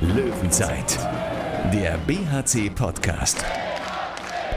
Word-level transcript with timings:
Löwenzeit, 0.00 0.98
der 1.72 1.96
BHC-Podcast. 2.06 3.44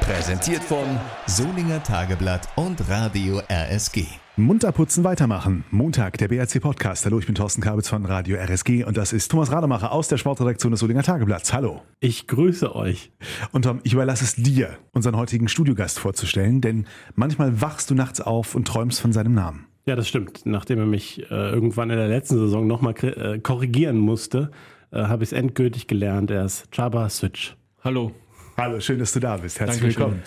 Präsentiert 0.02 0.64
von 0.64 0.86
Solinger 1.28 1.84
Tageblatt 1.84 2.48
und 2.56 2.90
Radio 2.90 3.42
RSG. 3.50 4.06
Munter 4.38 4.72
putzen, 4.72 5.04
weitermachen. 5.04 5.64
Montag, 5.72 6.18
der 6.18 6.28
BRC 6.28 6.60
Podcast. 6.62 7.06
Hallo, 7.06 7.20
ich 7.20 7.26
bin 7.26 7.36
Thorsten 7.36 7.62
Kabitz 7.62 7.88
von 7.88 8.06
Radio 8.06 8.38
RSG 8.38 8.84
und 8.84 8.98
das 8.98 9.14
ist 9.14 9.30
Thomas 9.30 9.52
Rademacher 9.52 9.92
aus 9.92 10.08
der 10.08 10.18
Sportredaktion 10.18 10.72
des 10.72 10.82
Solinger 10.82 11.04
Tageblatts. 11.04 11.54
Hallo. 11.54 11.82
Ich 12.00 12.28
grüße 12.28 12.76
euch. 12.76 13.12
Und 13.52 13.62
Tom, 13.62 13.80
ich 13.84 13.94
überlasse 13.94 14.24
es 14.24 14.36
dir, 14.36 14.78
unseren 14.92 15.16
heutigen 15.16 15.48
Studiogast 15.48 16.00
vorzustellen, 16.00 16.60
denn 16.60 16.86
manchmal 17.14 17.62
wachst 17.62 17.90
du 17.92 17.96
nachts 17.96 18.20
auf 18.20 18.56
und 18.56 18.68
träumst 18.68 19.00
von 19.00 19.14
seinem 19.14 19.34
Namen. 19.36 19.68
Ja, 19.88 19.96
das 19.96 20.08
stimmt. 20.08 20.48
Nachdem 20.48 20.80
er 20.80 20.88
mich 20.88 21.22
äh, 21.30 21.52
irgendwann 21.52 21.92
in 21.92 21.98
der 21.98 22.08
letzten 22.08 22.40
Saison 22.40 22.66
nochmal 22.66 22.96
äh, 23.04 23.38
korrigieren 23.38 24.00
musste, 24.00 24.50
äh, 24.92 25.04
habe 25.04 25.24
ich 25.24 25.30
es 25.30 25.34
endgültig 25.34 25.86
gelernt. 25.86 26.32
Er 26.32 26.46
ist 26.46 26.72
Chaba 26.72 27.08
Switch. 27.10 27.56
Hallo. 27.84 28.12
Hallo, 28.58 28.80
schön, 28.80 28.98
dass 28.98 29.14
du 29.14 29.20
da 29.20 29.38
bist. 29.38 29.60
Herzlich 29.60 29.82
Dankeschön. 29.82 30.02
willkommen. 30.02 30.22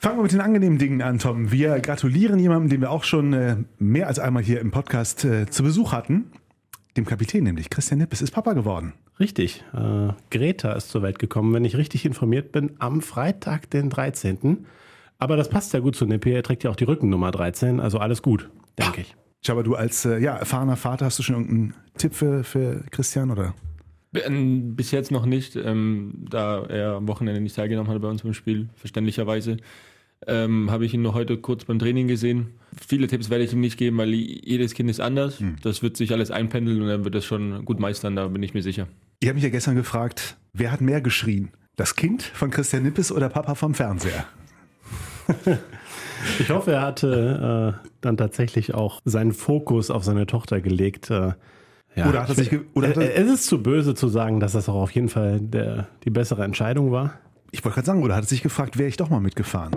Fangen 0.00 0.18
wir 0.18 0.22
mit 0.24 0.32
den 0.32 0.40
angenehmen 0.40 0.78
Dingen 0.78 1.02
an, 1.02 1.20
Tom. 1.20 1.52
Wir 1.52 1.78
gratulieren 1.78 2.40
jemandem, 2.40 2.70
den 2.70 2.80
wir 2.80 2.90
auch 2.90 3.04
schon 3.04 3.32
äh, 3.32 3.58
mehr 3.78 4.08
als 4.08 4.18
einmal 4.18 4.42
hier 4.42 4.60
im 4.60 4.72
Podcast 4.72 5.24
äh, 5.24 5.46
zu 5.48 5.62
Besuch 5.62 5.92
hatten. 5.92 6.32
Dem 6.96 7.04
Kapitän 7.04 7.44
nämlich. 7.44 7.70
Christian 7.70 7.98
Nippes 7.98 8.22
ist 8.22 8.32
Papa 8.32 8.54
geworden. 8.54 8.94
Richtig. 9.20 9.62
Äh, 9.72 10.08
Greta 10.32 10.72
ist 10.72 10.88
zur 10.88 11.02
Welt 11.02 11.20
gekommen, 11.20 11.54
wenn 11.54 11.64
ich 11.64 11.76
richtig 11.76 12.04
informiert 12.04 12.50
bin, 12.50 12.72
am 12.80 13.02
Freitag, 13.02 13.70
den 13.70 13.88
13. 13.88 14.66
Aber 15.22 15.36
das 15.36 15.48
passt 15.48 15.72
ja 15.72 15.78
gut 15.78 15.94
zu 15.94 16.04
Nippé. 16.04 16.30
Er 16.30 16.42
trägt 16.42 16.64
ja 16.64 16.70
auch 16.70 16.74
die 16.74 16.82
Rückennummer 16.82 17.30
13. 17.30 17.78
Also 17.78 17.98
alles 17.98 18.22
gut, 18.22 18.50
denke 18.76 19.02
ich. 19.02 19.14
Schau, 19.46 19.62
du 19.62 19.76
als 19.76 20.04
äh, 20.04 20.18
ja, 20.18 20.34
erfahrener 20.34 20.74
Vater, 20.74 21.06
hast 21.06 21.16
du 21.20 21.22
schon 21.22 21.36
irgendeinen 21.36 21.74
Tipp 21.96 22.12
für, 22.12 22.42
für 22.42 22.82
Christian 22.90 23.30
oder? 23.30 23.54
Ähm, 24.14 24.74
Bis 24.74 24.90
jetzt 24.90 25.12
noch 25.12 25.24
nicht, 25.24 25.54
ähm, 25.54 26.26
da 26.28 26.64
er 26.64 26.94
am 26.94 27.06
Wochenende 27.06 27.40
nicht 27.40 27.54
teilgenommen 27.54 27.88
hat 27.88 28.02
bei 28.02 28.08
uns 28.08 28.24
beim 28.24 28.34
Spiel, 28.34 28.68
verständlicherweise. 28.74 29.58
Ähm, 30.26 30.72
habe 30.72 30.86
ich 30.86 30.92
ihn 30.92 31.02
nur 31.02 31.14
heute 31.14 31.36
kurz 31.36 31.66
beim 31.66 31.78
Training 31.78 32.08
gesehen. 32.08 32.54
Viele 32.88 33.06
Tipps 33.06 33.30
werde 33.30 33.44
ich 33.44 33.52
ihm 33.52 33.60
nicht 33.60 33.78
geben, 33.78 33.98
weil 33.98 34.12
jedes 34.12 34.74
Kind 34.74 34.90
ist 34.90 34.98
anders. 34.98 35.40
Das 35.62 35.84
wird 35.84 35.96
sich 35.96 36.10
alles 36.12 36.32
einpendeln 36.32 36.82
und 36.82 36.88
er 36.88 37.04
wird 37.04 37.14
das 37.14 37.24
schon 37.24 37.64
gut 37.64 37.78
meistern, 37.78 38.16
da 38.16 38.26
bin 38.26 38.42
ich 38.42 38.54
mir 38.54 38.62
sicher. 38.62 38.88
Ich 39.20 39.28
habe 39.28 39.36
mich 39.36 39.44
ja 39.44 39.50
gestern 39.50 39.76
gefragt, 39.76 40.36
wer 40.52 40.72
hat 40.72 40.80
mehr 40.80 41.00
geschrien? 41.00 41.52
Das 41.76 41.94
Kind 41.94 42.24
von 42.24 42.50
Christian 42.50 42.82
Nippes 42.82 43.12
oder 43.12 43.28
Papa 43.28 43.54
vom 43.54 43.74
Fernseher? 43.74 44.26
Ich 46.38 46.50
hoffe, 46.50 46.70
er 46.72 46.82
hatte 46.82 47.80
äh, 47.84 47.88
dann 48.00 48.16
tatsächlich 48.16 48.74
auch 48.74 49.00
seinen 49.04 49.32
Fokus 49.32 49.90
auf 49.90 50.04
seine 50.04 50.26
Tochter 50.26 50.60
gelegt. 50.60 51.10
Äh, 51.10 51.32
ja, 51.96 52.08
Oder 52.08 52.22
hat 52.22 52.28
er 52.28 52.34
sich 52.36 52.58
oder 52.74 52.88
hat 52.90 52.96
er- 52.96 53.02
Äh, 53.16 53.22
es 53.22 53.28
ist 53.30 53.46
zu 53.46 53.60
böse 53.62 53.94
zu 53.96 54.06
sagen, 54.08 54.38
dass 54.38 54.52
das 54.52 54.68
auch 54.68 54.76
auf 54.76 54.92
jeden 54.92 55.08
Fall 55.08 55.40
der, 55.40 55.88
die 56.04 56.10
bessere 56.10 56.44
Entscheidung 56.44 56.92
war. 56.92 57.14
Ich 57.50 57.64
wollte 57.64 57.74
gerade 57.74 57.86
sagen, 57.86 58.02
oder 58.04 58.14
hat 58.14 58.24
er 58.24 58.28
sich 58.28 58.42
gefragt, 58.42 58.78
wäre 58.78 58.88
ich 58.88 58.96
doch 58.96 59.10
mal 59.10 59.20
mitgefahren? 59.20 59.72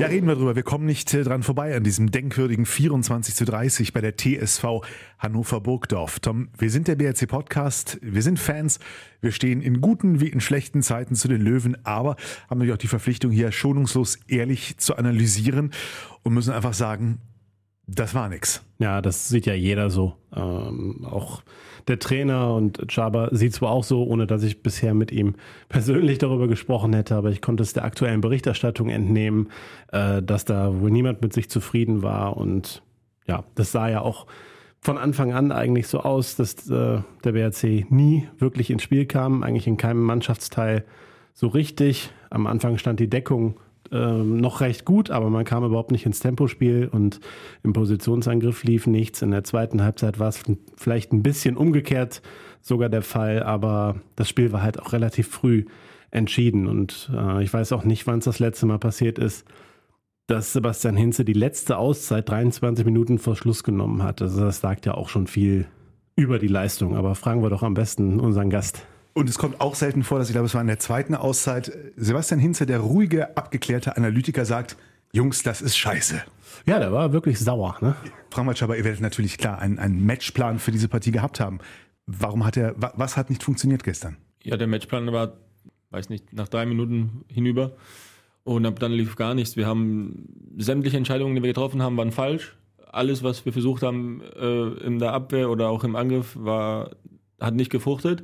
Ja, 0.00 0.06
reden 0.06 0.26
wir 0.28 0.34
drüber. 0.34 0.56
Wir 0.56 0.62
kommen 0.62 0.86
nicht 0.86 1.12
äh, 1.12 1.24
dran 1.24 1.42
vorbei 1.42 1.76
an 1.76 1.84
diesem 1.84 2.10
denkwürdigen 2.10 2.64
24 2.64 3.34
zu 3.34 3.44
30 3.44 3.92
bei 3.92 4.00
der 4.00 4.16
TSV 4.16 4.80
Hannover 5.18 5.60
Burgdorf. 5.60 6.20
Tom, 6.20 6.48
wir 6.56 6.70
sind 6.70 6.88
der 6.88 6.96
BRC 6.96 7.28
Podcast, 7.28 7.98
wir 8.00 8.22
sind 8.22 8.38
Fans, 8.38 8.78
wir 9.20 9.30
stehen 9.30 9.60
in 9.60 9.82
guten 9.82 10.22
wie 10.22 10.28
in 10.28 10.40
schlechten 10.40 10.80
Zeiten 10.80 11.16
zu 11.16 11.28
den 11.28 11.42
Löwen, 11.42 11.76
aber 11.84 12.16
haben 12.48 12.60
natürlich 12.60 12.72
auch 12.72 12.78
die 12.78 12.86
Verpflichtung 12.86 13.30
hier 13.30 13.52
schonungslos 13.52 14.18
ehrlich 14.26 14.78
zu 14.78 14.96
analysieren 14.96 15.70
und 16.22 16.32
müssen 16.32 16.54
einfach 16.54 16.72
sagen, 16.72 17.18
das 17.92 18.14
war 18.14 18.28
nix. 18.28 18.62
Ja, 18.78 19.02
das 19.02 19.28
sieht 19.28 19.46
ja 19.46 19.54
jeder 19.54 19.90
so. 19.90 20.14
Ähm, 20.34 21.04
auch 21.04 21.42
der 21.88 21.98
Trainer 21.98 22.54
und 22.54 22.86
Chaba 22.88 23.28
sieht 23.32 23.54
zwar 23.54 23.70
auch 23.70 23.84
so, 23.84 24.04
ohne 24.04 24.26
dass 24.26 24.42
ich 24.44 24.62
bisher 24.62 24.94
mit 24.94 25.10
ihm 25.10 25.34
persönlich 25.68 26.18
darüber 26.18 26.46
gesprochen 26.46 26.92
hätte, 26.92 27.16
aber 27.16 27.30
ich 27.30 27.42
konnte 27.42 27.62
es 27.62 27.72
der 27.72 27.84
aktuellen 27.84 28.20
Berichterstattung 28.20 28.90
entnehmen, 28.90 29.48
äh, 29.92 30.22
dass 30.22 30.44
da 30.44 30.80
wohl 30.80 30.90
niemand 30.90 31.20
mit 31.20 31.32
sich 31.32 31.50
zufrieden 31.50 32.02
war. 32.02 32.36
Und 32.36 32.82
ja, 33.26 33.44
das 33.56 33.72
sah 33.72 33.88
ja 33.88 34.02
auch 34.02 34.26
von 34.80 34.96
Anfang 34.96 35.32
an 35.32 35.50
eigentlich 35.50 35.88
so 35.88 36.00
aus, 36.00 36.36
dass 36.36 36.70
äh, 36.70 37.00
der 37.24 37.32
BRC 37.32 37.90
nie 37.90 38.28
wirklich 38.38 38.70
ins 38.70 38.82
Spiel 38.82 39.06
kam, 39.06 39.42
eigentlich 39.42 39.66
in 39.66 39.76
keinem 39.76 40.02
Mannschaftsteil 40.02 40.84
so 41.34 41.48
richtig. 41.48 42.12
Am 42.30 42.46
Anfang 42.46 42.78
stand 42.78 43.00
die 43.00 43.10
Deckung 43.10 43.56
ähm, 43.92 44.36
noch 44.36 44.60
recht 44.60 44.84
gut, 44.84 45.10
aber 45.10 45.30
man 45.30 45.44
kam 45.44 45.64
überhaupt 45.64 45.90
nicht 45.90 46.06
ins 46.06 46.20
Tempospiel 46.20 46.88
und 46.90 47.20
im 47.62 47.72
Positionsangriff 47.72 48.64
lief 48.64 48.86
nichts. 48.86 49.22
In 49.22 49.30
der 49.30 49.44
zweiten 49.44 49.82
Halbzeit 49.82 50.18
war 50.18 50.28
es 50.28 50.42
vielleicht 50.76 51.12
ein 51.12 51.22
bisschen 51.22 51.56
umgekehrt 51.56 52.22
sogar 52.60 52.88
der 52.88 53.02
Fall, 53.02 53.42
aber 53.42 53.96
das 54.16 54.28
Spiel 54.28 54.52
war 54.52 54.62
halt 54.62 54.80
auch 54.80 54.92
relativ 54.92 55.28
früh 55.28 55.64
entschieden 56.10 56.66
und 56.66 57.10
äh, 57.14 57.42
ich 57.42 57.52
weiß 57.52 57.72
auch 57.72 57.84
nicht, 57.84 58.06
wann 58.06 58.18
es 58.18 58.24
das 58.24 58.38
letzte 58.38 58.66
Mal 58.66 58.78
passiert 58.78 59.18
ist, 59.18 59.46
dass 60.26 60.52
Sebastian 60.52 60.96
Hinze 60.96 61.24
die 61.24 61.32
letzte 61.32 61.76
Auszeit 61.76 62.28
23 62.28 62.84
Minuten 62.84 63.18
vor 63.18 63.34
Schluss 63.34 63.64
genommen 63.64 64.02
hat. 64.02 64.22
Also 64.22 64.44
das 64.44 64.60
sagt 64.60 64.86
ja 64.86 64.94
auch 64.94 65.08
schon 65.08 65.26
viel 65.26 65.66
über 66.14 66.38
die 66.38 66.48
Leistung, 66.48 66.96
aber 66.96 67.14
fragen 67.14 67.42
wir 67.42 67.50
doch 67.50 67.62
am 67.62 67.74
besten 67.74 68.20
unseren 68.20 68.50
Gast. 68.50 68.86
Und 69.12 69.28
es 69.28 69.38
kommt 69.38 69.60
auch 69.60 69.74
selten 69.74 70.02
vor, 70.04 70.18
dass 70.18 70.28
ich 70.28 70.34
glaube, 70.34 70.46
es 70.46 70.54
war 70.54 70.60
in 70.60 70.66
der 70.68 70.78
zweiten 70.78 71.14
Auszeit, 71.14 71.72
Sebastian 71.96 72.38
Hinze, 72.40 72.64
der 72.66 72.78
ruhige, 72.78 73.36
abgeklärte 73.36 73.96
Analytiker, 73.96 74.44
sagt, 74.44 74.76
Jungs, 75.12 75.42
das 75.42 75.60
ist 75.62 75.76
scheiße. 75.76 76.22
Ja, 76.66 76.78
der 76.78 76.92
war 76.92 77.12
wirklich 77.12 77.38
sauer. 77.40 77.76
Ne? 77.80 77.96
Frank 78.30 78.46
Matschaba, 78.46 78.74
ihr 78.76 78.84
werdet 78.84 79.00
natürlich 79.00 79.38
klar 79.38 79.58
einen, 79.58 79.78
einen 79.80 80.04
Matchplan 80.06 80.58
für 80.60 80.70
diese 80.70 80.86
Partie 80.88 81.10
gehabt 81.10 81.40
haben. 81.40 81.58
Warum 82.06 82.44
hat 82.44 82.56
er, 82.56 82.80
wa- 82.80 82.92
was 82.96 83.16
hat 83.16 83.30
nicht 83.30 83.42
funktioniert 83.42 83.82
gestern? 83.82 84.16
Ja, 84.44 84.56
der 84.56 84.68
Matchplan 84.68 85.12
war, 85.12 85.32
weiß 85.90 86.08
nicht, 86.08 86.32
nach 86.32 86.48
drei 86.48 86.64
Minuten 86.66 87.24
hinüber 87.28 87.72
und 88.44 88.64
ab 88.66 88.78
dann 88.78 88.92
lief 88.92 89.16
gar 89.16 89.34
nichts. 89.34 89.56
Wir 89.56 89.66
haben 89.66 90.28
sämtliche 90.56 90.96
Entscheidungen, 90.96 91.34
die 91.34 91.42
wir 91.42 91.48
getroffen 91.50 91.82
haben, 91.82 91.96
waren 91.96 92.12
falsch. 92.12 92.56
Alles, 92.92 93.22
was 93.24 93.44
wir 93.44 93.52
versucht 93.52 93.82
haben 93.82 94.22
äh, 94.36 94.68
in 94.84 94.98
der 95.00 95.12
Abwehr 95.12 95.50
oder 95.50 95.68
auch 95.68 95.82
im 95.84 95.96
Angriff, 95.96 96.36
war, 96.38 96.90
hat 97.40 97.54
nicht 97.54 97.70
gefruchtet. 97.70 98.22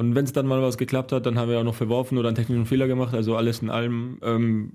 Und 0.00 0.14
wenn 0.14 0.24
es 0.24 0.32
dann 0.32 0.46
mal 0.46 0.62
was 0.62 0.78
geklappt 0.78 1.12
hat, 1.12 1.26
dann 1.26 1.38
haben 1.38 1.50
wir 1.50 1.60
auch 1.60 1.64
noch 1.64 1.74
verworfen 1.74 2.16
oder 2.16 2.28
einen 2.28 2.34
technischen 2.34 2.64
Fehler 2.64 2.88
gemacht. 2.88 3.12
Also 3.12 3.36
alles 3.36 3.60
in 3.60 3.68
allem, 3.68 4.16
ähm, 4.22 4.72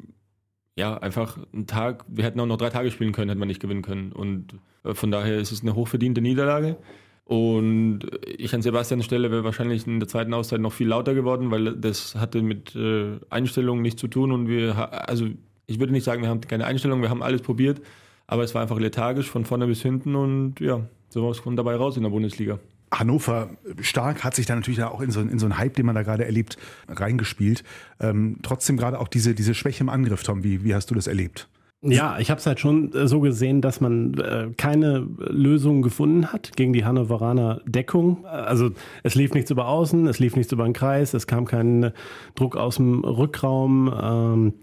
ja, 0.76 1.00
einfach 1.00 1.40
ein 1.52 1.66
Tag. 1.66 2.06
Wir 2.08 2.24
hätten 2.24 2.40
auch 2.40 2.46
noch 2.46 2.58
drei 2.58 2.70
Tage 2.70 2.92
spielen 2.92 3.12
können, 3.12 3.30
hätten 3.30 3.42
wir 3.42 3.48
nicht 3.48 3.60
gewinnen 3.60 3.82
können. 3.82 4.12
Und 4.12 4.54
äh, 4.84 4.94
von 4.94 5.10
daher 5.10 5.38
ist 5.40 5.52
es 5.52 5.64
eine 5.64 5.74
hochverdiente 5.74 6.22
Niederlage. 6.22 6.78
Und 7.24 8.02
ich 8.38 8.54
an 8.54 8.62
Sebastians 8.62 9.04
Stelle 9.04 9.32
wäre 9.32 9.44
wahrscheinlich 9.44 9.88
in 9.88 10.00
der 10.00 10.08
zweiten 10.08 10.32
Auszeit 10.32 10.62
noch 10.62 10.74
viel 10.74 10.90
lauter 10.90 11.16
geworden, 11.16 11.50
weil 11.50 11.76
das 11.76 12.14
hatte 12.14 12.44
mit 12.44 12.76
äh, 12.76 13.18
Einstellungen 13.32 13.82
nichts 13.82 14.00
zu 14.00 14.08
tun. 14.08 14.32
Und 14.32 14.48
wir, 14.48 15.10
also 15.10 15.26
ich 15.66 15.80
würde 15.80 15.92
nicht 15.92 16.04
sagen, 16.04 16.22
wir 16.22 16.30
haben 16.30 16.42
keine 16.42 16.68
Einstellung, 16.68 17.02
wir 17.02 17.10
haben 17.10 17.24
alles 17.24 17.42
probiert, 17.42 17.82
aber 18.28 18.44
es 18.44 18.54
war 18.54 18.62
einfach 18.62 18.78
lethargisch 18.80 19.32
von 19.32 19.44
vorne 19.44 19.66
bis 19.66 19.82
hinten 19.82 20.14
und 20.16 20.60
ja, 20.60 20.82
so 21.10 21.28
was 21.28 21.42
kommt 21.42 21.58
dabei 21.58 21.78
raus 21.78 21.98
in 21.98 22.04
der 22.04 22.12
Bundesliga. 22.12 22.60
Hannover 23.00 23.50
stark 23.82 24.24
hat 24.24 24.36
sich 24.36 24.46
da 24.46 24.56
natürlich 24.56 24.84
auch 24.84 25.02
in 25.02 25.12
so, 25.12 25.22
in 25.22 25.40
so 25.40 25.46
einen 25.46 25.58
Hype, 25.58 25.76
den 25.76 25.86
man 25.86 25.96
da 25.96 26.04
gerade 26.04 26.26
erlebt, 26.26 26.58
reingespielt. 26.88 27.64
Ähm, 28.00 28.38
trotzdem 28.42 28.78
gerade 28.78 29.00
auch 29.00 29.08
diese, 29.08 29.36
diese 29.36 29.54
Schwäche 29.54 29.84
im 29.84 29.90
Angriff, 29.90 30.24
Tom, 30.24 30.44
wie, 30.44 30.64
wie 30.64 30.76
hast 30.76 30.92
du 30.92 30.96
das 30.96 31.08
erlebt? 31.08 31.48
Ja, 31.82 32.18
ich 32.18 32.32
habe 32.32 32.40
es 32.40 32.48
halt 32.48 32.60
schon 32.60 32.92
äh, 32.94 33.08
so 33.08 33.20
gesehen, 33.20 33.62
dass 33.62 33.80
man 33.80 34.16
äh, 34.16 34.50
keine 34.58 35.08
Lösung 35.20 35.82
gefunden 35.82 36.32
hat 36.34 36.56
gegen 36.56 36.74
die 36.74 36.84
Hannoveraner 36.84 37.62
Deckung. 37.66 38.24
Äh, 38.24 38.28
Also 38.28 38.72
es 39.04 39.14
lief 39.14 39.34
nichts 39.34 39.52
über 39.52 39.68
Außen, 39.68 40.08
es 40.08 40.20
lief 40.20 40.36
nichts 40.36 40.52
über 40.52 40.64
den 40.64 40.74
Kreis, 40.74 41.14
es 41.14 41.28
kam 41.28 41.46
kein 41.46 41.84
äh, 41.84 41.92
Druck 42.34 42.56
aus 42.56 42.78
dem 42.78 43.04
Rückraum. 43.04 43.94
Ähm, 44.02 44.54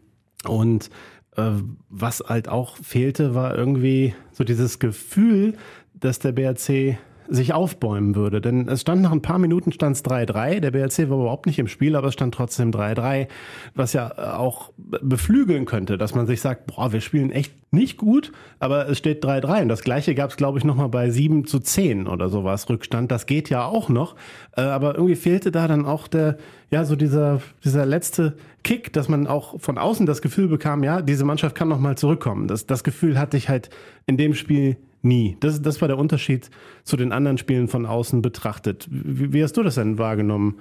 und 0.48 0.90
äh, 1.36 1.50
was 1.88 2.24
halt 2.26 2.48
auch 2.48 2.76
fehlte, 2.76 3.34
war 3.34 3.56
irgendwie 3.56 4.14
so 4.32 4.42
dieses 4.42 4.80
Gefühl, 4.80 5.54
dass 5.94 6.18
der 6.18 6.32
BRC 6.32 6.98
sich 7.32 7.54
aufbäumen 7.54 8.14
würde. 8.14 8.40
Denn 8.40 8.68
es 8.68 8.82
stand 8.82 9.02
nach 9.02 9.12
ein 9.12 9.22
paar 9.22 9.38
Minuten 9.38 9.72
stand 9.72 9.96
es 9.96 10.04
3-3. 10.04 10.60
Der 10.60 10.70
BRC 10.70 11.10
war 11.10 11.18
überhaupt 11.18 11.46
nicht 11.46 11.58
im 11.58 11.66
Spiel, 11.66 11.96
aber 11.96 12.08
es 12.08 12.14
stand 12.14 12.34
trotzdem 12.34 12.70
3-3, 12.70 13.28
was 13.74 13.92
ja 13.92 14.12
äh, 14.16 14.36
auch 14.36 14.72
beflügeln 14.76 15.64
könnte, 15.64 15.98
dass 15.98 16.14
man 16.14 16.26
sich 16.26 16.40
sagt, 16.40 16.66
boah, 16.66 16.92
wir 16.92 17.00
spielen 17.00 17.30
echt 17.30 17.54
nicht 17.72 17.96
gut, 17.96 18.32
aber 18.58 18.88
es 18.88 18.98
steht 18.98 19.24
3-3. 19.24 19.62
Und 19.62 19.68
das 19.68 19.82
gleiche 19.82 20.14
gab 20.14 20.30
es, 20.30 20.36
glaube 20.36 20.58
ich, 20.58 20.64
nochmal 20.64 20.90
bei 20.90 21.08
7 21.08 21.46
zu 21.46 21.58
10 21.58 22.06
oder 22.06 22.28
sowas 22.28 22.68
Rückstand. 22.68 23.10
Das 23.10 23.26
geht 23.26 23.48
ja 23.48 23.64
auch 23.64 23.88
noch. 23.88 24.14
Äh, 24.56 24.62
aber 24.62 24.94
irgendwie 24.94 25.16
fehlte 25.16 25.50
da 25.50 25.66
dann 25.66 25.86
auch 25.86 26.08
der, 26.08 26.36
ja, 26.70 26.84
so 26.84 26.96
dieser, 26.96 27.40
dieser 27.64 27.86
letzte 27.86 28.36
Kick, 28.62 28.92
dass 28.92 29.08
man 29.08 29.26
auch 29.26 29.58
von 29.60 29.78
außen 29.78 30.06
das 30.06 30.22
Gefühl 30.22 30.48
bekam, 30.48 30.84
ja, 30.84 31.00
diese 31.00 31.24
Mannschaft 31.24 31.54
kann 31.54 31.68
nochmal 31.68 31.96
zurückkommen. 31.96 32.46
Das, 32.46 32.66
das 32.66 32.84
Gefühl 32.84 33.18
hatte 33.18 33.36
ich 33.36 33.48
halt 33.48 33.70
in 34.06 34.16
dem 34.16 34.34
Spiel 34.34 34.76
nie. 35.04 35.36
Das, 35.40 35.60
das 35.62 35.80
war 35.80 35.88
der 35.88 35.98
Unterschied 35.98 36.50
zu 36.84 36.96
den 36.96 37.12
anderen 37.12 37.38
Spielen 37.38 37.68
von 37.68 37.86
außen 37.86 38.22
betrachtet. 38.22 38.86
Wie, 38.90 39.32
wie 39.32 39.42
hast 39.42 39.56
du 39.56 39.62
das 39.62 39.76
denn 39.76 39.98
wahrgenommen? 39.98 40.58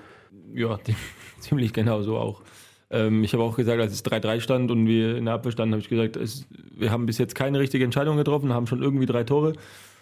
Ja, 0.53 0.79
ziemlich 1.39 1.73
genau 1.73 2.01
so 2.01 2.17
auch. 2.17 2.41
Ähm, 2.89 3.23
ich 3.23 3.33
habe 3.33 3.43
auch 3.43 3.55
gesagt, 3.55 3.79
als 3.79 3.93
es 3.93 4.05
3-3 4.05 4.41
stand 4.41 4.71
und 4.71 4.85
wir 4.85 5.17
in 5.17 5.25
der 5.25 5.35
Abwehr 5.35 5.51
standen, 5.51 5.73
habe 5.73 5.81
ich 5.81 5.89
gesagt, 5.89 6.17
es, 6.17 6.47
wir 6.75 6.91
haben 6.91 7.05
bis 7.05 7.17
jetzt 7.17 7.35
keine 7.35 7.59
richtige 7.59 7.85
Entscheidung 7.85 8.17
getroffen, 8.17 8.53
haben 8.53 8.67
schon 8.67 8.81
irgendwie 8.81 9.05
drei 9.05 9.23
Tore. 9.23 9.53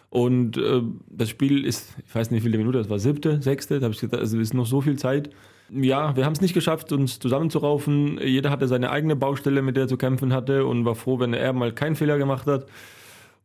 Und 0.10 0.58
äh, 0.58 0.82
das 1.08 1.30
Spiel 1.30 1.66
ist, 1.66 1.96
ich 2.08 2.16
weiß 2.16 2.32
nicht, 2.32 2.42
wie 2.42 2.48
viele 2.48 2.58
Minuten, 2.58 2.78
das 2.78 2.90
war 2.90 2.98
siebte, 2.98 3.42
sechste, 3.42 3.80
da 3.80 3.86
habe 3.86 3.94
ich 3.94 4.00
gesagt, 4.00 4.20
also 4.20 4.40
ist 4.40 4.56
noch 4.56 4.66
so 4.66 4.82
viel 4.82 4.98
Zeit. 4.98 5.30
Ja, 5.72 6.16
wir 6.16 6.26
haben 6.26 6.34
es 6.34 6.42
nicht 6.42 6.56
geschafft, 6.56 6.92
uns 6.92 7.20
zusammenzuraufen. 7.20 8.20
Jeder 8.24 8.50
hatte 8.50 8.68
seine 8.68 8.90
eigene 8.90 9.16
Baustelle, 9.16 9.62
mit 9.62 9.76
der 9.76 9.84
er 9.84 9.88
zu 9.88 9.98
kämpfen 9.98 10.34
hatte 10.34 10.66
und 10.66 10.84
war 10.84 10.96
froh, 10.96 11.20
wenn 11.20 11.34
er 11.34 11.54
mal 11.54 11.72
keinen 11.74 11.96
Fehler 11.96 12.18
gemacht 12.18 12.48
hat. 12.48 12.66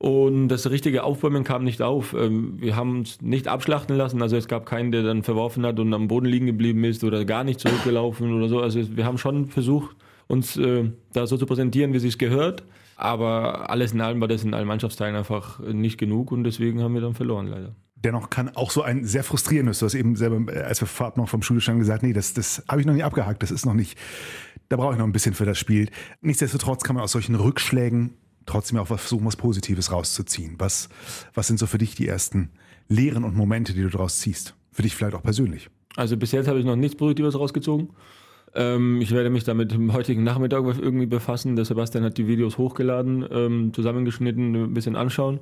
Und 0.05 0.49
das 0.49 0.69
richtige 0.69 1.03
Aufbäumen 1.03 1.45
kam 1.45 1.65
nicht 1.65 1.81
auf. 1.81 2.13
Ähm, 2.13 2.61
wir 2.61 2.77
haben 2.77 2.99
uns 2.99 3.23
nicht 3.23 3.49
abschlachten 3.49 3.97
lassen. 3.97 4.21
Also 4.21 4.37
es 4.37 4.49
gab 4.49 4.67
keinen, 4.67 4.93
der 4.93 5.03
dann 5.03 5.23
verworfen 5.23 5.65
hat 5.65 5.81
und 5.81 5.95
am 5.95 6.09
Boden 6.09 6.27
liegen 6.27 6.45
geblieben 6.45 6.85
ist 6.85 7.05
oder 7.05 7.25
gar 7.25 7.43
nicht 7.43 7.59
zurückgelaufen 7.59 8.31
oder 8.35 8.51
so. 8.51 8.61
Also 8.61 8.99
wir 8.99 9.07
haben 9.07 9.17
schon 9.17 9.47
versucht, 9.47 9.97
uns 10.27 10.59
äh, 10.59 10.91
da 11.15 11.27
so 11.27 11.39
zu 11.39 11.47
präsentieren, 11.47 11.95
wie 11.95 11.97
es 11.97 12.03
sich 12.03 12.19
gehört. 12.19 12.65
Aber 12.97 13.71
alles 13.71 13.95
in 13.95 14.03
allem 14.03 14.21
war 14.21 14.29
das 14.29 14.45
in 14.45 14.53
allen 14.53 14.69
Mannschaftsteilen 14.69 15.17
einfach 15.17 15.59
nicht 15.61 15.97
genug 15.97 16.33
und 16.33 16.45
deswegen 16.45 16.83
haben 16.83 16.93
wir 16.93 17.01
dann 17.01 17.15
verloren 17.15 17.47
leider. 17.47 17.75
Dennoch 17.97 18.29
kann 18.29 18.55
auch 18.55 18.73
so 18.73 18.83
ein 18.83 19.07
sehr 19.07 19.25
frustrierendes, 19.25 19.79
du 19.79 19.87
hast 19.87 19.95
eben 19.95 20.17
selber, 20.17 20.53
äh, 20.53 20.65
als 20.65 20.83
wir 20.83 20.87
vorab 20.87 21.17
noch 21.17 21.31
vom 21.31 21.41
Schulstand 21.41 21.79
gesagt, 21.79 22.03
nee, 22.03 22.13
das, 22.13 22.35
das 22.35 22.63
habe 22.69 22.83
ich 22.83 22.87
noch 22.87 22.93
nicht 22.93 23.05
abgehakt, 23.05 23.43
das 23.43 23.51
ist 23.51 23.65
noch 23.65 23.73
nicht, 23.73 23.99
da 24.69 24.77
brauche 24.77 24.93
ich 24.93 24.99
noch 24.99 25.07
ein 25.07 25.13
bisschen 25.13 25.33
für 25.33 25.47
das 25.47 25.59
Spiel. 25.59 25.89
Nichtsdestotrotz 26.21 26.85
kann 26.85 26.95
man 26.95 27.05
aus 27.05 27.13
solchen 27.13 27.37
Rückschlägen 27.37 28.19
trotzdem 28.47 28.79
auch 28.79 28.87
versuchen, 28.87 29.25
was 29.27 29.37
Positives 29.37 29.93
rauszuziehen. 29.93 30.55
Was, 30.59 30.89
was 31.35 31.47
sind 31.47 31.59
so 31.59 31.67
für 31.67 31.79
dich 31.79 31.95
die 31.95 32.09
ersten 32.09 32.51
Lehren 32.89 33.25
und 33.25 33.35
Momente, 33.37 33.73
die 33.73 33.83
du 33.83 33.91
daraus 33.91 34.19
ziehst? 34.21 34.55
Für 34.73 34.83
dich 34.83 34.95
vielleicht 34.95 35.15
auch 35.15 35.23
persönlich? 35.23 35.71
Also 35.97 36.17
bis 36.17 36.33
jetzt 36.33 36.49
habe 36.49 36.59
ich 36.59 36.65
noch 36.65 36.77
nichts 36.77 36.97
Positives 36.97 37.39
rausgezogen. 37.39 37.91
Ähm, 38.55 39.01
ich 39.01 39.11
werde 39.11 39.31
mich 39.31 39.45
damit 39.45 39.73
im 39.73 39.93
heutigen 39.93 40.25
Nachmittag 40.25 40.65
irgendwie 40.65 41.07
befassen. 41.07 41.57
Der 41.57 41.65
Sebastian 41.65 42.05
hat 42.05 42.19
die 42.19 42.27
Videos 42.27 42.59
hochgeladen, 42.59 43.27
ähm, 43.31 43.73
zusammengeschnitten, 43.73 44.55
ein 44.55 44.75
bisschen 44.75 44.97
anschauen. 44.97 45.41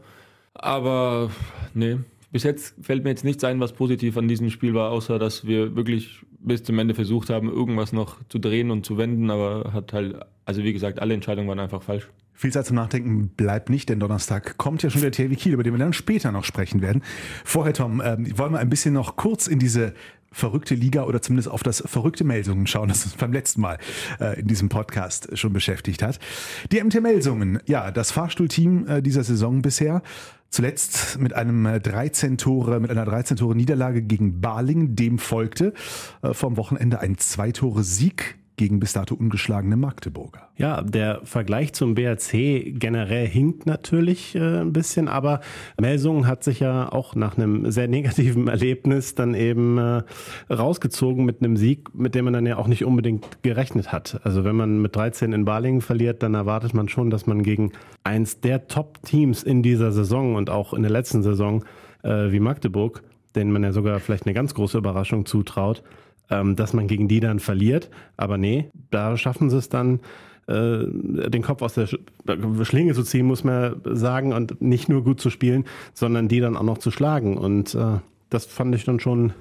Aber 0.55 1.31
nee, 1.75 1.99
bis 2.31 2.43
jetzt 2.43 2.75
fällt 2.83 3.05
mir 3.05 3.11
jetzt 3.11 3.25
nichts 3.25 3.45
ein, 3.45 3.61
was 3.61 3.73
positiv 3.73 4.17
an 4.17 4.29
diesem 4.29 4.51
Spiel 4.51 4.75
war, 4.75 4.91
außer 4.91 5.19
dass 5.19 5.47
wir 5.47 5.77
wirklich 5.77 6.25
bis 6.41 6.63
zum 6.63 6.79
Ende 6.79 6.95
versucht 6.95 7.31
haben, 7.31 7.49
irgendwas 7.49 7.93
noch 7.93 8.17
zu 8.29 8.39
drehen 8.39 8.71
und 8.71 8.85
zu 8.85 8.99
wenden, 8.99 9.31
aber 9.31 9.73
hat 9.73 9.93
halt, 9.93 10.17
also 10.45 10.65
wie 10.65 10.73
gesagt, 10.73 11.01
alle 11.01 11.15
Entscheidungen 11.15 11.49
waren 11.49 11.61
einfach 11.61 11.83
falsch. 11.83 12.09
Viel 12.35 12.53
Zeit 12.53 12.67
zum 12.67 12.77
Nachdenken 12.77 13.29
bleibt 13.29 13.71
nicht, 13.71 13.89
denn 13.89 14.01
Donnerstag 14.01 14.57
kommt 14.57 14.83
ja 14.83 14.91
schon 14.91 15.03
der 15.03 15.13
THW 15.13 15.37
Kiel, 15.37 15.53
über 15.53 15.63
den 15.63 15.75
wir 15.75 15.79
dann 15.79 15.93
später 15.93 16.33
noch 16.33 16.45
sprechen 16.45 16.83
werden. 16.83 17.03
Vorher, 17.45 17.73
Tom, 17.73 18.01
äh, 18.01 18.17
wollen 18.39 18.53
wir 18.53 18.59
ein 18.59 18.71
bisschen 18.71 18.95
noch 18.95 19.17
kurz 19.17 19.47
in 19.47 19.59
diese 19.59 19.95
verrückte 20.33 20.75
Liga 20.75 21.05
oder 21.05 21.23
zumindest 21.23 21.49
auf 21.49 21.63
das 21.63 21.83
verrückte 21.87 22.25
Melsungen 22.25 22.67
schauen, 22.67 22.89
das 22.89 23.05
uns 23.05 23.15
beim 23.15 23.33
letzten 23.33 23.61
Mal 23.61 23.79
äh, 24.19 24.41
in 24.41 24.49
diesem 24.49 24.69
Podcast 24.69 25.37
schon 25.39 25.53
beschäftigt 25.53 26.03
hat. 26.03 26.19
Die 26.73 26.83
MT 26.83 27.01
Melsungen, 27.01 27.61
ja, 27.67 27.91
das 27.91 28.11
Fahrstuhlteam 28.11 28.87
äh, 28.89 29.03
dieser 29.03 29.25
Saison 29.25 29.63
bisher. 29.63 30.03
Zuletzt 30.49 31.19
mit 31.19 31.33
einem 31.33 31.81
13 31.83 32.37
Tore, 32.37 32.79
mit 32.79 32.91
einer 32.91 33.07
13 33.07 33.39
Tore 33.39 33.55
Niederlage 33.55 34.03
gegen 34.03 34.43
Baling. 34.43 34.97
Dem 34.97 35.19
folgte 35.19 35.73
äh, 36.23 36.35
vom 36.35 36.59
Wochenende 36.59 37.01
ein 37.01 37.17
zwei 37.17 37.53
Tore 37.53 37.85
Sieg 37.85 38.37
gegen 38.63 38.79
bis 38.79 38.93
dato 38.93 39.17
ungeschlagene 39.17 39.75
Magdeburger. 39.77 40.49
Ja, 40.57 40.83
der 40.83 41.23
Vergleich 41.25 41.73
zum 41.73 41.97
BRC 41.97 42.79
generell 42.79 43.27
hinkt 43.27 43.67
natürlich 43.67 44.37
äh, 44.37 44.61
ein 44.61 44.73
bisschen, 44.73 45.09
aber 45.09 45.41
Melsungen 45.81 46.29
hat 46.29 46.45
sich 46.45 46.61
ja 46.61 46.93
auch 46.93 47.17
nach 47.17 47.37
einem 47.37 47.73
sehr 47.73 47.89
negativen 47.97 48.47
Erlebnis 48.47 49.17
dann 49.17 49.35
eben 49.35 49.79
äh, 49.79 50.03
rausgezogen 50.49 51.25
mit 51.25 51.43
einem 51.43 51.57
Sieg, 51.57 51.93
mit 51.93 52.15
dem 52.15 52.27
man 52.27 52.35
dann 52.35 52.47
ja 52.47 52.57
auch 52.57 52.69
nicht 52.69 52.85
unbedingt 52.85 53.43
gerechnet 53.43 53.91
hat. 53.91 54.21
Also 54.23 54.45
wenn 54.45 54.55
man 54.55 54.81
mit 54.81 54.95
13 54.95 55.33
in 55.33 55.45
Balingen 55.45 55.81
verliert, 55.81 56.23
dann 56.23 56.35
erwartet 56.35 56.73
man 56.73 56.89
schon, 56.89 57.11
dass 57.11 57.27
man 57.27 57.43
gegen 57.43 57.73
eins 58.05 58.39
der 58.39 58.69
Top-Teams 58.69 59.43
in 59.43 59.65
dieser 59.65 59.91
Saison 59.91 60.37
und 60.37 60.51
auch 60.51 60.73
in 60.73 60.83
der 60.83 60.93
letzten 60.93 61.25
Saison 61.25 61.65
äh, 62.05 62.31
wie 62.31 62.39
Magdeburg, 62.39 63.03
denen 63.35 63.51
man 63.51 63.65
ja 63.65 63.73
sogar 63.73 63.99
vielleicht 63.99 64.27
eine 64.27 64.35
ganz 64.35 64.55
große 64.55 64.79
Überraschung 64.79 65.27
zutraut, 65.27 65.83
ähm, 66.33 66.57
dass 66.57 66.73
man 66.73 66.89
gegen 66.89 67.07
die 67.09 67.21
dann 67.21 67.39
verliert. 67.39 67.91
Aber 68.17 68.39
nee, 68.39 68.71
da 68.91 69.17
schaffen 69.17 69.51
sie 69.51 69.59
es 69.59 69.69
dann, 69.69 70.01
äh, 70.49 70.85
den 71.29 71.43
Kopf 71.43 71.63
aus 71.63 71.75
der 71.75 71.87
Schlinge 71.87 72.95
zu 72.95 73.03
ziehen, 73.05 73.27
muss 73.27 73.45
man 73.45 73.81
sagen, 73.85 74.33
und 74.33 74.61
nicht 74.61 74.89
nur 74.89 75.05
gut 75.05 75.21
zu 75.21 75.31
spielen, 75.31 75.65
sondern 75.93 76.29
die 76.29 76.41
dann 76.41 76.57
auch 76.57 76.63
noch 76.63 76.79
zu 76.79 76.91
schlagen. 76.91 77.37
Und 77.37 77.75
äh, 77.75 77.99
das 78.31 78.47
fand 78.47 78.75
ich 78.75 78.85
dann 78.85 78.99
schon 78.99 79.35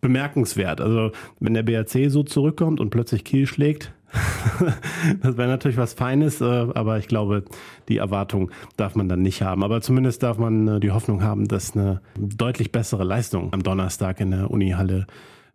bemerkenswert. 0.00 0.80
Also 0.80 1.12
wenn 1.40 1.54
der 1.54 1.62
BRC 1.62 2.10
so 2.10 2.22
zurückkommt 2.22 2.78
und 2.78 2.90
plötzlich 2.90 3.24
Kiel 3.24 3.46
schlägt, 3.46 3.92
das 5.22 5.36
wäre 5.36 5.48
natürlich 5.48 5.78
was 5.78 5.94
Feines, 5.94 6.40
äh, 6.40 6.44
aber 6.44 6.98
ich 6.98 7.08
glaube, 7.08 7.44
die 7.88 7.96
Erwartung 7.96 8.50
darf 8.76 8.94
man 8.94 9.08
dann 9.08 9.22
nicht 9.22 9.42
haben. 9.42 9.64
Aber 9.64 9.80
zumindest 9.80 10.22
darf 10.22 10.38
man 10.38 10.68
äh, 10.68 10.78
die 10.78 10.92
Hoffnung 10.92 11.22
haben, 11.22 11.48
dass 11.48 11.74
eine 11.74 12.00
deutlich 12.16 12.70
bessere 12.70 13.02
Leistung 13.02 13.52
am 13.52 13.62
Donnerstag 13.62 14.20
in 14.20 14.30
der 14.30 14.50
Unihalle 14.50 15.06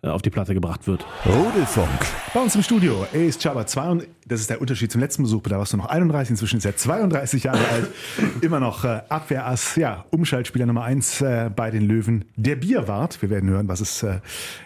auf 0.02 0.22
die 0.22 0.30
Platte 0.30 0.54
gebracht 0.54 0.88
wird. 0.88 1.06
Rudelfunk. 1.26 1.90
Bei 2.34 2.40
uns 2.40 2.56
im 2.56 2.64
Studio. 2.64 3.06
Ist 3.12 3.42
Chaba 3.42 3.66
2 3.66 3.90
und 3.90 4.08
das 4.28 4.40
ist 4.40 4.50
der 4.50 4.62
Unterschied 4.62 4.92
zum 4.92 5.02
letzten 5.02 5.24
Besuch. 5.24 5.42
Da 5.44 5.58
warst 5.58 5.74
du 5.74 5.78
noch 5.78 5.88
31, 5.88 6.32
inzwischen 6.32 6.58
ist 6.58 6.66
er 6.66 6.78
32 6.78 7.44
Jahre 7.44 7.68
alt. 7.68 7.88
Immer 8.42 8.60
noch 8.60 8.86
äh, 8.86 9.02
Abwehrass, 9.10 9.76
ja, 9.76 10.06
Umschaltspieler 10.12 10.66
Nummer 10.66 10.84
1 10.84 11.22
äh, 11.22 11.52
bei 11.54 11.70
den 11.72 11.86
Löwen. 11.86 12.26
Der 12.38 12.56
Bierwart. 12.56 13.22
Wir 13.22 13.30
werden 13.30 13.50
hören, 13.50 13.68
was 13.68 13.82
es 13.82 14.04
äh, 14.04 14.20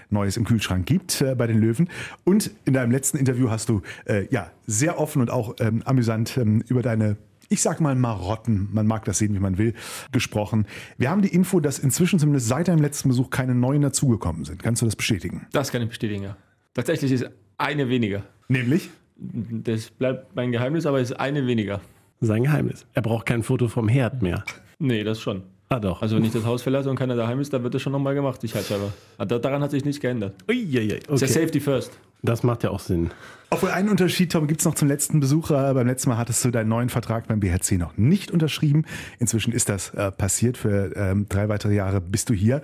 Neues 0.09 0.37
im 0.37 0.43
Kühlschrank 0.43 0.85
gibt 0.85 1.21
äh, 1.21 1.33
bei 1.33 1.47
den 1.47 1.59
Löwen. 1.59 1.89
Und 2.23 2.51
in 2.65 2.73
deinem 2.73 2.91
letzten 2.91 3.17
Interview 3.17 3.49
hast 3.49 3.69
du 3.69 3.81
äh, 4.05 4.27
ja 4.29 4.51
sehr 4.67 4.99
offen 4.99 5.21
und 5.21 5.31
auch 5.31 5.55
ähm, 5.59 5.81
amüsant 5.85 6.37
ähm, 6.37 6.63
über 6.67 6.81
deine 6.81 7.17
ich 7.53 7.61
sag 7.61 7.79
mal 7.79 7.93
Marotten, 7.93 8.69
man 8.73 8.87
mag 8.87 9.05
das 9.05 9.19
sehen, 9.19 9.35
wie 9.35 9.39
man 9.39 9.59
will, 9.59 9.75
gesprochen. 10.11 10.65
Wir 10.97 11.11
haben 11.11 11.21
die 11.21 11.27
Info, 11.27 11.59
dass 11.59 11.77
inzwischen 11.77 12.17
zumindest 12.17 12.47
seit 12.47 12.67
deinem 12.67 12.81
letzten 12.81 13.09
Besuch 13.09 13.29
keine 13.29 13.53
neuen 13.53 13.83
dazugekommen 13.83 14.43
sind. 14.43 14.63
Kannst 14.63 14.81
du 14.81 14.87
das 14.87 14.95
bestätigen? 14.95 15.45
Das 15.51 15.71
kann 15.71 15.83
ich 15.83 15.89
bestätigen, 15.89 16.23
ja. 16.23 16.35
Tatsächlich 16.73 17.11
ist 17.11 17.29
eine 17.59 17.89
weniger. 17.89 18.23
Nämlich? 18.47 18.89
Das 19.15 19.91
bleibt 19.91 20.35
mein 20.35 20.51
Geheimnis, 20.51 20.87
aber 20.87 20.99
es 20.99 21.11
ist 21.11 21.19
eine 21.19 21.45
weniger. 21.45 21.79
Sein 22.21 22.43
Geheimnis. 22.43 22.87
Er 22.93 23.03
braucht 23.03 23.27
kein 23.27 23.43
Foto 23.43 23.67
vom 23.67 23.87
Herd 23.87 24.23
mehr. 24.23 24.43
Nee, 24.79 25.03
das 25.03 25.21
schon. 25.21 25.43
Ah, 25.69 25.79
doch. 25.79 26.01
Also 26.01 26.15
wenn 26.15 26.25
ich 26.25 26.31
das 26.31 26.45
Haus 26.45 26.63
verlasse 26.63 26.89
und 26.89 26.95
keiner 26.95 27.15
daheim 27.15 27.39
ist, 27.39 27.53
dann 27.53 27.63
wird 27.63 27.75
das 27.75 27.83
schon 27.83 27.93
nochmal 27.93 28.15
gemacht, 28.15 28.43
ich 28.43 28.55
halbe. 28.55 28.91
Daran 29.17 29.61
hat 29.61 29.69
sich 29.69 29.85
nichts 29.85 30.01
geändert. 30.01 30.35
Uiuiui, 30.49 30.85
okay. 30.85 30.99
Das 31.07 31.21
ist 31.21 31.35
ja 31.35 31.41
Safety 31.41 31.59
First. 31.59 31.91
Das 32.23 32.41
macht 32.41 32.63
ja 32.63 32.71
auch 32.71 32.79
Sinn. 32.79 33.11
Obwohl 33.49 33.69
einen 33.69 33.89
Unterschied, 33.89 34.31
Tom, 34.31 34.47
gibt 34.47 34.61
es 34.61 34.65
noch 34.65 34.75
zum 34.75 34.87
letzten 34.87 35.19
Besucher. 35.19 35.73
Beim 35.73 35.85
letzten 35.85 36.09
Mal 36.09 36.17
hattest 36.17 36.43
du 36.43 36.51
deinen 36.51 36.69
neuen 36.69 36.89
Vertrag 36.89 37.27
beim 37.27 37.39
BHC 37.39 37.77
noch 37.77 37.97
nicht 37.97 38.31
unterschrieben. 38.31 38.85
Inzwischen 39.19 39.53
ist 39.53 39.69
das 39.69 39.89
äh, 39.93 40.11
passiert. 40.11 40.57
Für 40.57 40.95
ähm, 40.95 41.27
drei 41.29 41.49
weitere 41.49 41.75
Jahre 41.75 42.01
bist 42.01 42.29
du 42.29 42.33
hier. 42.33 42.61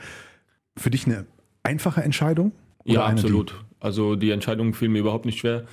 Für 0.77 0.89
dich 0.89 1.05
eine 1.05 1.25
einfache 1.61 2.01
Entscheidung? 2.01 2.53
ja, 2.85 3.05
eine, 3.05 3.19
absolut. 3.19 3.51
Die 3.51 3.81
also 3.81 4.15
die 4.15 4.31
Entscheidung 4.31 4.73
fiel 4.73 4.89
mir 4.89 4.99
überhaupt 4.99 5.25
nicht 5.25 5.39
schwer. 5.39 5.65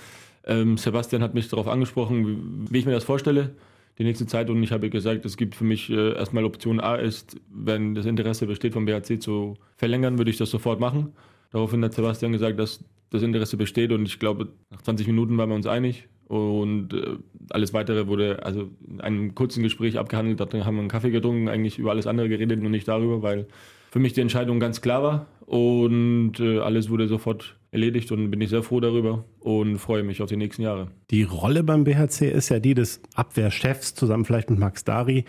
Ähm, 0.45 0.76
Sebastian 0.76 1.23
hat 1.23 1.35
mich 1.35 1.49
darauf 1.49 1.69
angesprochen, 1.69 2.26
wie, 2.26 2.73
wie 2.73 2.78
ich 2.78 2.87
mir 2.87 2.93
das 2.93 3.05
vorstelle 3.05 3.52
die 3.99 4.05
nächste 4.05 4.26
Zeit 4.26 4.50
und 4.50 4.62
ich 4.62 4.73
habe 4.73 4.90
gesagt, 4.90 5.25
es 5.25 5.37
gibt 5.37 5.55
für 5.55 5.64
mich 5.64 5.90
äh, 5.90 6.14
erstmal 6.14 6.45
Option 6.45 6.81
A 6.81 6.97
ist, 6.97 7.40
wenn 7.50 7.95
das 7.95 8.05
Interesse 8.05 8.47
besteht, 8.47 8.75
vom 8.75 8.85
BHC 8.85 9.19
zu 9.19 9.57
verlängern, 9.76 10.19
würde 10.19 10.31
ich 10.31 10.37
das 10.37 10.50
sofort 10.50 10.81
machen. 10.81 11.12
Daraufhin 11.50 11.83
hat 11.83 11.95
Sebastian 11.95 12.33
gesagt, 12.33 12.59
dass 12.59 12.85
das 13.11 13.23
Interesse 13.23 13.57
besteht 13.57 13.93
und 13.93 14.07
ich 14.07 14.19
glaube, 14.19 14.49
nach 14.71 14.83
20 14.83 15.07
Minuten 15.07 15.37
waren 15.39 15.49
wir 15.49 15.57
uns 15.57 15.67
einig 15.67 16.09
und 16.29 16.93
äh, 16.93 17.17
alles 17.51 17.73
weitere 17.73 18.07
wurde 18.09 18.45
also 18.45 18.69
in 18.89 19.01
einem 19.01 19.35
kurzen 19.35 19.63
Gespräch 19.63 19.99
abgehandelt. 19.99 20.41
Da 20.41 20.47
haben 20.65 20.75
wir 20.75 20.81
einen 20.81 20.89
Kaffee 20.89 21.11
getrunken, 21.11 21.49
eigentlich 21.49 21.79
über 21.79 21.91
alles 21.91 22.07
andere 22.07 22.29
geredet, 22.29 22.61
nur 22.61 22.71
nicht 22.71 22.89
darüber, 22.89 23.23
weil 23.23 23.47
für 23.91 24.01
mich 24.01 24.13
die 24.13 24.21
Entscheidung 24.21 24.59
ganz 24.59 24.81
klar 24.81 25.03
war 25.03 25.27
und 25.47 26.41
äh, 26.41 26.59
alles 26.59 26.91
wurde 26.91 27.07
sofort 27.07 27.57
erledigt 27.71 28.11
und 28.11 28.31
bin 28.31 28.41
ich 28.41 28.51
sehr 28.51 28.63
froh 28.63 28.81
darüber 28.81 29.25
und 29.39 29.79
freue 29.79 30.03
mich 30.03 30.21
auf 30.21 30.29
die 30.29 30.37
nächsten 30.37 30.63
Jahre. 30.63 30.89
Die 31.11 31.23
Rolle 31.23 31.63
beim 31.63 31.85
BHC 31.85 32.31
ist 32.31 32.49
ja 32.49 32.59
die 32.59 32.75
des 32.75 33.01
Abwehrchefs, 33.15 33.95
zusammen 33.95 34.25
vielleicht 34.25 34.51
mit 34.51 34.59
Max 34.59 34.85
Dari, 34.85 35.25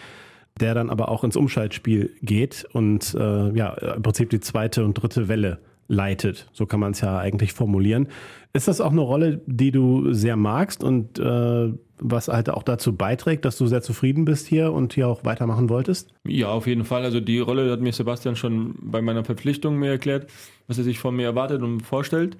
der 0.60 0.74
dann 0.74 0.90
aber 0.90 1.10
auch 1.10 1.24
ins 1.24 1.36
Umschaltspiel 1.36 2.16
geht 2.22 2.66
und 2.74 3.14
äh, 3.14 3.52
ja, 3.56 3.74
im 3.74 4.02
Prinzip 4.02 4.32
die 4.32 4.40
zweite 4.40 4.84
und 4.84 4.96
dritte 4.96 5.28
Welle 5.28 5.60
leitet. 5.88 6.50
So 6.54 6.66
kann 6.66 6.80
man 6.80 6.92
es 6.92 7.02
ja 7.02 7.18
eigentlich 7.18 7.54
formulieren. 7.54 8.08
Ist 8.54 8.68
das 8.68 8.82
auch 8.82 8.92
eine 8.92 9.02
Rolle, 9.02 9.42
die 9.46 9.72
du 9.72 10.14
sehr 10.14 10.36
magst 10.36 10.84
und 10.84 11.20
äh, 11.20 11.74
was 12.00 12.28
halt 12.28 12.50
auch 12.50 12.64
dazu 12.64 12.96
beiträgt, 12.96 13.46
dass 13.46 13.58
du 13.58 13.68
sehr 13.68 13.82
zufrieden 13.82 14.26
bist 14.26 14.48
hier 14.48 14.72
und 14.72 14.94
hier 14.94 15.08
auch 15.08 15.24
weitermachen 15.26 15.70
wolltest? 15.70 16.14
Ja, 16.26 16.50
auf 16.50 16.68
jeden 16.68 16.86
Fall. 16.86 17.04
Also 17.04 17.20
die 17.20 17.40
Rolle 17.40 17.72
hat 17.72 17.82
mir 17.82 17.94
Sebastian 17.94 18.36
schon 18.36 18.76
bei 18.82 19.02
meiner 19.02 19.24
Verpflichtung 19.24 19.78
mir 19.78 19.92
erklärt, 19.92 20.30
was 20.68 20.78
er 20.78 20.84
sich 20.84 21.00
von 21.00 21.16
mir 21.16 21.26
erwartet 21.26 21.62
und 21.62 21.82
vorstellt. 21.82 22.38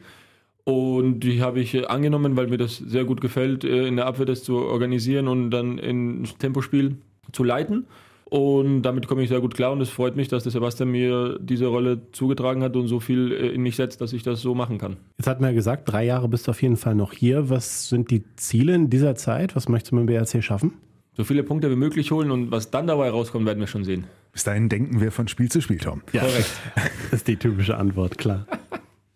Und 0.64 1.22
die 1.22 1.42
habe 1.42 1.62
ich 1.62 1.90
angenommen, 1.90 2.36
weil 2.36 2.48
mir 2.48 2.58
das 2.58 2.78
sehr 2.78 3.06
gut 3.06 3.22
gefällt, 3.22 3.64
äh, 3.64 3.88
in 3.88 3.96
der 3.96 4.06
Abwehr 4.06 4.26
das 4.26 4.44
zu 4.44 4.58
organisieren 4.58 5.28
und 5.28 5.50
dann 5.50 5.78
ins 5.78 6.38
Tempospiel 6.38 6.98
zu 7.32 7.44
leiten. 7.44 7.88
Und 8.30 8.82
damit 8.82 9.08
komme 9.08 9.24
ich 9.24 9.30
sehr 9.30 9.40
gut 9.40 9.56
klar 9.56 9.72
und 9.72 9.80
es 9.80 9.90
freut 9.90 10.18
mich, 10.18 10.28
dass 10.28 10.44
der 10.44 10.52
Sebastian 10.52 10.90
mir 10.90 11.40
diese 11.40 11.68
Rolle 11.68 12.02
zugetragen 12.12 12.62
hat 12.62 12.76
und 12.76 12.88
so 12.88 13.00
viel 13.00 13.32
äh, 13.32 13.50
in 13.50 13.62
mich 13.62 13.78
setzt, 13.78 14.02
dass 14.02 14.12
ich 14.12 14.22
das 14.22 14.42
so 14.42 14.54
machen 14.54 14.78
kann. 14.78 14.98
Jetzt 15.18 15.28
hat 15.28 15.40
man 15.40 15.52
ja 15.52 15.56
gesagt, 15.56 15.90
drei 15.90 16.04
Jahre 16.04 16.28
bist 16.28 16.48
du 16.48 16.52
auf 16.52 16.62
jeden 16.62 16.76
Fall 16.76 16.94
noch 16.94 17.14
hier. 17.14 17.50
Was 17.50 17.88
sind 17.88 18.12
die 18.12 18.24
Ziele 18.36 18.76
in 18.76 18.90
dieser 18.90 19.16
Zeit? 19.16 19.56
Was 19.56 19.70
möchtest 19.70 19.94
du 19.94 19.96
mit 19.96 20.10
dem 20.10 20.18
BRC 20.18 20.44
schaffen? 20.44 20.74
So 21.16 21.24
viele 21.24 21.44
Punkte 21.44 21.72
wie 21.72 21.78
möglich 21.78 22.12
holen 22.12 22.30
und 22.30 22.52
was 22.52 22.70
dann 22.70 22.86
dabei 22.86 23.10
rauskommt, 23.10 23.46
werden 23.46 23.60
wir 23.60 23.68
schon 23.68 23.86
sehen. 23.86 24.04
Bis 24.34 24.44
dahin 24.44 24.68
denken 24.68 25.00
wir 25.00 25.12
von 25.12 25.30
Spiel 25.30 25.50
zu 25.50 25.62
Spiel, 25.62 25.78
Tom. 25.78 26.02
Ja, 26.12 26.22
korrekt. 26.22 26.52
Das 27.10 27.22
ist 27.22 27.28
die 27.30 27.38
typische 27.38 27.78
Antwort, 27.78 28.18
klar. 28.18 28.46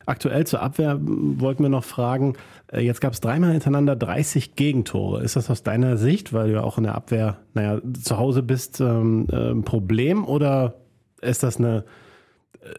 Aktuell 0.06 0.48
zur 0.48 0.62
Abwehr 0.62 0.98
wollten 1.02 1.64
wir 1.64 1.70
noch 1.70 1.84
fragen, 1.84 2.34
jetzt 2.80 3.02
gab 3.02 3.14
es 3.14 3.22
dreimal 3.22 3.52
hintereinander 3.52 3.96
30 3.96 4.56
Gegentore. 4.56 5.24
Ist 5.24 5.36
das 5.36 5.50
aus 5.50 5.64
deiner 5.64 5.98
Sicht, 5.98 6.34
weil 6.34 6.48
du 6.48 6.54
ja 6.54 6.64
auch 6.64 6.78
in 6.78 6.86
der 6.86 6.96
Abwehr, 6.96 7.40
naja, 7.54 7.82
zu 8.02 8.18
Hause 8.18 8.44
bist, 8.44 8.80
ähm, 8.80 9.28
äh, 9.32 9.52
ein 9.52 9.64
Problem 9.64 10.26
oder 10.26 10.76
ist 11.22 11.44
das 11.44 11.58
eine 11.58 11.84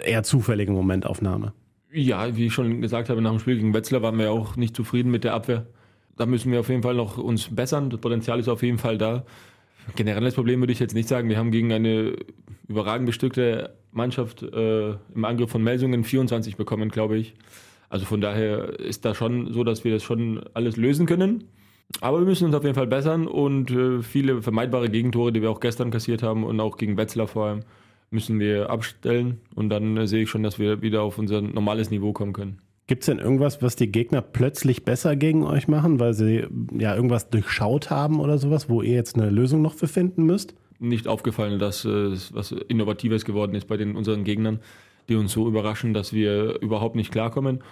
eher 0.04 0.22
zufällige 0.22 0.72
Momentaufnahme? 0.72 1.52
Ja, 1.92 2.36
wie 2.36 2.46
ich 2.46 2.54
schon 2.54 2.80
gesagt 2.80 3.10
habe, 3.10 3.20
nach 3.20 3.30
dem 3.30 3.38
Spiel 3.38 3.56
gegen 3.56 3.74
Wetzlar 3.74 4.02
waren 4.02 4.18
wir 4.18 4.32
auch 4.32 4.56
nicht 4.56 4.74
zufrieden 4.74 5.10
mit 5.10 5.24
der 5.24 5.34
Abwehr. 5.34 5.66
Da 6.16 6.26
müssen 6.26 6.52
wir 6.52 6.60
auf 6.60 6.68
jeden 6.68 6.82
Fall 6.82 6.94
noch 6.94 7.18
uns 7.18 7.54
bessern. 7.54 7.90
Das 7.90 8.00
Potenzial 8.00 8.40
ist 8.40 8.48
auf 8.48 8.62
jeden 8.62 8.78
Fall 8.78 8.98
da. 8.98 9.24
Generelles 9.96 10.34
Problem 10.34 10.60
würde 10.60 10.72
ich 10.72 10.78
jetzt 10.78 10.94
nicht 10.94 11.08
sagen. 11.08 11.28
Wir 11.28 11.36
haben 11.36 11.50
gegen 11.50 11.72
eine 11.72 12.16
überragend 12.68 13.06
bestückte 13.06 13.74
Mannschaft 13.90 14.42
äh, 14.42 14.90
im 14.92 15.24
Angriff 15.24 15.50
von 15.50 15.62
Melsungen 15.62 16.04
24 16.04 16.56
bekommen, 16.56 16.88
glaube 16.88 17.18
ich. 17.18 17.34
Also 17.92 18.06
von 18.06 18.22
daher 18.22 18.80
ist 18.80 19.04
da 19.04 19.14
schon 19.14 19.52
so, 19.52 19.64
dass 19.64 19.84
wir 19.84 19.92
das 19.92 20.02
schon 20.02 20.40
alles 20.54 20.78
lösen 20.78 21.04
können. 21.04 21.44
Aber 22.00 22.20
wir 22.20 22.24
müssen 22.24 22.46
uns 22.46 22.54
auf 22.54 22.62
jeden 22.62 22.74
Fall 22.74 22.86
bessern 22.86 23.26
und 23.26 23.70
äh, 23.70 24.00
viele 24.00 24.40
vermeidbare 24.40 24.88
Gegentore, 24.88 25.30
die 25.30 25.42
wir 25.42 25.50
auch 25.50 25.60
gestern 25.60 25.90
kassiert 25.90 26.22
haben 26.22 26.42
und 26.42 26.58
auch 26.58 26.78
gegen 26.78 26.96
Wetzlar 26.96 27.26
vor 27.26 27.44
allem, 27.44 27.60
müssen 28.10 28.40
wir 28.40 28.70
abstellen. 28.70 29.42
Und 29.54 29.68
dann 29.68 29.98
äh, 29.98 30.06
sehe 30.06 30.22
ich 30.22 30.30
schon, 30.30 30.42
dass 30.42 30.58
wir 30.58 30.80
wieder 30.80 31.02
auf 31.02 31.18
unser 31.18 31.42
normales 31.42 31.90
Niveau 31.90 32.14
kommen 32.14 32.32
können. 32.32 32.62
Gibt 32.86 33.02
es 33.02 33.06
denn 33.06 33.18
irgendwas, 33.18 33.60
was 33.60 33.76
die 33.76 33.92
Gegner 33.92 34.22
plötzlich 34.22 34.86
besser 34.86 35.14
gegen 35.14 35.44
euch 35.44 35.68
machen, 35.68 36.00
weil 36.00 36.14
sie 36.14 36.46
ja 36.72 36.96
irgendwas 36.96 37.28
durchschaut 37.28 37.90
haben 37.90 38.20
oder 38.20 38.38
sowas, 38.38 38.70
wo 38.70 38.80
ihr 38.80 38.94
jetzt 38.94 39.16
eine 39.16 39.28
Lösung 39.28 39.60
noch 39.60 39.74
für 39.74 39.86
finden 39.86 40.24
müsst? 40.24 40.54
Nicht 40.78 41.08
aufgefallen, 41.08 41.58
dass 41.58 41.84
äh, 41.84 42.16
was 42.32 42.52
Innovatives 42.52 43.26
geworden 43.26 43.54
ist 43.54 43.68
bei 43.68 43.76
den 43.76 43.96
unseren 43.96 44.24
Gegnern, 44.24 44.60
die 45.10 45.16
uns 45.16 45.32
so 45.32 45.46
überraschen, 45.46 45.92
dass 45.92 46.12
wir 46.12 46.58
überhaupt 46.62 46.96
nicht 46.96 47.12
klarkommen. 47.12 47.62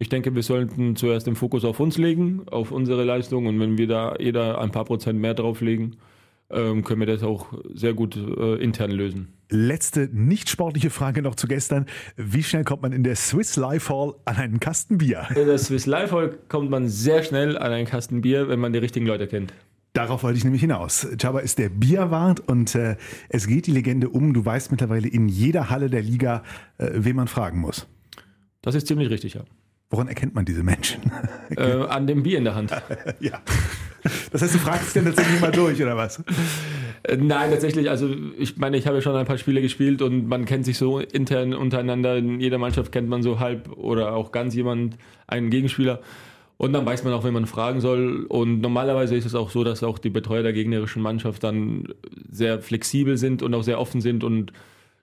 Ich 0.00 0.08
denke, 0.08 0.34
wir 0.34 0.44
sollten 0.44 0.94
zuerst 0.94 1.26
den 1.26 1.34
Fokus 1.34 1.64
auf 1.64 1.80
uns 1.80 1.98
legen, 1.98 2.42
auf 2.50 2.70
unsere 2.70 3.02
Leistung 3.02 3.46
und 3.46 3.58
wenn 3.58 3.78
wir 3.78 3.88
da 3.88 4.14
jeder 4.20 4.60
ein 4.60 4.70
paar 4.70 4.84
Prozent 4.84 5.18
mehr 5.18 5.34
drauflegen, 5.34 5.96
ähm, 6.50 6.84
können 6.84 7.00
wir 7.00 7.06
das 7.06 7.22
auch 7.22 7.52
sehr 7.74 7.94
gut 7.94 8.16
äh, 8.16 8.54
intern 8.62 8.92
lösen. 8.92 9.32
Letzte 9.50 10.08
nicht 10.12 10.48
sportliche 10.48 10.90
Frage 10.90 11.20
noch 11.20 11.34
zu 11.34 11.48
gestern. 11.48 11.86
Wie 12.16 12.42
schnell 12.42 12.64
kommt 12.64 12.82
man 12.82 12.92
in 12.92 13.02
der 13.02 13.16
Swiss 13.16 13.56
Life 13.56 13.92
Hall 13.92 14.14
an 14.24 14.36
einen 14.36 14.60
Kasten 14.60 14.98
Bier? 14.98 15.26
In 15.30 15.46
der 15.46 15.58
Swiss 15.58 15.86
Life 15.86 16.14
Hall 16.14 16.38
kommt 16.48 16.70
man 16.70 16.88
sehr 16.88 17.22
schnell 17.22 17.58
an 17.58 17.72
einen 17.72 17.86
Kasten 17.86 18.20
Bier, 18.20 18.48
wenn 18.48 18.60
man 18.60 18.72
die 18.72 18.78
richtigen 18.78 19.06
Leute 19.06 19.26
kennt. 19.26 19.52
Darauf 19.94 20.22
wollte 20.22 20.38
ich 20.38 20.44
nämlich 20.44 20.60
hinaus. 20.60 21.08
Chaba 21.20 21.40
ist 21.40 21.58
der 21.58 21.70
Bierwart 21.70 22.40
und 22.40 22.74
äh, 22.74 22.96
es 23.30 23.48
geht 23.48 23.66
die 23.66 23.72
Legende 23.72 24.10
um. 24.10 24.32
Du 24.32 24.44
weißt 24.44 24.70
mittlerweile 24.70 25.08
in 25.08 25.28
jeder 25.28 25.70
Halle 25.70 25.90
der 25.90 26.02
Liga, 26.02 26.44
äh, 26.76 26.90
wen 26.94 27.16
man 27.16 27.26
fragen 27.26 27.58
muss. 27.58 27.88
Das 28.62 28.74
ist 28.74 28.86
ziemlich 28.86 29.10
richtig, 29.10 29.34
ja. 29.34 29.42
Woran 29.90 30.08
erkennt 30.08 30.34
man 30.34 30.44
diese 30.44 30.62
Menschen? 30.62 31.10
äh, 31.56 31.62
an 31.62 32.06
dem 32.06 32.22
Bier 32.22 32.38
in 32.38 32.44
der 32.44 32.54
Hand. 32.54 32.70
ja. 33.20 33.40
Das 34.30 34.42
heißt, 34.42 34.54
du 34.54 34.58
fragst 34.58 34.94
denn 34.94 35.06
tatsächlich 35.06 35.40
mal 35.40 35.50
durch, 35.50 35.82
oder 35.82 35.96
was? 35.96 36.22
Äh, 37.04 37.16
nein, 37.16 37.50
tatsächlich. 37.50 37.88
Also 37.88 38.14
ich 38.38 38.58
meine, 38.58 38.76
ich 38.76 38.86
habe 38.86 38.96
ja 38.96 39.02
schon 39.02 39.16
ein 39.16 39.24
paar 39.26 39.38
Spiele 39.38 39.62
gespielt 39.62 40.02
und 40.02 40.28
man 40.28 40.44
kennt 40.44 40.66
sich 40.66 40.76
so 40.76 40.98
intern 41.00 41.54
untereinander. 41.54 42.16
In 42.16 42.38
jeder 42.38 42.58
Mannschaft 42.58 42.92
kennt 42.92 43.08
man 43.08 43.22
so 43.22 43.40
halb 43.40 43.72
oder 43.76 44.14
auch 44.14 44.30
ganz 44.30 44.54
jemand, 44.54 44.98
einen 45.26 45.48
Gegenspieler. 45.48 46.00
Und 46.58 46.72
dann 46.72 46.84
weiß 46.84 47.04
man 47.04 47.12
auch, 47.12 47.24
wenn 47.24 47.32
man 47.32 47.46
fragen 47.46 47.80
soll. 47.80 48.26
Und 48.28 48.60
normalerweise 48.60 49.16
ist 49.16 49.24
es 49.24 49.34
auch 49.34 49.50
so, 49.50 49.64
dass 49.64 49.82
auch 49.82 49.98
die 49.98 50.10
Betreuer 50.10 50.42
der 50.42 50.52
gegnerischen 50.52 51.00
Mannschaft 51.00 51.44
dann 51.44 51.94
sehr 52.30 52.60
flexibel 52.60 53.16
sind 53.16 53.42
und 53.42 53.54
auch 53.54 53.62
sehr 53.62 53.80
offen 53.80 54.00
sind 54.00 54.24
und 54.24 54.52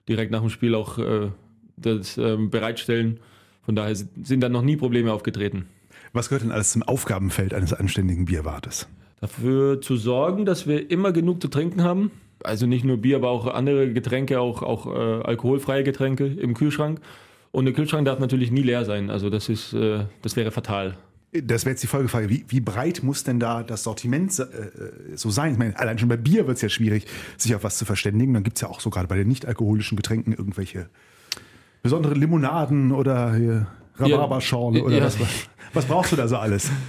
direkt 0.08 0.30
nach 0.30 0.40
dem 0.40 0.50
Spiel 0.50 0.74
auch 0.74 0.98
äh, 0.98 1.30
das 1.76 2.18
äh, 2.18 2.36
bereitstellen. 2.36 3.18
Von 3.66 3.74
daher 3.74 3.94
sind 3.94 4.40
dann 4.40 4.52
noch 4.52 4.62
nie 4.62 4.76
Probleme 4.76 5.12
aufgetreten. 5.12 5.66
Was 6.12 6.28
gehört 6.28 6.44
denn 6.44 6.52
alles 6.52 6.70
zum 6.72 6.82
Aufgabenfeld 6.84 7.52
eines 7.52 7.74
anständigen 7.74 8.24
Bierwartes? 8.24 8.86
Dafür 9.20 9.80
zu 9.80 9.96
sorgen, 9.96 10.46
dass 10.46 10.66
wir 10.66 10.90
immer 10.90 11.12
genug 11.12 11.42
zu 11.42 11.48
trinken 11.48 11.82
haben. 11.82 12.12
Also 12.44 12.66
nicht 12.66 12.84
nur 12.84 12.98
Bier, 12.98 13.16
aber 13.16 13.30
auch 13.30 13.46
andere 13.48 13.92
Getränke, 13.92 14.40
auch, 14.40 14.62
auch 14.62 14.86
äh, 14.86 15.24
alkoholfreie 15.24 15.82
Getränke 15.82 16.26
im 16.26 16.54
Kühlschrank. 16.54 17.00
Und 17.50 17.64
der 17.64 17.74
Kühlschrank 17.74 18.04
darf 18.04 18.20
natürlich 18.20 18.50
nie 18.50 18.62
leer 18.62 18.84
sein. 18.84 19.10
Also 19.10 19.30
das 19.30 19.48
ist, 19.48 19.72
äh, 19.72 20.04
das 20.22 20.36
wäre 20.36 20.52
fatal. 20.52 20.96
Das 21.32 21.64
wäre 21.64 21.72
jetzt 21.72 21.82
die 21.82 21.88
Folgefrage. 21.88 22.30
Wie, 22.30 22.44
wie, 22.48 22.60
breit 22.60 23.02
muss 23.02 23.24
denn 23.24 23.40
da 23.40 23.62
das 23.62 23.82
Sortiment 23.82 24.38
äh, 24.38 24.46
so 25.16 25.30
sein? 25.30 25.52
Ich 25.52 25.58
meine, 25.58 25.78
allein 25.78 25.98
schon 25.98 26.08
bei 26.08 26.16
Bier 26.16 26.46
wird 26.46 26.56
es 26.56 26.62
ja 26.62 26.68
schwierig, 26.68 27.06
sich 27.36 27.54
auf 27.54 27.64
was 27.64 27.78
zu 27.78 27.84
verständigen. 27.84 28.32
Dann 28.32 28.44
gibt 28.44 28.58
es 28.58 28.60
ja 28.62 28.68
auch 28.68 28.80
so 28.80 28.90
gerade 28.90 29.08
bei 29.08 29.16
den 29.16 29.28
nicht-alkoholischen 29.28 29.96
Getränken 29.96 30.32
irgendwelche 30.32 30.88
besondere 31.86 32.14
Limonaden 32.14 32.92
oder 32.92 33.34
Rhabarberschorle 33.98 34.78
ja, 34.78 34.84
oder 34.84 34.98
ja. 34.98 35.04
was. 35.04 35.18
Was 35.72 35.84
brauchst 35.84 36.12
du 36.12 36.16
da 36.16 36.28
so 36.28 36.36
alles? 36.36 36.70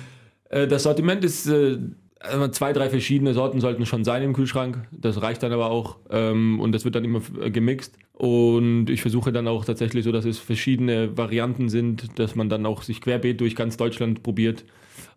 Äh, 0.50 0.66
das 0.66 0.84
Sortiment 0.84 1.26
ist 1.26 1.46
äh, 1.48 1.78
also 2.20 2.48
zwei, 2.48 2.74
drei 2.74 2.90
verschiedene 2.90 3.34
Sorten 3.34 3.60
sollten 3.60 3.86
schon 3.86 4.04
sein 4.04 4.24
im 4.24 4.34
Kühlschrank. 4.34 4.88
Das 4.92 5.22
reicht 5.22 5.44
dann 5.44 5.52
aber 5.52 5.70
auch 5.70 5.98
ähm, 6.10 6.60
und 6.60 6.72
das 6.72 6.86
wird 6.86 6.96
dann 6.96 7.04
immer 7.04 7.22
äh, 7.42 7.52
gemixt. 7.52 7.98
Und 8.14 8.90
ich 8.90 9.02
versuche 9.02 9.32
dann 9.32 9.48
auch 9.48 9.66
tatsächlich 9.66 10.04
so, 10.04 10.12
dass 10.12 10.26
es 10.26 10.40
verschiedene 10.40 11.18
Varianten 11.18 11.70
sind, 11.70 12.18
dass 12.18 12.36
man 12.36 12.50
dann 12.50 12.66
auch 12.66 12.82
sich 12.82 13.02
querbeet 13.02 13.40
durch 13.42 13.56
ganz 13.56 13.78
Deutschland 13.78 14.24
probiert, 14.24 14.66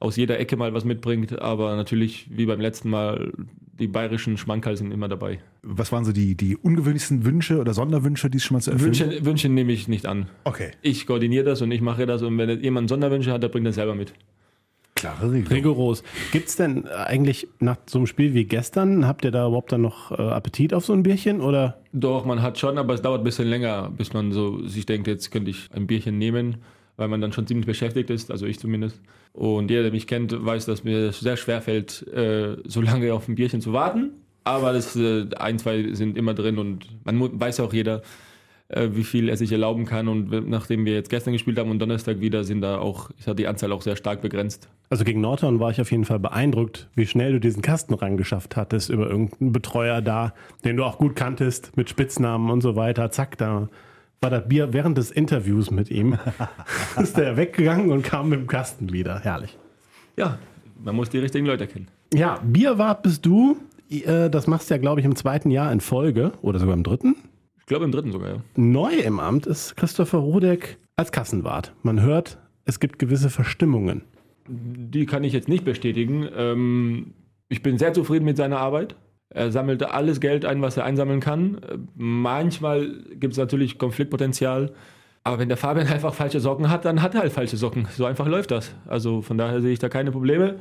aus 0.00 0.16
jeder 0.16 0.38
Ecke 0.38 0.56
mal 0.56 0.74
was 0.74 0.84
mitbringt. 0.84 1.40
Aber 1.40 1.76
natürlich, 1.76 2.26
wie 2.30 2.46
beim 2.46 2.60
letzten 2.60 2.90
Mal, 2.90 3.32
die 3.80 3.88
bayerischen 3.88 4.36
Schmankerl 4.36 4.76
sind 4.76 4.92
immer 4.92 5.08
dabei. 5.08 5.40
Was 5.62 5.90
waren 5.90 6.04
so 6.04 6.12
die, 6.12 6.36
die 6.36 6.56
ungewöhnlichsten 6.56 7.24
Wünsche 7.24 7.58
oder 7.58 7.74
Sonderwünsche, 7.74 8.30
die 8.30 8.38
es 8.38 8.44
schon 8.44 8.56
mal 8.56 8.60
zu 8.60 8.70
erfüllen? 8.70 8.98
Wünsche, 8.98 9.24
Wünsche 9.24 9.48
nehme 9.48 9.72
ich 9.72 9.88
nicht 9.88 10.06
an. 10.06 10.28
Okay. 10.44 10.72
Ich 10.82 11.06
koordiniere 11.06 11.44
das 11.44 11.62
und 11.62 11.72
ich 11.72 11.80
mache 11.80 12.06
das 12.06 12.22
und 12.22 12.36
wenn 12.38 12.60
jemand 12.62 12.88
Sonderwünsche 12.88 13.32
hat, 13.32 13.42
der 13.42 13.48
bringt 13.48 13.66
das 13.66 13.74
selber 13.74 13.94
mit. 13.94 14.12
Klare 14.94 15.32
Regelung. 15.32 15.52
Rigoros. 15.52 16.02
Gibt 16.30 16.48
es 16.48 16.56
denn 16.56 16.86
eigentlich 16.86 17.48
nach 17.58 17.78
so 17.86 17.98
einem 17.98 18.06
Spiel 18.06 18.34
wie 18.34 18.44
gestern, 18.44 19.06
habt 19.06 19.24
ihr 19.24 19.30
da 19.30 19.46
überhaupt 19.46 19.72
dann 19.72 19.80
noch 19.80 20.10
äh, 20.10 20.20
Appetit 20.20 20.74
auf 20.74 20.84
so 20.84 20.92
ein 20.92 21.02
Bierchen? 21.02 21.40
Oder? 21.40 21.80
Doch, 21.92 22.26
man 22.26 22.42
hat 22.42 22.58
schon, 22.58 22.76
aber 22.76 22.92
es 22.92 23.00
dauert 23.00 23.22
ein 23.22 23.24
bisschen 23.24 23.48
länger, 23.48 23.90
bis 23.96 24.12
man 24.12 24.30
so 24.30 24.66
sich 24.66 24.84
denkt, 24.84 25.06
jetzt 25.06 25.30
könnte 25.30 25.50
ich 25.50 25.70
ein 25.72 25.86
Bierchen 25.86 26.18
nehmen, 26.18 26.58
weil 27.00 27.08
man 27.08 27.20
dann 27.20 27.32
schon 27.32 27.46
ziemlich 27.46 27.66
beschäftigt 27.66 28.10
ist, 28.10 28.30
also 28.30 28.46
ich 28.46 28.60
zumindest. 28.60 29.00
Und 29.32 29.70
jeder, 29.70 29.82
der 29.82 29.90
mich 29.90 30.06
kennt, 30.06 30.32
weiß, 30.32 30.66
dass 30.66 30.84
mir 30.84 31.12
sehr 31.12 31.36
schwer 31.36 31.62
fällt, 31.62 32.06
äh, 32.08 32.58
so 32.64 32.80
lange 32.80 33.12
auf 33.14 33.26
ein 33.26 33.34
Bierchen 33.34 33.60
zu 33.60 33.72
warten. 33.72 34.10
Aber 34.44 34.72
das, 34.72 34.94
äh, 34.96 35.26
ein, 35.38 35.58
zwei 35.58 35.92
sind 35.94 36.16
immer 36.16 36.34
drin 36.34 36.58
und 36.58 36.86
man 37.04 37.40
weiß 37.40 37.60
auch 37.60 37.72
jeder, 37.72 38.02
äh, 38.68 38.90
wie 38.92 39.04
viel 39.04 39.28
er 39.28 39.36
sich 39.36 39.50
erlauben 39.50 39.86
kann. 39.86 40.08
Und 40.08 40.48
nachdem 40.48 40.84
wir 40.84 40.92
jetzt 40.92 41.08
gestern 41.08 41.32
gespielt 41.32 41.58
haben 41.58 41.70
und 41.70 41.78
Donnerstag 41.78 42.20
wieder, 42.20 42.44
sind 42.44 42.60
da 42.60 42.78
auch, 42.78 43.10
ist 43.18 43.38
die 43.38 43.46
Anzahl 43.46 43.72
auch 43.72 43.82
sehr 43.82 43.96
stark 43.96 44.20
begrenzt. 44.20 44.68
Also 44.90 45.04
gegen 45.04 45.22
Norton 45.22 45.58
war 45.58 45.70
ich 45.70 45.80
auf 45.80 45.90
jeden 45.90 46.04
Fall 46.04 46.18
beeindruckt, 46.18 46.88
wie 46.94 47.06
schnell 47.06 47.32
du 47.32 47.40
diesen 47.40 47.62
Kasten 47.62 47.94
rangeschafft 47.94 48.56
hattest 48.56 48.90
über 48.90 49.08
irgendeinen 49.08 49.52
Betreuer 49.52 50.02
da, 50.02 50.34
den 50.64 50.76
du 50.76 50.84
auch 50.84 50.98
gut 50.98 51.16
kanntest, 51.16 51.76
mit 51.76 51.88
Spitznamen 51.88 52.50
und 52.50 52.60
so 52.60 52.76
weiter. 52.76 53.10
Zack, 53.10 53.38
da 53.38 53.68
war 54.20 54.30
das 54.30 54.46
Bier 54.46 54.72
während 54.72 54.98
des 54.98 55.10
Interviews 55.10 55.70
mit 55.70 55.90
ihm. 55.90 56.18
ist 57.00 57.16
der 57.16 57.36
weggegangen 57.36 57.90
und 57.90 58.02
kam 58.02 58.28
mit 58.28 58.40
dem 58.40 58.46
Kasten 58.46 58.92
wieder. 58.92 59.20
Herrlich. 59.20 59.56
Ja, 60.16 60.38
man 60.82 60.94
muss 60.94 61.08
die 61.08 61.18
richtigen 61.18 61.46
Leute 61.46 61.66
kennen. 61.66 61.88
Ja, 62.12 62.38
Bierwart 62.44 63.02
bist 63.02 63.24
du. 63.24 63.56
Äh, 63.90 64.28
das 64.28 64.46
machst 64.46 64.70
du 64.70 64.74
ja, 64.74 64.78
glaube 64.78 65.00
ich, 65.00 65.06
im 65.06 65.16
zweiten 65.16 65.50
Jahr 65.50 65.72
in 65.72 65.80
Folge 65.80 66.32
oder 66.42 66.58
sogar 66.58 66.74
im 66.74 66.82
dritten. 66.82 67.16
Ich 67.58 67.66
glaube 67.66 67.84
im 67.84 67.92
dritten 67.92 68.12
sogar, 68.12 68.28
ja. 68.28 68.36
Neu 68.56 68.92
im 68.94 69.20
Amt 69.20 69.46
ist 69.46 69.76
Christopher 69.76 70.18
Rodeck 70.18 70.78
als 70.96 71.12
Kassenwart. 71.12 71.72
Man 71.82 72.02
hört, 72.02 72.38
es 72.64 72.80
gibt 72.80 72.98
gewisse 72.98 73.30
Verstimmungen. 73.30 74.02
Die 74.48 75.06
kann 75.06 75.24
ich 75.24 75.32
jetzt 75.32 75.48
nicht 75.48 75.64
bestätigen. 75.64 76.28
Ähm, 76.36 77.14
ich 77.48 77.62
bin 77.62 77.78
sehr 77.78 77.92
zufrieden 77.92 78.24
mit 78.24 78.36
seiner 78.36 78.58
Arbeit. 78.58 78.96
Er 79.32 79.52
sammelt 79.52 79.82
alles 79.82 80.20
Geld 80.20 80.44
ein, 80.44 80.60
was 80.60 80.76
er 80.76 80.84
einsammeln 80.84 81.20
kann. 81.20 81.60
Manchmal 81.96 82.90
gibt 83.14 83.32
es 83.32 83.38
natürlich 83.38 83.78
Konfliktpotenzial. 83.78 84.72
Aber 85.22 85.38
wenn 85.38 85.48
der 85.48 85.56
Fabian 85.56 85.86
einfach 85.92 86.14
falsche 86.14 86.40
Socken 86.40 86.68
hat, 86.70 86.84
dann 86.84 87.02
hat 87.02 87.14
er 87.14 87.20
halt 87.22 87.32
falsche 87.32 87.56
Socken. 87.56 87.86
So 87.96 88.04
einfach 88.04 88.26
läuft 88.26 88.50
das. 88.50 88.74
Also 88.86 89.22
von 89.22 89.38
daher 89.38 89.60
sehe 89.60 89.72
ich 89.72 89.78
da 89.78 89.88
keine 89.88 90.10
Probleme. 90.10 90.56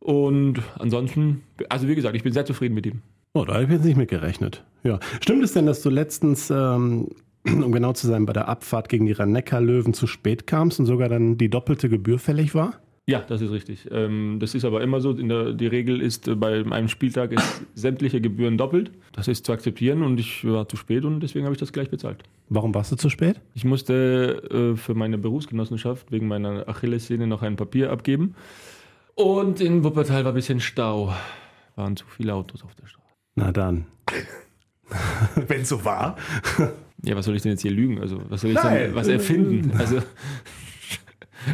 Und 0.00 0.60
ansonsten, 0.78 1.42
also 1.68 1.88
wie 1.88 1.94
gesagt, 1.94 2.16
ich 2.16 2.22
bin 2.22 2.32
sehr 2.32 2.44
zufrieden 2.44 2.74
mit 2.74 2.86
ihm. 2.86 3.02
Oh, 3.34 3.44
da 3.44 3.54
habe 3.54 3.64
ich 3.64 3.70
jetzt 3.70 3.84
nicht 3.84 3.96
mitgerechnet. 3.96 4.64
Ja. 4.82 4.98
Stimmt 5.20 5.44
es 5.44 5.52
denn, 5.52 5.66
dass 5.66 5.82
du 5.82 5.90
letztens, 5.90 6.50
ähm, 6.50 7.08
um 7.44 7.70
genau 7.70 7.92
zu 7.92 8.06
sein, 8.06 8.26
bei 8.26 8.32
der 8.32 8.48
Abfahrt 8.48 8.88
gegen 8.88 9.06
die 9.06 9.12
Rhein-Neckar-Löwen 9.12 9.94
zu 9.94 10.06
spät 10.06 10.46
kamst 10.46 10.80
und 10.80 10.86
sogar 10.86 11.08
dann 11.08 11.38
die 11.38 11.50
doppelte 11.50 11.88
Gebühr 11.88 12.18
fällig 12.18 12.54
war? 12.54 12.74
Ja, 13.08 13.20
das 13.20 13.40
ist 13.40 13.52
richtig. 13.52 13.88
Ähm, 13.92 14.38
das 14.40 14.56
ist 14.56 14.64
aber 14.64 14.82
immer 14.82 15.00
so. 15.00 15.12
Der, 15.12 15.52
die 15.52 15.68
Regel 15.68 16.00
ist, 16.02 16.26
äh, 16.26 16.34
bei 16.34 16.64
einem 16.68 16.88
Spieltag 16.88 17.30
ist 17.30 17.62
sämtliche 17.74 18.20
Gebühren 18.20 18.58
doppelt. 18.58 18.90
Das 19.12 19.28
ist 19.28 19.46
zu 19.46 19.52
akzeptieren 19.52 20.02
und 20.02 20.18
ich 20.18 20.44
war 20.44 20.68
zu 20.68 20.76
spät 20.76 21.04
und 21.04 21.20
deswegen 21.20 21.44
habe 21.44 21.54
ich 21.54 21.60
das 21.60 21.72
gleich 21.72 21.88
bezahlt. 21.88 22.24
Warum 22.48 22.74
warst 22.74 22.90
du 22.90 22.96
zu 22.96 23.08
spät? 23.08 23.40
Ich 23.54 23.64
musste 23.64 24.42
äh, 24.50 24.76
für 24.76 24.94
meine 24.94 25.18
Berufsgenossenschaft 25.18 26.10
wegen 26.10 26.26
meiner 26.26 26.68
Achillessehne 26.68 27.28
noch 27.28 27.42
ein 27.42 27.54
Papier 27.54 27.92
abgeben. 27.92 28.34
Und 29.14 29.60
in 29.60 29.84
Wuppertal 29.84 30.24
war 30.24 30.32
ein 30.32 30.34
bisschen 30.34 30.58
Stau. 30.58 31.14
Waren 31.76 31.96
zu 31.96 32.06
viele 32.06 32.34
Autos 32.34 32.64
auf 32.64 32.74
der 32.74 32.86
Straße. 32.88 33.06
Na 33.36 33.52
dann. 33.52 33.86
Wenn 35.46 35.60
es 35.60 35.68
so 35.68 35.84
war. 35.84 36.16
Ja, 37.02 37.14
was 37.14 37.24
soll 37.24 37.36
ich 37.36 37.42
denn 37.42 37.52
jetzt 37.52 37.62
hier 37.62 37.70
lügen? 37.70 38.00
Also, 38.00 38.20
was 38.28 38.40
soll 38.40 38.50
ich 38.50 38.56
Nein. 38.56 38.78
denn 38.78 38.94
was 38.96 39.06
erfinden? 39.06 39.72
Also, 39.78 40.00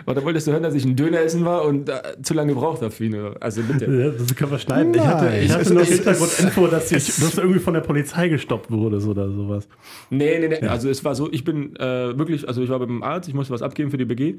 oder 0.06 0.24
wolltest 0.24 0.46
du 0.46 0.52
hören, 0.52 0.62
dass 0.62 0.74
ich 0.74 0.84
ein 0.84 0.96
Döner 0.96 1.20
essen 1.20 1.44
war 1.44 1.64
und 1.64 1.88
äh, 1.88 2.00
zu 2.22 2.34
lange 2.34 2.54
gebraucht 2.54 2.82
habe 2.82 2.90
für 2.90 3.04
ihn? 3.04 3.14
oder? 3.14 3.36
Also 3.40 3.62
bitte. 3.62 3.84
Ja, 3.84 4.10
das 4.10 4.34
können 4.34 4.50
wir 4.50 4.58
schneiden. 4.58 4.94
Ich 4.94 5.00
hatte, 5.00 5.36
ich 5.36 5.52
hatte 5.52 5.74
nur 5.74 5.84
Hintergrundinfo, 5.84 6.66
dass, 6.66 6.88
du 6.88 7.40
irgendwie 7.40 7.60
von 7.60 7.74
der 7.74 7.80
Polizei 7.80 8.28
gestoppt 8.28 8.70
wurdest 8.70 9.06
oder 9.06 9.28
sowas. 9.30 9.68
Nee, 10.10 10.38
nee, 10.38 10.48
nee. 10.48 10.66
Also 10.66 10.88
es 10.88 11.04
war 11.04 11.14
so, 11.14 11.30
ich 11.32 11.44
bin 11.44 11.76
äh, 11.76 12.16
wirklich, 12.16 12.46
also 12.46 12.62
ich 12.62 12.68
war 12.68 12.78
beim 12.78 13.02
Arzt, 13.02 13.28
ich 13.28 13.34
musste 13.34 13.52
was 13.52 13.62
abgeben 13.62 13.90
für 13.90 13.98
die 13.98 14.04
BG 14.04 14.38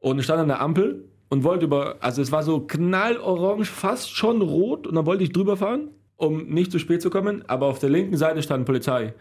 und 0.00 0.22
stand 0.22 0.40
an 0.40 0.48
der 0.48 0.60
Ampel 0.60 1.04
und 1.28 1.44
wollte 1.44 1.64
über, 1.64 1.96
also 2.00 2.22
es 2.22 2.32
war 2.32 2.42
so 2.42 2.60
knallorange, 2.60 3.64
fast 3.64 4.14
schon 4.14 4.42
rot 4.42 4.86
und 4.86 4.94
dann 4.94 5.06
wollte 5.06 5.24
ich 5.24 5.32
drüber 5.32 5.56
fahren, 5.56 5.88
um 6.16 6.46
nicht 6.46 6.72
zu 6.72 6.78
spät 6.78 7.02
zu 7.02 7.10
kommen, 7.10 7.44
aber 7.46 7.66
auf 7.66 7.78
der 7.78 7.90
linken 7.90 8.16
Seite 8.16 8.42
stand 8.42 8.64
Polizei. 8.64 9.14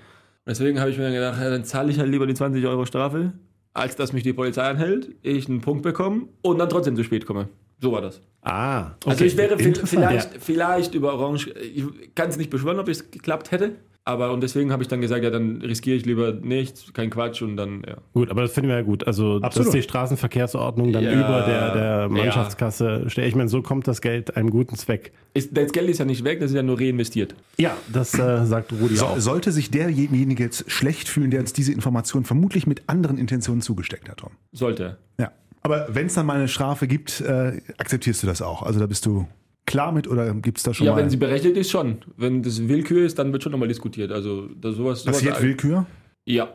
Deswegen 0.46 0.80
habe 0.80 0.90
ich 0.90 0.98
mir 0.98 1.04
dann 1.04 1.14
gedacht, 1.14 1.38
ja, 1.42 1.50
dann 1.50 1.66
zahle 1.66 1.92
ich 1.92 2.00
halt 2.00 2.10
lieber 2.10 2.26
die 2.26 2.34
20 2.34 2.66
Euro 2.66 2.86
Strafe, 2.86 3.34
als 3.78 3.96
dass 3.96 4.12
mich 4.14 4.24
die 4.24 4.34
Polizei 4.34 4.64
anhält, 4.64 5.10
ich 5.22 5.48
einen 5.48 5.62
Punkt 5.62 5.84
bekomme 5.84 6.24
und 6.42 6.58
dann 6.58 6.70
trotzdem 6.70 6.96
zu 6.96 7.04
spät 7.04 7.26
komme. 7.26 7.48
So 7.80 7.92
war 7.92 8.02
das. 8.02 8.22
Ah, 8.42 8.92
Also 9.06 9.24
ich 9.24 9.38
wäre 9.38 9.56
vi- 9.60 9.66
interessant. 9.68 9.90
vielleicht, 9.90 10.30
vielleicht 10.44 10.96
über 10.96 11.14
Orange, 11.14 11.50
ich 11.52 11.84
kann 12.16 12.30
es 12.30 12.38
nicht 12.38 12.50
beschwören, 12.50 12.80
ob 12.80 12.88
es 12.90 13.12
geklappt 13.12 13.52
hätte, 13.52 13.76
aber 14.08 14.32
und 14.32 14.42
deswegen 14.42 14.72
habe 14.72 14.82
ich 14.82 14.88
dann 14.88 15.02
gesagt, 15.02 15.24
ja, 15.24 15.30
dann 15.30 15.62
riskiere 15.62 15.98
ich 15.98 16.06
lieber 16.06 16.32
nichts, 16.32 16.94
kein 16.94 17.10
Quatsch 17.10 17.42
und 17.42 17.58
dann, 17.58 17.84
ja. 17.86 17.98
Gut, 18.14 18.30
aber 18.32 18.42
das 18.42 18.54
finden 18.54 18.70
wir 18.70 18.78
ja 18.78 18.82
gut. 18.82 19.06
Also, 19.06 19.40
Absolut. 19.42 19.68
dass 19.68 19.74
die 19.74 19.82
Straßenverkehrsordnung 19.82 20.94
dann 20.94 21.04
Ja, 21.04 21.12
über 21.12 21.42
der, 21.46 21.74
der 21.74 22.00
ja. 22.04 22.08
Mannschaftskasse 22.10 23.10
steht. 23.10 23.26
Ich 23.26 23.36
meine, 23.36 23.50
so 23.50 23.62
kommt 23.62 23.88
das 23.88 24.02
Geld 24.02 24.38
einem 24.38 24.50
guten 24.50 24.76
Zweck. 24.76 25.12
Ist, 25.34 25.56
das 25.58 25.72
Geld 25.74 25.90
ist 25.90 25.98
ja 25.98 26.06
nicht 26.06 26.24
weg, 26.24 26.40
das 26.40 26.52
ist 26.52 26.56
ja 26.56 26.64
nur 26.64 26.80
reinvestiert. 26.80 27.36
Ja, 27.58 27.76
das 27.92 28.18
äh, 28.18 28.46
sagt 28.46 28.72
Rudi 28.72 28.96
So, 28.96 29.06
auch. 29.08 29.20
sollte 29.20 29.52
sich 29.52 29.72
derjenige 29.72 30.42
jetzt 30.42 30.72
schlecht 30.72 31.10
fühlen, 31.10 31.30
der 31.30 31.42
uns 31.42 31.52
diese 31.52 31.74
Information 31.74 32.24
vermutlich 32.24 32.66
mit 32.66 32.84
anderen 32.88 33.18
Intentionen 33.18 33.62
zugesteckt 33.62 34.08
hat, 34.10 34.18
Tom. 34.18 34.32
Sollte. 34.54 34.98
Ja. 35.20 35.32
Aber 35.62 35.88
wenn 35.90 36.06
es 36.06 36.14
dann 36.14 36.26
mal 36.26 36.38
eine 36.38 36.48
Strafe 36.48 36.88
gibt, 36.88 37.20
äh, 37.20 37.62
akzeptierst 37.78 38.24
du 38.24 38.28
das 38.28 38.42
auch? 38.42 38.64
Also 38.64 38.80
da 38.80 38.86
bist 38.86 39.06
du 39.06 39.28
klar 39.68 39.92
mit 39.92 40.08
oder 40.08 40.34
gibt 40.34 40.58
es 40.58 40.64
da 40.64 40.74
schon 40.74 40.88
Ja, 40.88 40.94
mal... 40.94 41.02
wenn 41.02 41.12
sie 41.12 41.18
berechtigt 41.18 41.56
ist, 41.56 41.70
schon. 41.70 42.00
Wenn 42.16 42.42
das 42.42 42.68
Willkür 42.68 43.06
ist, 43.06 43.20
dann 43.20 43.32
wird 43.32 43.44
schon 43.44 43.52
nochmal 43.52 43.68
diskutiert. 43.68 44.12
Also 44.12 44.48
das, 44.60 44.76
sowas, 44.76 45.04
sowas 45.04 45.18
passiert 45.18 45.40
Willkür? 45.42 45.86
Ja. 46.26 46.50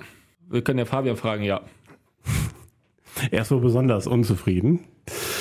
Wir 0.51 0.63
können 0.63 0.81
ja 0.81 0.85
Fabian 0.85 1.17
fragen, 1.17 1.45
ja. 1.45 1.61
Er 3.31 3.43
ist 3.43 3.49
so 3.49 3.61
besonders 3.61 4.07
unzufrieden. 4.07 4.81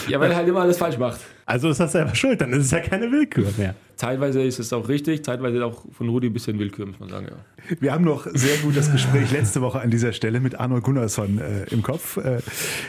Ja, 0.07 0.19
weil 0.19 0.31
er 0.31 0.37
halt 0.37 0.47
immer 0.47 0.61
alles 0.61 0.77
falsch 0.77 0.97
macht. 0.97 1.21
Also 1.45 1.69
ist 1.69 1.79
das 1.79 1.91
selber 1.91 2.15
schuld, 2.15 2.41
dann 2.41 2.51
ist 2.51 2.65
es 2.65 2.71
ja 2.71 2.79
keine 2.79 3.11
Willkür 3.11 3.47
mehr. 3.57 3.75
Zeitweise 3.95 4.41
ist 4.41 4.59
es 4.59 4.73
auch 4.73 4.89
richtig, 4.89 5.23
zeitweise 5.23 5.63
auch 5.65 5.85
von 5.91 6.09
Rudi 6.09 6.27
ein 6.27 6.33
bisschen 6.33 6.57
Willkür, 6.59 6.85
muss 6.85 6.99
man 6.99 7.09
sagen, 7.09 7.27
ja. 7.29 7.75
Wir 7.79 7.93
haben 7.93 8.03
noch 8.03 8.27
sehr 8.33 8.57
gut 8.57 8.75
das 8.75 8.91
Gespräch 8.91 9.31
letzte 9.31 9.61
Woche 9.61 9.79
an 9.79 9.89
dieser 9.89 10.11
Stelle 10.11 10.39
mit 10.39 10.59
Arnold 10.59 10.83
Gunnarsson 10.83 11.39
äh, 11.39 11.65
im 11.69 11.83
Kopf, 11.83 12.17
äh, 12.17 12.39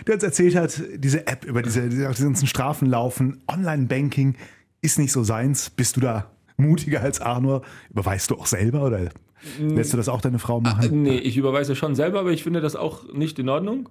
der 0.06 0.14
uns 0.14 0.22
erzählt 0.22 0.56
hat, 0.56 0.82
diese 0.96 1.26
App 1.26 1.44
über 1.44 1.62
diese, 1.62 1.88
diese 1.88 2.04
ganzen 2.04 2.46
Strafen 2.46 2.88
laufen, 2.88 3.42
Online-Banking 3.46 4.36
ist 4.82 4.98
nicht 4.98 5.12
so 5.12 5.22
seins. 5.22 5.70
Bist 5.70 5.96
du 5.96 6.00
da 6.00 6.30
mutiger 6.56 7.00
als 7.00 7.20
Arnold? 7.20 7.62
Überweist 7.90 8.30
du 8.30 8.36
auch 8.36 8.46
selber 8.46 8.84
oder 8.84 9.08
lässt 9.58 9.92
du 9.92 9.96
das 9.96 10.08
auch 10.08 10.20
deine 10.20 10.38
Frau 10.38 10.60
machen? 10.60 11.02
Nee, 11.02 11.18
ich 11.18 11.36
überweise 11.36 11.74
schon 11.74 11.94
selber, 11.94 12.20
aber 12.20 12.32
ich 12.32 12.42
finde 12.42 12.60
das 12.60 12.76
auch 12.76 13.12
nicht 13.12 13.38
in 13.38 13.48
Ordnung. 13.48 13.88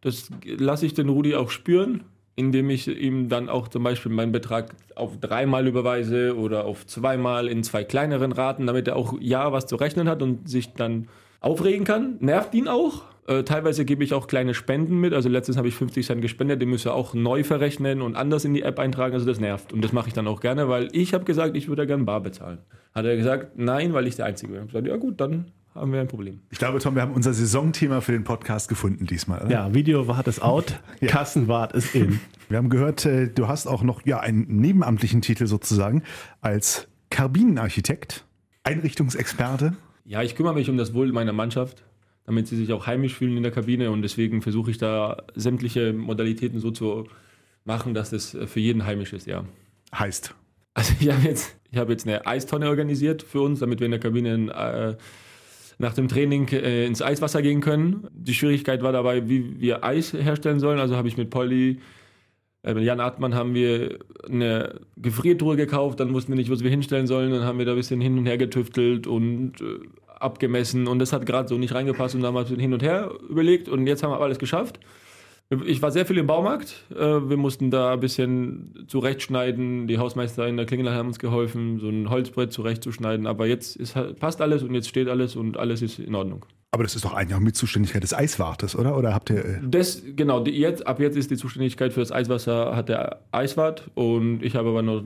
Das 0.00 0.30
lasse 0.44 0.86
ich 0.86 0.94
den 0.94 1.08
Rudi 1.08 1.34
auch 1.34 1.50
spüren, 1.50 2.04
indem 2.36 2.68
ich 2.70 2.88
ihm 2.88 3.28
dann 3.28 3.48
auch 3.48 3.68
zum 3.68 3.82
Beispiel 3.82 4.12
meinen 4.12 4.32
Betrag 4.32 4.74
auf 4.94 5.18
dreimal 5.18 5.66
überweise 5.66 6.36
oder 6.36 6.64
auf 6.66 6.86
zweimal 6.86 7.48
in 7.48 7.64
zwei 7.64 7.84
kleineren 7.84 8.32
Raten, 8.32 8.66
damit 8.66 8.86
er 8.88 8.96
auch 8.96 9.14
ja 9.20 9.50
was 9.52 9.66
zu 9.66 9.76
rechnen 9.76 10.08
hat 10.08 10.22
und 10.22 10.48
sich 10.48 10.74
dann 10.74 11.08
aufregen 11.40 11.84
kann. 11.84 12.16
Nervt 12.20 12.54
ihn 12.54 12.68
auch. 12.68 13.02
Äh, 13.26 13.42
teilweise 13.44 13.84
gebe 13.84 14.04
ich 14.04 14.12
auch 14.12 14.26
kleine 14.26 14.52
Spenden 14.52 15.00
mit. 15.00 15.14
Also 15.14 15.28
letztens 15.28 15.56
habe 15.56 15.68
ich 15.68 15.74
50 15.74 16.06
Cent 16.06 16.22
gespendet, 16.22 16.60
den 16.60 16.68
müsst 16.68 16.86
ihr 16.86 16.94
auch 16.94 17.14
neu 17.14 17.42
verrechnen 17.42 18.02
und 18.02 18.16
anders 18.16 18.44
in 18.44 18.52
die 18.52 18.62
App 18.62 18.78
eintragen. 18.78 19.14
Also 19.14 19.26
das 19.26 19.40
nervt. 19.40 19.72
Und 19.72 19.82
das 19.82 19.92
mache 19.92 20.08
ich 20.08 20.14
dann 20.14 20.26
auch 20.26 20.40
gerne, 20.40 20.68
weil 20.68 20.88
ich 20.92 21.14
habe 21.14 21.24
gesagt, 21.24 21.56
ich 21.56 21.68
würde 21.68 21.86
gerne 21.86 22.04
bar 22.04 22.20
bezahlen. 22.20 22.58
Hat 22.94 23.06
er 23.06 23.16
gesagt, 23.16 23.52
nein, 23.56 23.94
weil 23.94 24.06
ich 24.06 24.16
der 24.16 24.26
Einzige 24.26 24.52
bin. 24.52 24.56
Ich 24.56 24.60
habe 24.60 24.82
gesagt, 24.82 24.86
ja 24.88 24.96
gut, 24.96 25.20
dann 25.20 25.46
haben 25.74 25.92
wir 25.92 26.00
ein 26.00 26.08
Problem. 26.08 26.40
Ich 26.50 26.58
glaube, 26.58 26.78
Tom, 26.78 26.94
wir 26.94 27.02
haben 27.02 27.12
unser 27.12 27.32
Saisonthema 27.32 28.00
für 28.00 28.12
den 28.12 28.24
Podcast 28.24 28.68
gefunden 28.68 29.06
diesmal. 29.06 29.42
Oder? 29.42 29.50
Ja, 29.50 29.74
Videowart 29.74 30.28
ist 30.28 30.42
out, 30.42 30.80
Kassenwart 31.06 31.72
ist 31.72 31.94
in. 31.94 32.20
Wir 32.48 32.58
haben 32.58 32.68
gehört, 32.68 33.04
äh, 33.06 33.28
du 33.28 33.48
hast 33.48 33.66
auch 33.66 33.82
noch 33.82 34.04
ja, 34.06 34.20
einen 34.20 34.46
nebenamtlichen 34.60 35.22
Titel 35.22 35.46
sozusagen 35.46 36.02
als 36.40 36.88
Karbinenarchitekt, 37.10 38.24
Einrichtungsexperte. 38.62 39.76
Ja, 40.04 40.22
ich 40.22 40.36
kümmere 40.36 40.54
mich 40.54 40.68
um 40.68 40.76
das 40.76 40.94
Wohl 40.94 41.10
meiner 41.10 41.32
Mannschaft, 41.32 41.82
damit 42.24 42.46
sie 42.48 42.56
sich 42.56 42.72
auch 42.72 42.86
heimisch 42.86 43.14
fühlen 43.14 43.36
in 43.36 43.42
der 43.42 43.52
Kabine 43.52 43.90
und 43.90 44.02
deswegen 44.02 44.42
versuche 44.42 44.70
ich 44.70 44.78
da 44.78 45.24
sämtliche 45.34 45.92
Modalitäten 45.92 46.60
so 46.60 46.70
zu 46.70 47.06
machen, 47.64 47.94
dass 47.94 48.10
das 48.10 48.36
für 48.46 48.60
jeden 48.60 48.84
heimisch 48.86 49.12
ist, 49.12 49.26
ja. 49.26 49.44
Heißt, 49.94 50.34
Also 50.74 50.92
ich 51.00 51.08
habe 51.08 51.22
jetzt, 51.22 51.56
ich 51.70 51.78
habe 51.78 51.92
jetzt 51.92 52.06
eine 52.06 52.26
Eistonne 52.26 52.68
organisiert 52.68 53.22
für 53.22 53.40
uns, 53.40 53.60
damit 53.60 53.80
wir 53.80 53.86
in 53.86 53.92
der 53.92 54.00
Kabine 54.00 54.50
äh, 54.52 54.96
nach 55.78 55.94
dem 55.94 56.08
Training 56.08 56.48
äh, 56.48 56.84
ins 56.84 57.00
Eiswasser 57.00 57.42
gehen 57.42 57.60
können. 57.60 58.08
Die 58.12 58.34
Schwierigkeit 58.34 58.82
war 58.82 58.92
dabei, 58.92 59.28
wie 59.28 59.60
wir 59.60 59.84
Eis 59.84 60.12
herstellen 60.12 60.58
sollen. 60.60 60.80
Also 60.80 60.96
habe 60.96 61.08
ich 61.08 61.16
mit 61.16 61.30
Polly, 61.30 61.80
äh, 62.62 62.74
mit 62.74 62.84
Jan 62.84 63.00
Artmann 63.00 63.34
haben 63.34 63.54
wir 63.54 64.00
eine 64.28 64.80
Gefriertruhe 64.96 65.56
gekauft, 65.56 66.00
dann 66.00 66.12
wussten 66.12 66.32
wir 66.32 66.36
nicht, 66.36 66.50
was 66.50 66.64
wir 66.64 66.70
hinstellen 66.70 67.06
sollen. 67.06 67.30
Dann 67.30 67.44
haben 67.44 67.58
wir 67.58 67.66
da 67.66 67.72
ein 67.72 67.76
bisschen 67.76 68.00
hin 68.00 68.18
und 68.18 68.26
her 68.26 68.38
getüftelt 68.38 69.06
und 69.06 69.60
äh, 69.60 69.78
abgemessen 70.24 70.88
und 70.88 70.98
das 70.98 71.12
hat 71.12 71.26
gerade 71.26 71.48
so 71.48 71.56
nicht 71.58 71.74
reingepasst 71.74 72.14
und 72.14 72.22
bisschen 72.22 72.58
hin 72.58 72.72
und 72.72 72.82
her 72.82 73.12
überlegt 73.28 73.68
und 73.68 73.86
jetzt 73.86 74.02
haben 74.02 74.10
wir 74.10 74.20
alles 74.20 74.38
geschafft. 74.38 74.80
Ich 75.66 75.82
war 75.82 75.90
sehr 75.90 76.06
viel 76.06 76.16
im 76.16 76.26
Baumarkt. 76.26 76.84
Äh, 76.90 76.96
Wir 77.28 77.36
mussten 77.36 77.70
da 77.70 77.92
ein 77.92 78.00
bisschen 78.00 78.86
zurechtschneiden. 78.88 79.86
Die 79.86 79.98
Hausmeister 79.98 80.48
in 80.48 80.56
der 80.56 80.64
Klingelei 80.64 80.92
haben 80.92 81.08
uns 81.08 81.18
geholfen, 81.18 81.78
so 81.80 81.88
ein 81.90 82.08
Holzbrett 82.08 82.50
zurechtzuschneiden. 82.50 83.26
Aber 83.26 83.46
jetzt 83.46 83.76
ist, 83.76 83.94
halt- 83.94 84.18
passt 84.18 84.40
alles 84.40 84.62
und 84.62 84.74
jetzt 84.74 84.88
steht 84.88 85.06
alles 85.06 85.36
und 85.36 85.58
alles 85.58 85.82
ist 85.82 85.98
in 85.98 86.14
Ordnung. 86.14 86.46
Aber 86.74 86.82
das 86.82 86.94
ist 86.94 87.04
doch 87.04 87.14
eigentlich 87.14 87.34
auch 87.36 87.40
mit 87.40 87.56
Zuständigkeit 87.56 88.02
des 88.02 88.12
Eiswartes, 88.12 88.76
oder? 88.76 88.96
Oder 88.98 89.14
habt 89.14 89.30
ihr. 89.30 89.44
Äh, 89.44 89.58
Das, 89.62 90.02
genau, 90.16 90.40
die, 90.40 90.50
jetzt, 90.50 90.86
ab 90.86 91.00
jetzt 91.00 91.16
ist 91.16 91.30
die 91.30 91.36
Zuständigkeit 91.36 91.92
für 91.94 92.00
das 92.00 92.12
Eiswasser 92.12 92.76
hat 92.76 92.88
der 92.90 93.20
Eiswart 93.32 93.90
und 93.94 94.42
ich 94.42 94.56
habe 94.56 94.68
aber 94.68 94.82
noch, 94.82 95.02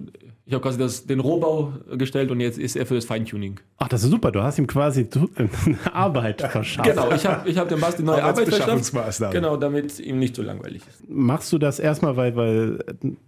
ich 0.46 0.54
habe 0.54 0.62
quasi 0.62 0.78
das, 0.78 1.06
den 1.06 1.20
Rohbau 1.20 1.74
gestellt 1.96 2.30
und 2.30 2.40
jetzt 2.40 2.58
ist 2.58 2.74
er 2.74 2.86
für 2.86 2.94
das 2.94 3.04
Feintuning. 3.04 3.60
Ach, 3.76 3.86
das 3.88 4.02
ist 4.02 4.10
super, 4.10 4.32
du 4.32 4.42
hast 4.42 4.58
ihm 4.58 4.66
quasi 4.66 5.08
tu- 5.08 5.28
Arbeit 5.92 6.40
verschafft. 6.40 6.88
Genau, 6.88 7.12
ich 7.12 7.26
habe 7.26 7.48
ich 7.48 7.58
hab 7.58 7.68
dem 7.68 7.80
Basti 7.80 8.02
neue 8.02 8.24
Arbeit 8.24 8.48
verschafft. 8.48 9.30
Genau, 9.32 9.56
damit 9.58 10.00
ihm 10.00 10.18
nicht 10.18 10.34
so 10.34 10.42
langweilig 10.42 10.82
ist. 10.88 11.08
Machst 11.08 11.52
du 11.52 11.58
das 11.58 11.78
erstmal, 11.78 12.16
weil, 12.16 12.34
weil 12.34 12.78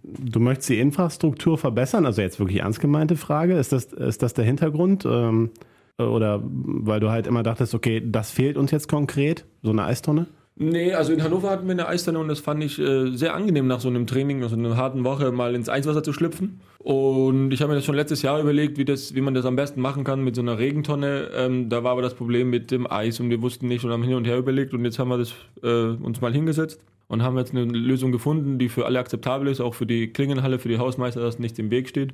du 0.03 0.39
möchtest 0.39 0.69
die 0.69 0.79
Infrastruktur 0.79 1.57
verbessern? 1.59 2.05
Also 2.07 2.21
jetzt 2.21 2.39
wirklich 2.39 2.59
ernst 2.61 2.79
gemeinte 2.79 3.15
Frage. 3.15 3.55
Ist 3.57 3.71
das, 3.71 3.85
ist 3.85 4.23
das 4.23 4.33
der 4.33 4.45
Hintergrund? 4.45 5.05
Ähm, 5.05 5.51
oder 6.09 6.41
weil 6.43 6.99
du 6.99 7.09
halt 7.09 7.27
immer 7.27 7.43
dachtest, 7.43 7.73
okay, 7.73 8.01
das 8.05 8.31
fehlt 8.31 8.57
uns 8.57 8.71
jetzt 8.71 8.87
konkret, 8.87 9.45
so 9.61 9.71
eine 9.71 9.83
Eistonne? 9.83 10.27
Nee, 10.55 10.93
also 10.93 11.13
in 11.13 11.23
Hannover 11.23 11.49
hatten 11.49 11.65
wir 11.65 11.71
eine 11.71 11.87
Eistonne 11.87 12.19
und 12.19 12.27
das 12.27 12.39
fand 12.39 12.63
ich 12.63 12.77
äh, 12.77 13.15
sehr 13.15 13.33
angenehm 13.33 13.67
nach 13.67 13.79
so 13.79 13.87
einem 13.87 14.05
Training, 14.05 14.39
nach 14.39 14.49
so 14.49 14.55
einer 14.55 14.75
harten 14.75 15.03
Woche 15.03 15.31
mal 15.31 15.55
ins 15.55 15.69
Eiswasser 15.69 16.03
zu 16.03 16.13
schlüpfen. 16.13 16.59
Und 16.77 17.51
ich 17.51 17.61
habe 17.61 17.71
mir 17.71 17.77
das 17.77 17.85
schon 17.85 17.95
letztes 17.95 18.21
Jahr 18.21 18.39
überlegt, 18.39 18.77
wie, 18.77 18.85
das, 18.85 19.15
wie 19.15 19.21
man 19.21 19.33
das 19.33 19.45
am 19.45 19.55
besten 19.55 19.81
machen 19.81 20.03
kann 20.03 20.23
mit 20.23 20.35
so 20.35 20.41
einer 20.41 20.59
Regentonne. 20.59 21.29
Ähm, 21.33 21.69
da 21.69 21.83
war 21.83 21.93
aber 21.93 22.01
das 22.01 22.13
Problem 22.13 22.49
mit 22.49 22.69
dem 22.69 22.85
Eis 22.85 23.19
und 23.19 23.29
wir 23.29 23.41
wussten 23.41 23.69
nicht 23.69 23.85
und 23.85 23.91
haben 23.91 24.03
hin 24.03 24.13
und 24.13 24.25
her 24.25 24.37
überlegt 24.37 24.73
und 24.73 24.83
jetzt 24.83 24.99
haben 24.99 25.09
wir 25.09 25.17
das 25.17 25.33
äh, 25.63 26.03
uns 26.03 26.21
mal 26.21 26.33
hingesetzt 26.33 26.83
und 27.07 27.23
haben 27.23 27.37
jetzt 27.37 27.55
eine 27.55 27.63
Lösung 27.63 28.11
gefunden, 28.11 28.59
die 28.59 28.69
für 28.69 28.85
alle 28.85 28.99
akzeptabel 28.99 29.47
ist, 29.47 29.61
auch 29.61 29.73
für 29.73 29.85
die 29.85 30.13
Klingenhalle, 30.13 30.59
für 30.59 30.69
die 30.69 30.77
Hausmeister, 30.77 31.21
dass 31.21 31.39
nichts 31.39 31.57
im 31.59 31.71
Weg 31.71 31.89
steht. 31.89 32.13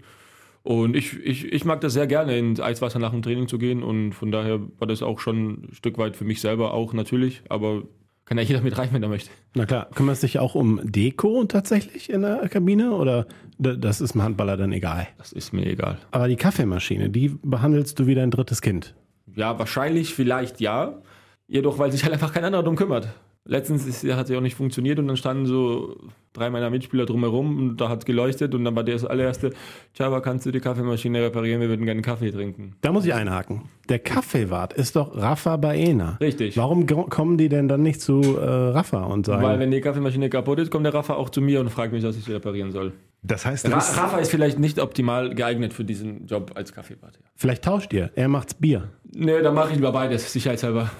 Und 0.68 0.98
ich, 0.98 1.18
ich, 1.24 1.46
ich 1.46 1.64
mag 1.64 1.80
das 1.80 1.94
sehr 1.94 2.08
gerne, 2.08 2.38
ins 2.38 2.60
Eiswasser 2.60 3.00
nach 3.00 3.12
dem 3.12 3.22
Training 3.22 3.48
zu 3.48 3.58
gehen. 3.58 3.84
Und 3.84 4.12
von 4.12 4.34
daher 4.34 4.60
war 4.80 4.86
das 4.86 5.02
auch 5.02 5.20
schon 5.20 5.62
ein 5.70 5.70
Stück 5.72 5.98
weit 5.98 6.18
für 6.18 6.26
mich 6.26 6.42
selber 6.42 6.74
auch 6.74 6.92
natürlich. 6.92 7.42
Aber 7.48 7.84
kann 8.26 8.38
ja 8.38 8.44
jeder 8.44 8.60
mit 8.60 8.78
rein, 8.78 8.90
wenn 8.92 9.02
er 9.02 9.08
möchte. 9.08 9.30
Na 9.56 9.66
klar, 9.66 9.88
kümmerst 9.96 10.24
du 10.24 10.28
dich 10.28 10.40
auch 10.40 10.56
um 10.56 10.82
Deko 10.84 11.46
tatsächlich 11.46 12.10
in 12.10 12.24
der 12.24 12.50
Kabine 12.50 12.92
oder 12.92 13.28
das 13.58 14.02
ist 14.02 14.14
dem 14.14 14.24
Handballer 14.24 14.58
dann 14.58 14.74
egal? 14.74 15.08
Das 15.18 15.32
ist 15.32 15.54
mir 15.54 15.66
egal. 15.66 16.00
Aber 16.12 16.28
die 16.28 16.36
Kaffeemaschine, 16.36 17.10
die 17.10 17.30
behandelst 17.42 17.98
du 17.98 18.06
wie 18.06 18.16
dein 18.16 18.30
drittes 18.30 18.62
Kind. 18.62 18.94
Ja, 19.38 19.58
wahrscheinlich, 19.58 20.14
vielleicht 20.14 20.60
ja. 20.60 21.02
Jedoch, 21.48 21.80
weil 21.80 21.94
sich 21.94 22.04
halt 22.04 22.12
einfach 22.12 22.34
kein 22.34 22.44
anderer 22.44 22.64
drum 22.64 22.76
kümmert. 22.76 23.08
Letztens 23.48 23.86
ist, 23.86 24.04
hat 24.16 24.28
sie 24.28 24.36
auch 24.36 24.42
nicht 24.42 24.56
funktioniert 24.56 25.00
und 25.00 25.08
dann 25.08 25.18
standen 25.18 25.46
so 25.46 25.96
drei 26.34 26.50
meiner 26.50 26.70
Mitspieler 26.70 27.06
drumherum 27.06 27.58
und 27.58 27.78
da 27.78 27.90
hat 27.90 28.00
es 28.00 28.06
geleuchtet 28.06 28.54
und 28.54 28.64
dann 28.64 28.76
war 28.76 28.84
der 28.84 28.96
das 28.96 29.06
allererste, 29.06 29.54
Chava, 29.98 30.20
kannst 30.20 30.46
du 30.46 30.52
die 30.52 30.60
Kaffeemaschine 30.60 31.24
reparieren? 31.24 31.62
Wir 31.62 31.70
würden 31.70 31.86
gerne 31.86 32.02
Kaffee 32.02 32.32
trinken. 32.32 32.76
Da 32.82 32.92
muss 32.92 33.06
ich 33.06 33.14
einhaken. 33.14 33.64
Der 33.90 34.00
Kaffeewart 34.00 34.74
ist 34.74 34.96
doch 34.96 35.16
Rafa 35.16 35.58
Baena. 35.58 36.18
Richtig. 36.20 36.58
Warum 36.58 36.86
kommen 36.86 37.38
die 37.38 37.50
denn 37.50 37.68
dann 37.68 37.82
nicht 37.82 38.02
zu 38.02 38.22
äh, 38.22 38.46
Rafa 38.46 39.04
und 39.06 39.26
sagen, 39.26 39.44
Weil 39.44 39.60
wenn 39.60 39.72
die 39.72 39.82
Kaffeemaschine 39.82 40.30
kaputt 40.30 40.60
ist, 40.60 40.70
kommt 40.70 40.86
der 40.86 40.94
Raffa 40.94 41.16
auch 41.16 41.30
zu 41.30 41.42
mir 41.42 41.60
und 41.62 41.70
fragt 41.70 41.94
mich, 41.94 42.04
was 42.04 42.18
ich 42.18 42.30
reparieren 42.30 42.72
soll. 42.72 42.94
Das 43.24 43.46
heißt, 43.46 43.70
Ra 43.70 43.78
Rafa 43.80 44.20
ist 44.20 44.32
vielleicht 44.32 44.60
nicht 44.60 44.80
optimal 44.80 45.34
geeignet 45.34 45.74
für 45.74 45.84
diesen 45.84 46.28
Job 46.28 46.52
als 46.56 46.72
Kaffeebart. 46.72 47.20
Vielleicht 47.36 47.64
tauscht 47.64 47.92
ihr. 47.92 48.12
Er 48.16 48.28
macht's 48.28 48.54
Bier. 48.54 48.90
Nee, 49.12 49.42
dann 49.42 49.54
mache 49.56 49.70
ich 49.70 49.76
lieber 49.76 49.92
beides, 49.92 50.32
sicherheitshalber. 50.32 50.92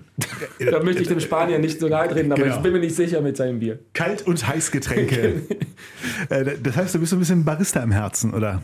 da 0.70 0.82
möchte 0.82 1.02
ich 1.02 1.08
dem 1.08 1.20
Spanier 1.20 1.58
nicht 1.58 1.80
so 1.80 1.88
nahe 1.88 2.08
treten, 2.08 2.32
aber 2.32 2.42
Genau. 2.42 2.56
ich 2.56 2.62
bin 2.62 2.72
mir 2.72 2.80
nicht 2.80 2.94
sicher 2.96 3.20
mit 3.20 3.36
seinem 3.36 3.60
Bier. 3.60 3.78
Kalt- 3.94 4.26
und 4.26 4.46
Heißgetränke. 4.46 5.42
Äh, 6.28 6.56
das 6.62 6.76
heißt, 6.76 6.94
du 6.94 7.00
bist 7.00 7.10
so 7.10 7.16
ein 7.16 7.18
bisschen 7.18 7.44
Barista 7.44 7.82
im 7.82 7.90
Herzen, 7.90 8.32
oder? 8.32 8.62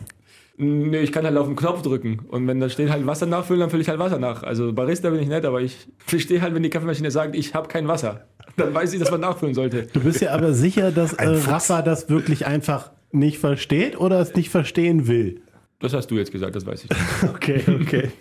Nee, 0.61 0.99
ich 0.99 1.13
kann 1.13 1.23
halt 1.23 1.37
auf 1.37 1.47
den 1.47 1.55
Knopf 1.55 1.83
drücken. 1.83 2.19
Und 2.27 2.45
wenn 2.45 2.59
da 2.59 2.67
steht 2.67 2.89
halt 2.89 3.07
Wasser 3.07 3.25
nachfüllen, 3.25 3.61
dann 3.61 3.69
fülle 3.69 3.81
ich 3.81 3.87
halt 3.87 3.97
Wasser 3.97 4.19
nach. 4.19 4.43
Also 4.43 4.73
Barista 4.73 5.09
bin 5.09 5.21
ich 5.21 5.29
nett, 5.29 5.45
aber 5.45 5.61
ich 5.61 5.87
verstehe 5.99 6.41
halt, 6.41 6.53
wenn 6.53 6.63
die 6.63 6.69
Kaffeemaschine 6.69 7.11
sagt, 7.11 7.33
ich 7.33 7.53
habe 7.55 7.69
kein 7.69 7.87
Wasser. 7.87 8.25
Dann 8.57 8.73
weiß 8.73 8.91
ich, 8.91 8.99
dass 8.99 9.09
man 9.09 9.21
nachfüllen 9.21 9.53
sollte. 9.53 9.83
Du 9.93 10.01
bist 10.01 10.19
ja 10.19 10.31
aber 10.31 10.51
sicher, 10.51 10.91
dass 10.91 11.13
äh. 11.13 11.25
Rafa 11.25 11.81
das 11.81 12.09
wirklich 12.09 12.45
einfach 12.45 12.91
nicht 13.13 13.39
versteht 13.39 13.97
oder 13.97 14.19
es 14.19 14.35
nicht 14.35 14.49
verstehen 14.49 15.07
will. 15.07 15.41
Das 15.79 15.93
hast 15.93 16.11
du 16.11 16.15
jetzt 16.15 16.33
gesagt, 16.33 16.57
das 16.57 16.65
weiß 16.65 16.83
ich. 16.83 16.89
Okay, 17.29 17.63
okay. 17.81 18.11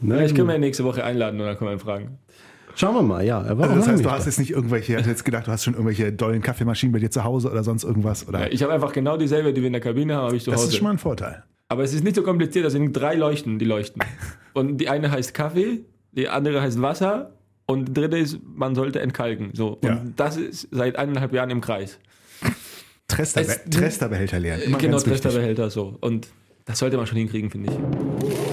Na, 0.00 0.16
Ja, 0.16 0.22
ich 0.24 0.34
kann 0.34 0.46
mir 0.46 0.58
nächste 0.58 0.82
Woche 0.82 1.04
einladen 1.04 1.40
und 1.40 1.46
dann 1.46 1.56
kann 1.56 1.66
man 1.66 1.76
ihn 1.76 1.80
fragen. 1.80 2.18
Schauen 2.74 2.94
wir 2.94 3.02
mal, 3.02 3.24
ja. 3.24 3.42
Er 3.42 3.56
war 3.58 3.64
Also 3.68 3.76
das 3.76 3.88
heißt, 3.88 4.04
du 4.04 4.10
hast 4.10 4.22
da. 4.24 4.26
jetzt 4.30 4.38
nicht 4.38 4.50
irgendwelche, 4.50 4.92
ich 4.92 4.98
hatte 4.98 5.10
jetzt 5.10 5.24
gedacht, 5.24 5.46
du 5.46 5.52
hast 5.52 5.64
schon 5.64 5.74
irgendwelche 5.74 6.12
dollen 6.12 6.42
Kaffeemaschinen 6.42 6.92
bei 6.92 6.98
dir 6.98 7.10
zu 7.10 7.22
Hause 7.24 7.50
oder 7.50 7.62
sonst 7.64 7.84
irgendwas. 7.84 8.26
Oder? 8.28 8.40
Ja, 8.40 8.46
ich 8.50 8.62
habe 8.62 8.72
einfach 8.72 8.92
genau 8.92 9.16
dieselbe, 9.16 9.52
die 9.52 9.60
wir 9.60 9.66
in 9.66 9.72
der 9.74 9.82
Kabine 9.82 10.14
haben, 10.16 10.26
habe 10.26 10.36
ich 10.36 10.44
zu 10.44 10.50
das 10.50 10.60
Hause. 10.60 10.68
ist 10.70 10.76
schon 10.76 10.84
mal 10.84 10.90
ein 10.92 10.98
Vorteil. 10.98 11.42
Aber 11.68 11.82
es 11.84 11.92
ist 11.94 12.04
nicht 12.04 12.16
so 12.16 12.22
kompliziert, 12.22 12.64
das 12.64 12.72
sind 12.72 12.92
drei 12.92 13.14
Leuchten, 13.14 13.58
die 13.58 13.64
leuchten. 13.64 14.02
Und 14.54 14.76
die 14.78 14.88
eine 14.90 15.10
heißt 15.10 15.32
Kaffee, 15.32 15.80
die 16.12 16.28
andere 16.28 16.60
heißt 16.60 16.80
Wasser 16.82 17.32
und 17.64 17.88
die 17.88 17.92
dritte 17.94 18.18
ist, 18.18 18.38
man 18.54 18.74
sollte 18.74 19.00
entkalken. 19.00 19.50
So. 19.54 19.78
Und 19.80 19.84
Ja. 19.84 20.02
das 20.16 20.36
ist 20.36 20.68
seit 20.70 20.96
eineinhalb 20.96 21.32
Jahren 21.32 21.48
im 21.48 21.62
Kreis. 21.62 21.98
Trester, 23.08 23.40
Es- 23.40 23.60
Tresterbehälter 23.70 24.38
leeren. 24.38 24.60
Immer 24.60 24.76
genau. 24.78 24.98
Tresterbehälter 24.98 25.70
so. 25.70 25.96
Und 26.02 26.28
das 26.66 26.78
sollte 26.80 26.98
man 26.98 27.06
schon 27.06 27.16
hinkriegen, 27.18 27.48
finde 27.50 27.72
ich. 27.72 28.51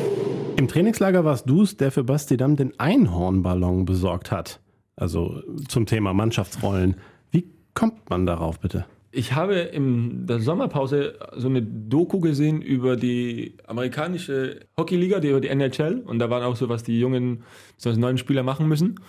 Im 0.60 0.68
Trainingslager 0.68 1.24
warst 1.24 1.50
du 1.50 1.62
es, 1.62 1.78
der 1.78 1.90
für 1.90 2.04
Basti 2.04 2.36
Damm 2.36 2.58
den 2.58 2.78
Einhornballon 2.78 3.86
besorgt 3.86 4.30
hat. 4.30 4.60
Also 4.98 5.42
zum 5.70 5.86
Thema 5.86 6.14
Mannschaftsrollen. 6.14 6.98
Wie 7.32 7.46
kommt 7.74 8.10
man 8.10 8.26
darauf, 8.26 8.60
bitte? 8.60 8.84
Ich 9.14 9.36
habe 9.36 9.54
in 9.56 10.28
der 10.28 10.42
Sommerpause 10.42 11.18
so 11.38 11.48
eine 11.48 11.62
Doku 11.62 12.20
gesehen 12.20 12.62
über 12.62 12.98
die 12.98 13.56
amerikanische 13.68 14.60
Hockeyliga, 14.78 15.22
die 15.22 15.30
über 15.30 15.40
die 15.40 15.48
NHL. 15.48 16.04
Und 16.06 16.20
da 16.20 16.30
waren 16.30 16.44
auch 16.44 16.58
so, 16.58 16.68
was 16.68 16.84
die 16.84 17.00
jungen, 17.00 17.44
so 17.78 17.94
neuen 17.94 18.18
Spieler 18.18 18.44
machen 18.44 18.68
müssen. 18.68 19.00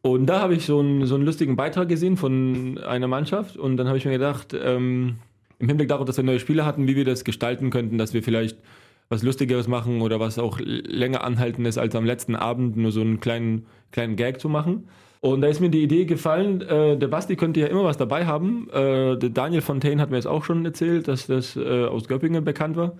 Und 0.00 0.26
da 0.26 0.38
habe 0.38 0.54
ich 0.54 0.64
so 0.64 0.78
einen, 0.78 1.06
so 1.06 1.16
einen 1.16 1.24
lustigen 1.24 1.56
Beitrag 1.56 1.88
gesehen 1.88 2.16
von 2.16 2.78
einer 2.78 3.08
Mannschaft. 3.08 3.56
Und 3.56 3.78
dann 3.78 3.88
habe 3.88 3.98
ich 3.98 4.04
mir 4.04 4.12
gedacht, 4.12 4.54
ähm, 4.54 5.16
im 5.58 5.66
Hinblick 5.66 5.88
darauf, 5.88 6.06
dass 6.06 6.18
wir 6.18 6.22
neue 6.22 6.38
Spieler 6.38 6.64
hatten, 6.64 6.86
wie 6.86 6.94
wir 6.94 7.04
das 7.04 7.24
gestalten 7.24 7.70
könnten, 7.70 7.98
dass 7.98 8.14
wir 8.14 8.22
vielleicht 8.22 8.58
was 9.14 9.22
Lustigeres 9.22 9.68
machen 9.68 10.02
oder 10.02 10.20
was 10.20 10.38
auch 10.38 10.58
länger 10.60 11.24
anhaltendes 11.24 11.78
als 11.78 11.94
am 11.94 12.04
letzten 12.04 12.36
Abend 12.36 12.76
nur 12.76 12.92
so 12.92 13.00
einen 13.00 13.20
kleinen, 13.20 13.66
kleinen 13.92 14.16
Gag 14.16 14.40
zu 14.40 14.48
machen. 14.48 14.88
Und 15.20 15.40
da 15.40 15.48
ist 15.48 15.60
mir 15.60 15.70
die 15.70 15.82
Idee 15.82 16.04
gefallen, 16.04 16.60
äh, 16.60 16.98
der 16.98 17.08
Basti 17.08 17.36
könnte 17.36 17.60
ja 17.60 17.68
immer 17.68 17.84
was 17.84 17.96
dabei 17.96 18.26
haben. 18.26 18.68
Äh, 18.70 19.16
der 19.16 19.30
Daniel 19.30 19.62
Fontaine 19.62 20.02
hat 20.02 20.10
mir 20.10 20.16
das 20.16 20.26
auch 20.26 20.44
schon 20.44 20.64
erzählt, 20.66 21.08
dass 21.08 21.26
das 21.26 21.56
äh, 21.56 21.84
aus 21.86 22.08
Göppingen 22.08 22.44
bekannt 22.44 22.76
war. 22.76 22.92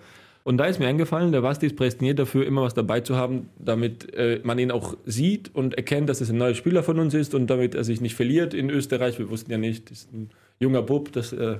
Und 0.43 0.57
da 0.57 0.65
ist 0.65 0.79
mir 0.79 0.87
eingefallen, 0.87 1.31
der 1.31 1.41
Basti 1.41 1.67
ist 1.67 1.75
prädestiniert 1.75 2.17
dafür, 2.17 2.45
immer 2.45 2.63
was 2.63 2.73
dabei 2.73 3.01
zu 3.01 3.15
haben, 3.15 3.49
damit 3.59 4.13
äh, 4.15 4.41
man 4.43 4.57
ihn 4.57 4.71
auch 4.71 4.95
sieht 5.05 5.53
und 5.53 5.75
erkennt, 5.75 6.09
dass 6.09 6.21
es 6.21 6.29
ein 6.29 6.37
neuer 6.37 6.55
Spieler 6.55 6.83
von 6.83 6.99
uns 6.99 7.13
ist 7.13 7.35
und 7.35 7.47
damit 7.47 7.75
er 7.75 7.83
sich 7.83 8.01
nicht 8.01 8.15
verliert 8.15 8.53
in 8.53 8.69
Österreich. 8.69 9.19
Wir 9.19 9.29
wussten 9.29 9.51
ja 9.51 9.57
nicht, 9.57 9.91
das 9.91 9.99
ist 9.99 10.13
ein 10.13 10.29
junger 10.59 10.81
Bub. 10.81 11.11
Das, 11.11 11.33
äh, 11.33 11.57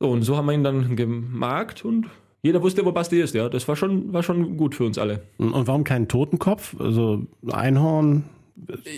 so, 0.00 0.10
und 0.10 0.22
so 0.22 0.36
haben 0.36 0.46
wir 0.46 0.54
ihn 0.54 0.64
dann 0.64 0.96
gemarkt 0.96 1.84
und 1.84 2.06
jeder 2.42 2.62
wusste, 2.62 2.84
wo 2.84 2.92
Basti 2.92 3.20
ist. 3.20 3.34
Ja, 3.34 3.48
das 3.48 3.68
war 3.68 3.76
schon, 3.76 4.12
war 4.12 4.22
schon 4.22 4.56
gut 4.56 4.74
für 4.74 4.84
uns 4.84 4.98
alle. 4.98 5.22
Und 5.38 5.66
warum 5.66 5.84
kein 5.84 6.08
Totenkopf? 6.08 6.74
Also 6.80 7.26
Einhorn. 7.50 8.24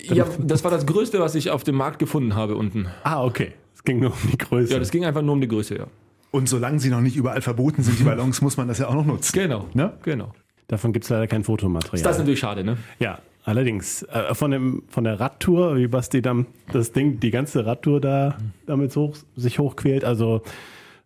Ja, 0.03 0.25
das 0.39 0.63
war 0.63 0.71
das 0.71 0.85
Größte, 0.85 1.19
was 1.19 1.35
ich 1.35 1.49
auf 1.49 1.63
dem 1.63 1.75
Markt 1.75 1.99
gefunden 1.99 2.35
habe 2.35 2.55
unten. 2.55 2.87
Ah, 3.03 3.23
okay. 3.23 3.53
Es 3.75 3.83
ging 3.83 3.99
nur 3.99 4.11
um 4.11 4.31
die 4.31 4.37
Größe. 4.37 4.73
Ja, 4.73 4.79
das 4.79 4.91
ging 4.91 5.05
einfach 5.05 5.21
nur 5.21 5.33
um 5.33 5.41
die 5.41 5.47
Größe, 5.47 5.77
ja. 5.77 5.87
Und 6.31 6.49
solange 6.49 6.79
sie 6.79 6.89
noch 6.89 7.01
nicht 7.01 7.15
überall 7.15 7.41
verboten 7.41 7.83
sind, 7.83 7.99
die 7.99 8.03
Ballons, 8.03 8.41
muss 8.41 8.57
man 8.57 8.67
das 8.67 8.79
ja 8.79 8.87
auch 8.87 8.95
noch 8.95 9.05
nutzen. 9.05 9.33
Genau. 9.33 9.67
Ne? 9.73 9.93
Genau. 10.03 10.33
Davon 10.67 10.91
gibt 10.91 11.03
es 11.05 11.09
leider 11.09 11.27
kein 11.27 11.43
Fotomaterial. 11.43 12.01
Das 12.01 12.13
ist 12.13 12.19
natürlich 12.19 12.39
schade, 12.39 12.63
ne? 12.63 12.77
Ja, 12.97 13.19
allerdings. 13.43 14.03
Äh, 14.03 14.33
von, 14.33 14.49
dem, 14.49 14.83
von 14.87 15.03
der 15.03 15.19
Radtour, 15.19 15.75
wie 15.77 15.87
Basti 15.87 16.21
dann 16.21 16.47
das 16.71 16.91
Ding, 16.91 17.19
die 17.19 17.29
ganze 17.29 17.65
Radtour 17.65 18.01
da 18.01 18.37
damit 18.65 18.95
hoch, 18.95 19.15
sich 19.35 19.59
hochquält. 19.59 20.03
Also 20.03 20.41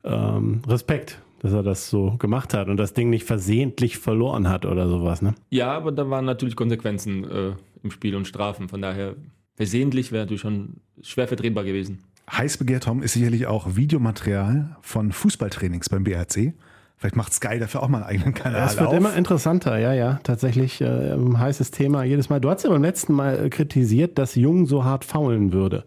ähm, 0.05 0.61
Respekt, 0.67 1.19
dass 1.47 1.53
er 1.53 1.63
das 1.63 1.89
so 1.89 2.11
gemacht 2.17 2.53
hat 2.53 2.67
und 2.67 2.77
das 2.77 2.93
Ding 2.93 3.09
nicht 3.09 3.25
versehentlich 3.25 3.97
verloren 3.97 4.49
hat 4.49 4.65
oder 4.65 4.89
sowas. 4.89 5.21
Ne? 5.21 5.33
Ja, 5.49 5.71
aber 5.71 5.93
da 5.93 6.09
waren 6.09 6.25
natürlich 6.25 6.55
Konsequenzen 6.55 7.23
äh, 7.23 7.51
im 7.83 7.91
Spiel 7.91 8.15
und 8.15 8.27
Strafen. 8.27 8.67
Von 8.67 8.81
daher, 8.81 9.15
versehentlich 9.55 10.11
wäre 10.11 10.25
natürlich 10.25 10.41
schon 10.41 10.81
schwer 11.01 11.27
vertretbar 11.27 11.63
gewesen. 11.63 11.99
Heiß 12.29 12.57
begehrt, 12.57 12.83
Tom, 12.83 13.01
ist 13.01 13.13
sicherlich 13.13 13.47
auch 13.47 13.77
Videomaterial 13.77 14.75
von 14.81 15.13
Fußballtrainings 15.13 15.87
beim 15.87 16.03
BRC. 16.03 16.53
Vielleicht 16.97 17.15
macht 17.15 17.33
Sky 17.33 17.59
dafür 17.59 17.83
auch 17.83 17.87
mal 17.87 17.99
einen 17.99 18.07
eigenen 18.07 18.33
Kanal 18.33 18.65
Es 18.65 18.77
wird 18.77 18.89
auf. 18.89 18.93
immer 18.95 19.15
interessanter, 19.15 19.77
ja, 19.77 19.93
ja. 19.93 20.19
Tatsächlich 20.23 20.81
äh, 20.81 21.13
ein 21.13 21.39
heißes 21.39 21.71
Thema 21.71 22.03
jedes 22.03 22.29
Mal. 22.29 22.41
Du 22.41 22.49
hast 22.49 22.63
ja 22.63 22.69
beim 22.69 22.81
letzten 22.81 23.13
Mal 23.13 23.49
kritisiert, 23.49 24.17
dass 24.17 24.35
Jung 24.35 24.65
so 24.65 24.83
hart 24.83 25.05
faulen 25.05 25.53
würde. 25.53 25.85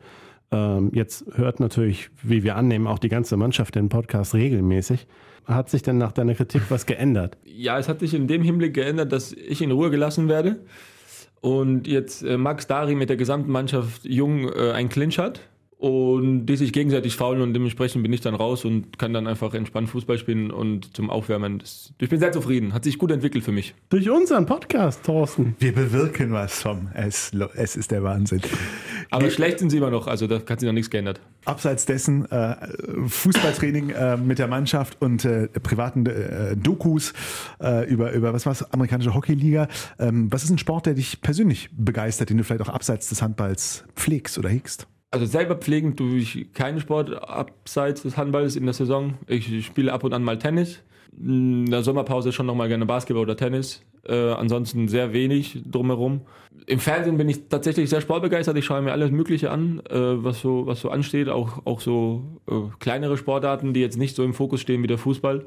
Ähm, 0.52 0.90
jetzt 0.94 1.26
hört 1.34 1.60
natürlich, 1.60 2.08
wie 2.22 2.44
wir 2.44 2.56
annehmen, 2.56 2.86
auch 2.86 2.98
die 2.98 3.10
ganze 3.10 3.36
Mannschaft 3.36 3.74
den 3.74 3.90
Podcast 3.90 4.34
regelmäßig. 4.34 5.06
Hat 5.44 5.68
sich 5.70 5.82
denn 5.82 5.98
nach 5.98 6.12
deiner 6.12 6.34
Kritik 6.34 6.62
was 6.68 6.86
geändert? 6.86 7.36
Ja, 7.44 7.78
es 7.78 7.88
hat 7.88 8.00
sich 8.00 8.14
in 8.14 8.26
dem 8.28 8.42
Hinblick 8.42 8.74
geändert, 8.74 9.12
dass 9.12 9.32
ich 9.32 9.62
in 9.62 9.70
Ruhe 9.70 9.90
gelassen 9.90 10.28
werde 10.28 10.60
und 11.40 11.86
jetzt 11.86 12.22
äh, 12.22 12.36
Max 12.36 12.66
Dari 12.66 12.94
mit 12.94 13.08
der 13.08 13.16
gesamten 13.16 13.50
Mannschaft 13.50 14.04
Jung 14.04 14.48
äh, 14.48 14.72
einen 14.72 14.88
Clinch 14.88 15.18
hat 15.18 15.40
und 15.80 16.44
die 16.44 16.56
sich 16.56 16.74
gegenseitig 16.74 17.16
faulen 17.16 17.40
und 17.40 17.54
dementsprechend 17.54 18.02
bin 18.02 18.12
ich 18.12 18.20
dann 18.20 18.34
raus 18.34 18.66
und 18.66 18.98
kann 18.98 19.14
dann 19.14 19.26
einfach 19.26 19.54
entspannt 19.54 19.88
Fußball 19.88 20.18
spielen 20.18 20.50
und 20.50 20.94
zum 20.94 21.08
Aufwärmen. 21.08 21.58
Das, 21.58 21.94
ich 21.98 22.10
bin 22.10 22.20
sehr 22.20 22.32
zufrieden, 22.32 22.74
hat 22.74 22.84
sich 22.84 22.98
gut 22.98 23.10
entwickelt 23.10 23.44
für 23.44 23.52
mich. 23.52 23.74
Durch 23.88 24.10
unseren 24.10 24.44
Podcast, 24.44 25.02
Thorsten. 25.04 25.56
Wir 25.58 25.72
bewirken 25.72 26.32
was, 26.32 26.60
Tom. 26.60 26.90
Es, 26.92 27.32
es 27.54 27.76
ist 27.76 27.92
der 27.92 28.02
Wahnsinn. 28.02 28.42
Aber 29.10 29.30
schlecht 29.30 29.58
sind 29.58 29.70
sie 29.70 29.78
immer 29.78 29.90
noch, 29.90 30.06
also 30.06 30.26
da 30.26 30.40
hat 30.46 30.60
sich 30.60 30.66
noch 30.66 30.74
nichts 30.74 30.90
geändert. 30.90 31.22
Abseits 31.46 31.86
dessen 31.86 32.30
äh, 32.30 32.56
Fußballtraining 33.06 33.90
äh, 33.90 34.16
mit 34.18 34.38
der 34.38 34.48
Mannschaft 34.48 35.00
und 35.00 35.24
äh, 35.24 35.48
privaten 35.48 36.04
äh, 36.04 36.58
Dokus 36.58 37.14
äh, 37.58 37.90
über, 37.90 38.12
über 38.12 38.34
was 38.34 38.44
war's, 38.44 38.70
amerikanische 38.70 39.14
Hockeyliga. 39.14 39.66
Ähm, 39.98 40.30
was 40.30 40.44
ist 40.44 40.50
ein 40.50 40.58
Sport, 40.58 40.84
der 40.84 40.92
dich 40.92 41.22
persönlich 41.22 41.70
begeistert, 41.72 42.28
den 42.28 42.36
du 42.36 42.44
vielleicht 42.44 42.68
auch 42.68 42.74
abseits 42.74 43.08
des 43.08 43.22
Handballs 43.22 43.84
pflegst 43.96 44.36
oder 44.36 44.50
hegst? 44.50 44.86
Also 45.12 45.26
selber 45.26 45.56
pflegend 45.56 45.96
tue 45.96 46.18
ich 46.18 46.52
keinen 46.52 46.78
Sport 46.80 47.10
abseits 47.28 48.02
des 48.02 48.16
Handballs 48.16 48.54
in 48.54 48.64
der 48.64 48.74
Saison. 48.74 49.14
Ich 49.26 49.66
spiele 49.66 49.92
ab 49.92 50.04
und 50.04 50.12
an 50.12 50.22
mal 50.22 50.38
Tennis. 50.38 50.82
In 51.18 51.66
der 51.66 51.82
Sommerpause 51.82 52.32
schon 52.32 52.46
nochmal 52.46 52.68
gerne 52.68 52.86
Basketball 52.86 53.24
oder 53.24 53.36
Tennis. 53.36 53.82
Äh, 54.06 54.14
ansonsten 54.14 54.86
sehr 54.86 55.12
wenig 55.12 55.62
drumherum. 55.66 56.20
Im 56.66 56.78
Fernsehen 56.78 57.18
bin 57.18 57.28
ich 57.28 57.48
tatsächlich 57.48 57.90
sehr 57.90 58.00
sportbegeistert. 58.00 58.56
Ich 58.56 58.64
schaue 58.64 58.82
mir 58.82 58.92
alles 58.92 59.10
Mögliche 59.10 59.50
an, 59.50 59.80
äh, 59.90 60.24
was, 60.24 60.40
so, 60.40 60.66
was 60.66 60.80
so 60.80 60.90
ansteht. 60.90 61.28
Auch, 61.28 61.66
auch 61.66 61.80
so 61.80 62.22
äh, 62.48 62.54
kleinere 62.78 63.16
Sportarten, 63.16 63.74
die 63.74 63.80
jetzt 63.80 63.98
nicht 63.98 64.14
so 64.14 64.22
im 64.22 64.32
Fokus 64.32 64.60
stehen 64.60 64.82
wie 64.82 64.86
der 64.86 64.98
Fußball. 64.98 65.44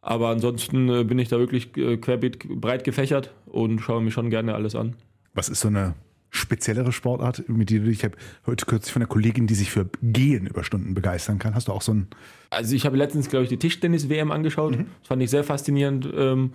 Aber 0.00 0.28
ansonsten 0.28 0.88
äh, 0.88 1.04
bin 1.04 1.18
ich 1.18 1.28
da 1.28 1.38
wirklich 1.38 1.76
äh, 1.76 1.98
querbeet 1.98 2.48
breit 2.48 2.84
gefächert 2.84 3.34
und 3.44 3.80
schaue 3.80 4.00
mir 4.00 4.10
schon 4.10 4.30
gerne 4.30 4.54
alles 4.54 4.74
an. 4.74 4.96
Was 5.34 5.50
ist 5.50 5.60
so 5.60 5.68
eine 5.68 5.94
speziellere 6.30 6.92
Sportart, 6.92 7.48
mit 7.48 7.70
der 7.70 7.80
du 7.80 7.86
dich, 7.86 7.98
ich 7.98 8.04
habe 8.04 8.16
heute 8.46 8.66
kürzlich 8.66 8.92
von 8.92 9.02
einer 9.02 9.08
Kollegin, 9.08 9.46
die 9.46 9.54
sich 9.54 9.70
für 9.70 9.88
Gehen 10.02 10.46
über 10.46 10.64
Stunden 10.64 10.94
begeistern 10.94 11.38
kann. 11.38 11.54
Hast 11.54 11.68
du 11.68 11.72
auch 11.72 11.82
so 11.82 11.92
ein, 11.92 12.08
Also 12.50 12.74
ich 12.74 12.84
habe 12.84 12.96
letztens, 12.96 13.28
glaube 13.28 13.44
ich, 13.44 13.48
die 13.48 13.56
Tischtennis-WM 13.56 14.30
angeschaut. 14.30 14.76
Mhm. 14.76 14.86
Das 15.00 15.08
fand 15.08 15.22
ich 15.22 15.30
sehr 15.30 15.44
faszinierend, 15.44 16.08
ähm, 16.14 16.52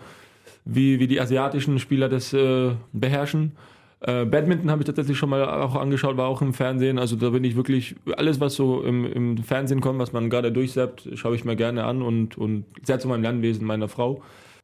wie, 0.65 0.99
wie 0.99 1.07
die 1.07 1.19
asiatischen 1.19 1.79
Spieler 1.79 2.09
das 2.09 2.33
äh, 2.33 2.71
beherrschen. 2.93 3.53
Äh, 4.01 4.25
Badminton 4.25 4.69
habe 4.69 4.81
ich 4.81 4.85
tatsächlich 4.85 5.17
schon 5.17 5.29
mal 5.29 5.43
auch 5.45 5.75
angeschaut, 5.75 6.17
war 6.17 6.27
auch 6.27 6.41
im 6.41 6.53
Fernsehen. 6.53 6.99
Also 6.99 7.15
da 7.15 7.29
bin 7.29 7.43
ich 7.43 7.55
wirklich, 7.55 7.95
alles 8.17 8.39
was 8.39 8.55
so 8.55 8.83
im, 8.83 9.05
im 9.05 9.37
Fernsehen 9.37 9.81
kommt, 9.81 9.99
was 9.99 10.11
man 10.11 10.29
gerade 10.29 10.51
durchsappt, 10.51 11.09
schaue 11.15 11.35
ich 11.35 11.45
mir 11.45 11.55
gerne 11.55 11.85
an 11.85 12.01
und, 12.01 12.37
und 12.37 12.65
sehr 12.83 12.99
zu 12.99 13.07
meinem 13.07 13.23
Lernwesen 13.23 13.65
meiner 13.65 13.87
Frau. 13.87 14.21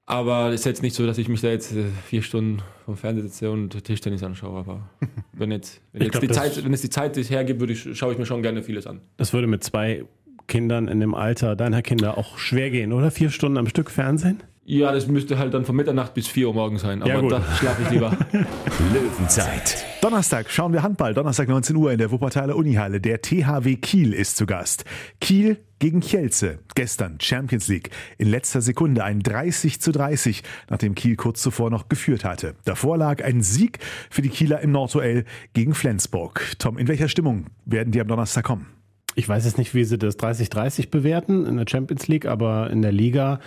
Aber 0.09 0.47
es 0.47 0.61
ist 0.61 0.65
jetzt 0.65 0.81
nicht 0.81 0.95
so, 0.95 1.05
dass 1.05 1.19
ich 1.19 1.29
mich 1.29 1.41
da 1.41 1.49
jetzt 1.49 1.71
äh, 1.71 1.83
vier 2.07 2.23
Stunden 2.23 2.63
vom 2.83 2.97
Fernseher 2.97 3.25
sitze 3.25 3.51
und 3.51 3.83
Tischtennis 3.83 4.23
anschaue. 4.23 4.57
Aber 4.57 4.89
wenn 5.33 5.51
jetzt, 5.51 5.81
wenn 5.93 6.01
jetzt 6.01 6.13
glaub, 6.13 6.21
die 6.21 6.29
Zeit, 6.29 6.65
wenn 6.65 6.73
es 6.73 6.81
die 6.81 6.89
Zeit 6.89 7.15
hergibt, 7.15 7.59
würde 7.59 7.73
ich, 7.73 7.95
schaue 7.95 8.13
ich 8.13 8.17
mir 8.17 8.25
schon 8.25 8.41
gerne 8.41 8.63
vieles 8.63 8.87
an. 8.87 9.01
Das 9.17 9.33
würde 9.33 9.45
mit 9.45 9.63
zwei 9.63 10.05
Kindern 10.47 10.87
in 10.87 10.99
dem 10.99 11.13
Alter 11.13 11.55
deiner 11.55 11.83
Kinder 11.83 12.17
auch 12.17 12.39
schwer 12.39 12.71
gehen, 12.71 12.91
oder? 12.91 13.11
Vier 13.11 13.29
Stunden 13.29 13.59
am 13.59 13.67
Stück 13.67 13.91
Fernsehen? 13.91 14.41
Ja, 14.71 14.91
das 14.91 15.07
müsste 15.07 15.39
halt 15.39 15.51
dann 15.55 15.65
von 15.65 15.75
Mitternacht 15.75 16.13
bis 16.13 16.27
4 16.27 16.47
Uhr 16.47 16.53
morgens 16.53 16.83
sein, 16.83 17.01
aber 17.01 17.11
Ja, 17.11 17.19
gut. 17.21 17.31
da 17.31 17.41
schlafe 17.57 17.81
ich 17.81 17.89
lieber. 17.89 18.15
Löwenzeit. 18.93 19.83
Donnerstag 19.99 20.51
schauen 20.51 20.73
wir 20.73 20.83
Handball. 20.83 21.15
Donnerstag 21.15 21.47
19 21.49 21.75
Uhr 21.75 21.91
in 21.91 21.97
der 21.97 22.11
Wuppertaler 22.11 22.55
Unihalle. 22.55 23.01
Der 23.01 23.19
THW 23.19 23.77
Kiel 23.77 24.13
ist 24.13 24.37
zu 24.37 24.45
Gast. 24.45 24.85
Kiel 25.19 25.57
gegen 25.79 26.01
Kielce. 26.01 26.59
Gestern 26.75 27.17
Champions 27.19 27.67
League. 27.67 27.89
In 28.19 28.27
letzter 28.29 28.61
Sekunde 28.61 29.03
ein 29.03 29.21
30 29.21 29.81
zu 29.81 29.91
30, 29.91 30.43
nachdem 30.69 30.93
Kiel 30.93 31.15
kurz 31.15 31.41
zuvor 31.41 31.71
noch 31.71 31.89
geführt 31.89 32.23
hatte. 32.23 32.53
Davor 32.63 32.95
lag 32.95 33.23
ein 33.23 33.41
Sieg 33.41 33.79
für 34.11 34.21
die 34.21 34.29
Kieler 34.29 34.61
im 34.61 34.71
Nordduell 34.71 35.25
gegen 35.53 35.73
Flensburg. 35.73 36.43
Tom, 36.59 36.77
in 36.77 36.87
welcher 36.87 37.09
Stimmung 37.09 37.47
werden 37.65 37.91
die 37.91 38.01
am 38.01 38.07
Donnerstag 38.07 38.43
kommen? 38.45 38.67
Ich 39.15 39.27
weiß 39.27 39.45
jetzt 39.45 39.57
nicht, 39.57 39.73
wie 39.73 39.83
sie 39.83 39.97
das 39.97 40.19
30-30 40.19 40.91
bewerten 40.91 41.47
in 41.47 41.57
der 41.57 41.65
Champions 41.67 42.07
League, 42.07 42.27
aber 42.27 42.69
in 42.69 42.83
der 42.83 42.91
Liga 42.91 43.39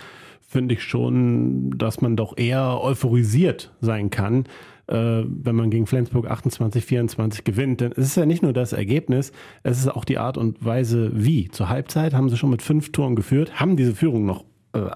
finde 0.47 0.75
ich 0.75 0.83
schon, 0.83 1.77
dass 1.77 2.01
man 2.01 2.15
doch 2.15 2.37
eher 2.37 2.81
euphorisiert 2.81 3.71
sein 3.81 4.09
kann, 4.09 4.45
äh, 4.87 5.23
wenn 5.25 5.55
man 5.55 5.69
gegen 5.69 5.87
Flensburg 5.87 6.29
28-24 6.29 7.43
gewinnt. 7.43 7.81
Denn 7.81 7.91
es 7.93 8.05
ist 8.05 8.17
ja 8.17 8.25
nicht 8.25 8.43
nur 8.43 8.53
das 8.53 8.73
Ergebnis, 8.73 9.31
es 9.63 9.79
ist 9.79 9.87
auch 9.87 10.05
die 10.05 10.17
Art 10.17 10.37
und 10.37 10.63
Weise, 10.63 11.11
wie. 11.13 11.49
Zur 11.49 11.69
Halbzeit 11.69 12.13
haben 12.13 12.29
sie 12.29 12.37
schon 12.37 12.49
mit 12.49 12.61
fünf 12.61 12.91
Toren 12.91 13.15
geführt, 13.15 13.59
haben 13.59 13.77
diese 13.77 13.95
Führung 13.95 14.25
noch 14.25 14.43
äh, 14.73 14.91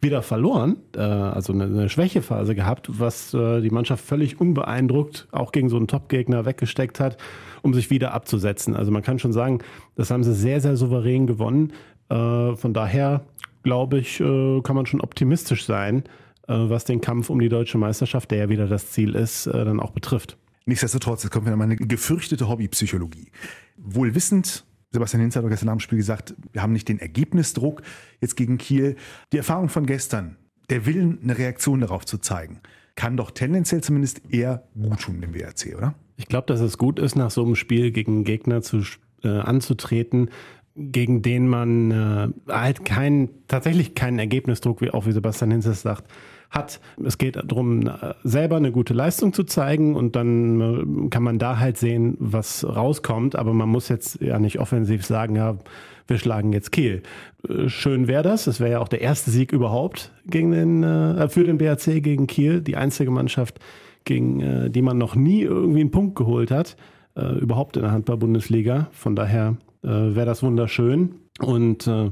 wieder 0.00 0.22
verloren, 0.22 0.76
äh, 0.96 1.00
also 1.00 1.52
eine, 1.52 1.64
eine 1.64 1.88
Schwächephase 1.88 2.54
gehabt, 2.54 2.88
was 3.00 3.34
äh, 3.34 3.60
die 3.60 3.70
Mannschaft 3.70 4.04
völlig 4.04 4.40
unbeeindruckt 4.40 5.28
auch 5.32 5.52
gegen 5.52 5.68
so 5.68 5.76
einen 5.76 5.88
Top-Gegner 5.88 6.44
weggesteckt 6.44 7.00
hat, 7.00 7.16
um 7.62 7.74
sich 7.74 7.90
wieder 7.90 8.14
abzusetzen. 8.14 8.76
Also 8.76 8.92
man 8.92 9.02
kann 9.02 9.18
schon 9.18 9.32
sagen, 9.32 9.58
das 9.96 10.10
haben 10.10 10.22
sie 10.22 10.34
sehr, 10.34 10.60
sehr 10.60 10.76
souverän 10.76 11.26
gewonnen. 11.26 11.72
Äh, 12.10 12.54
von 12.54 12.72
daher 12.72 13.22
glaube 13.68 13.98
ich, 13.98 14.18
äh, 14.18 14.62
kann 14.62 14.76
man 14.76 14.86
schon 14.86 15.02
optimistisch 15.02 15.66
sein, 15.66 16.04
äh, 16.46 16.54
was 16.54 16.86
den 16.86 17.02
Kampf 17.02 17.28
um 17.28 17.38
die 17.38 17.50
deutsche 17.50 17.76
Meisterschaft, 17.76 18.30
der 18.30 18.38
ja 18.38 18.48
wieder 18.48 18.66
das 18.66 18.92
Ziel 18.92 19.14
ist, 19.14 19.46
äh, 19.46 19.62
dann 19.62 19.78
auch 19.78 19.90
betrifft. 19.90 20.38
Nichtsdestotrotz, 20.64 21.22
jetzt 21.22 21.32
kommt 21.32 21.44
wieder 21.44 21.56
meine 21.56 21.76
gefürchtete 21.76 22.48
Hobbypsychologie. 22.48 23.30
Wohl 23.76 24.14
wissend, 24.14 24.64
Sebastian 24.90 25.20
Hinz 25.20 25.36
hat 25.36 25.44
doch 25.44 25.50
gestern 25.50 25.66
nach 25.66 25.74
dem 25.74 25.80
Spiel 25.80 25.98
gesagt, 25.98 26.34
wir 26.52 26.62
haben 26.62 26.72
nicht 26.72 26.88
den 26.88 26.98
Ergebnisdruck 26.98 27.82
jetzt 28.22 28.36
gegen 28.36 28.56
Kiel. 28.56 28.96
Die 29.34 29.36
Erfahrung 29.36 29.68
von 29.68 29.84
gestern, 29.84 30.38
der 30.70 30.86
Willen, 30.86 31.18
eine 31.22 31.36
Reaktion 31.36 31.82
darauf 31.82 32.06
zu 32.06 32.16
zeigen, 32.16 32.60
kann 32.94 33.18
doch 33.18 33.32
tendenziell 33.32 33.82
zumindest 33.82 34.22
eher 34.30 34.66
gut 34.74 35.00
tun 35.02 35.20
dem 35.20 35.34
WRC, 35.34 35.76
oder? 35.76 35.94
Ich 36.16 36.26
glaube, 36.26 36.46
dass 36.46 36.60
es 36.60 36.78
gut 36.78 36.98
ist, 36.98 37.16
nach 37.16 37.30
so 37.30 37.44
einem 37.44 37.54
Spiel 37.54 37.90
gegen 37.90 38.12
einen 38.12 38.24
Gegner 38.24 38.62
zu, 38.62 38.82
äh, 39.22 39.28
anzutreten, 39.28 40.30
gegen 40.78 41.22
den 41.22 41.48
man 41.48 41.90
äh, 41.90 42.52
halt 42.52 42.84
keinen, 42.84 43.30
tatsächlich 43.48 43.94
keinen 43.94 44.18
Ergebnisdruck, 44.18 44.80
wie 44.80 44.90
auch 44.90 45.06
wie 45.06 45.12
Sebastian 45.12 45.50
Hinz 45.50 45.66
es 45.66 45.82
sagt, 45.82 46.04
hat. 46.50 46.80
Es 47.04 47.18
geht 47.18 47.36
darum, 47.36 47.86
äh, 47.86 48.14
selber 48.22 48.56
eine 48.56 48.72
gute 48.72 48.94
Leistung 48.94 49.32
zu 49.32 49.44
zeigen 49.44 49.94
und 49.96 50.16
dann 50.16 50.60
äh, 50.60 51.08
kann 51.10 51.22
man 51.22 51.38
da 51.38 51.58
halt 51.58 51.76
sehen, 51.76 52.16
was 52.20 52.64
rauskommt. 52.64 53.36
Aber 53.36 53.52
man 53.52 53.68
muss 53.68 53.88
jetzt 53.88 54.20
ja 54.20 54.38
nicht 54.38 54.60
offensiv 54.60 55.04
sagen, 55.04 55.36
ja, 55.36 55.58
wir 56.06 56.18
schlagen 56.18 56.52
jetzt 56.52 56.72
Kiel. 56.72 57.02
Äh, 57.48 57.68
Schön 57.68 58.08
wäre 58.08 58.22
das. 58.22 58.46
Es 58.46 58.60
wäre 58.60 58.72
ja 58.72 58.78
auch 58.80 58.88
der 58.88 59.00
erste 59.00 59.30
Sieg 59.30 59.52
überhaupt 59.52 60.12
gegen 60.26 60.52
den, 60.52 60.82
äh, 60.84 61.28
für 61.28 61.44
den 61.44 61.58
BRC 61.58 62.02
gegen 62.02 62.26
Kiel. 62.26 62.60
Die 62.60 62.76
einzige 62.76 63.10
Mannschaft, 63.10 63.58
gegen 64.04 64.40
äh, 64.40 64.70
die 64.70 64.82
man 64.82 64.96
noch 64.96 65.16
nie 65.16 65.42
irgendwie 65.42 65.80
einen 65.80 65.90
Punkt 65.90 66.16
geholt 66.16 66.50
hat, 66.50 66.76
äh, 67.16 67.38
überhaupt 67.38 67.76
in 67.76 67.82
der 67.82 67.92
Handball-Bundesliga. 67.92 68.88
Von 68.92 69.16
daher 69.16 69.56
äh, 69.82 69.88
wäre 69.88 70.26
das 70.26 70.42
wunderschön. 70.42 71.16
Und 71.40 71.86
äh, 71.86 72.10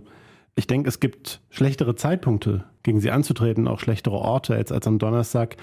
ich 0.54 0.66
denke, 0.66 0.88
es 0.88 1.00
gibt 1.00 1.42
schlechtere 1.50 1.96
Zeitpunkte, 1.96 2.64
gegen 2.82 3.00
sie 3.00 3.10
anzutreten, 3.10 3.68
auch 3.68 3.80
schlechtere 3.80 4.14
Orte 4.14 4.54
jetzt 4.54 4.72
als 4.72 4.86
am 4.86 4.98
Donnerstag 4.98 5.56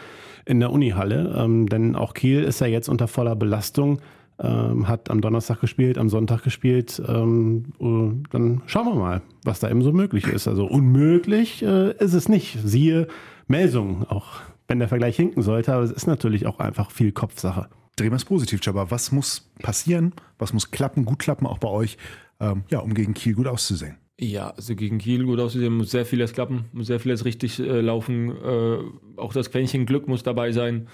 in 0.46 0.60
der 0.60 0.72
Unihalle. 0.72 1.34
Ähm, 1.36 1.68
denn 1.68 1.96
auch 1.96 2.14
Kiel 2.14 2.44
ist 2.44 2.62
ja 2.62 2.68
jetzt 2.68 2.90
unter 2.90 3.08
voller 3.08 3.36
Belastung, 3.36 4.00
ähm, 4.40 4.88
hat 4.88 5.10
am 5.10 5.22
Donnerstag 5.22 5.62
gespielt, 5.62 5.98
am 5.98 6.10
Sonntag 6.10 6.44
gespielt. 6.44 7.02
Ähm, 7.08 7.74
äh, 7.80 8.30
dann 8.32 8.62
schauen 8.68 8.86
wir 8.86 8.96
mal, 8.96 9.22
was 9.44 9.60
da 9.60 9.70
eben 9.70 9.82
so 9.82 9.92
möglich 9.92 10.28
ist. 10.28 10.48
Also 10.48 10.66
unmöglich 10.66 11.64
äh, 11.64 11.94
ist 11.98 12.14
es 12.14 12.30
nicht. 12.30 12.60
Siehe 12.64 13.08
Melsung, 13.48 14.06
auch 14.10 14.42
wenn 14.68 14.80
der 14.80 14.88
Vergleich 14.88 15.16
hinken 15.16 15.42
sollte, 15.42 15.74
aber 15.74 15.84
es 15.84 15.92
ist 15.92 16.08
natürlich 16.08 16.46
auch 16.46 16.60
einfach 16.60 16.92
viel 16.92 17.12
Kopfsache. 17.12 17.68
Drehen 17.96 18.12
wir 18.12 18.16
es 18.16 18.26
positiv, 18.26 18.60
Jabba. 18.64 18.90
Was 18.90 19.12
muss 19.12 19.50
passieren? 19.60 20.14
Was 20.40 20.52
muss 20.52 20.72
klappen, 20.72 21.06
gut 21.06 21.20
klappen, 21.20 21.46
auch 21.46 21.60
bei 21.60 21.68
euch, 21.68 21.98
ähm, 22.40 22.64
ja, 22.70 22.80
um 22.80 22.94
gegen 22.94 23.14
Kiel 23.14 23.36
gut 23.36 23.48
auszusehen? 23.48 23.98
Ja, 24.20 24.52
also 24.52 24.76
gegen 24.76 24.98
Kiel 24.98 25.26
gut 25.26 25.40
auszusehen, 25.40 25.74
muss 25.74 25.92
sehr 25.92 26.06
vieles 26.06 26.34
klappen, 26.34 26.66
muss 26.72 26.88
sehr 26.88 27.00
vieles 27.00 27.26
richtig 27.26 27.60
äh, 27.60 27.82
laufen. 27.82 28.32
Äh, 28.32 28.78
auch 29.20 29.34
das 29.34 29.52
Quäntchen 29.52 29.86
Glück 29.86 30.08
muss 30.08 30.24
dabei 30.24 30.52
sein. 30.52 30.88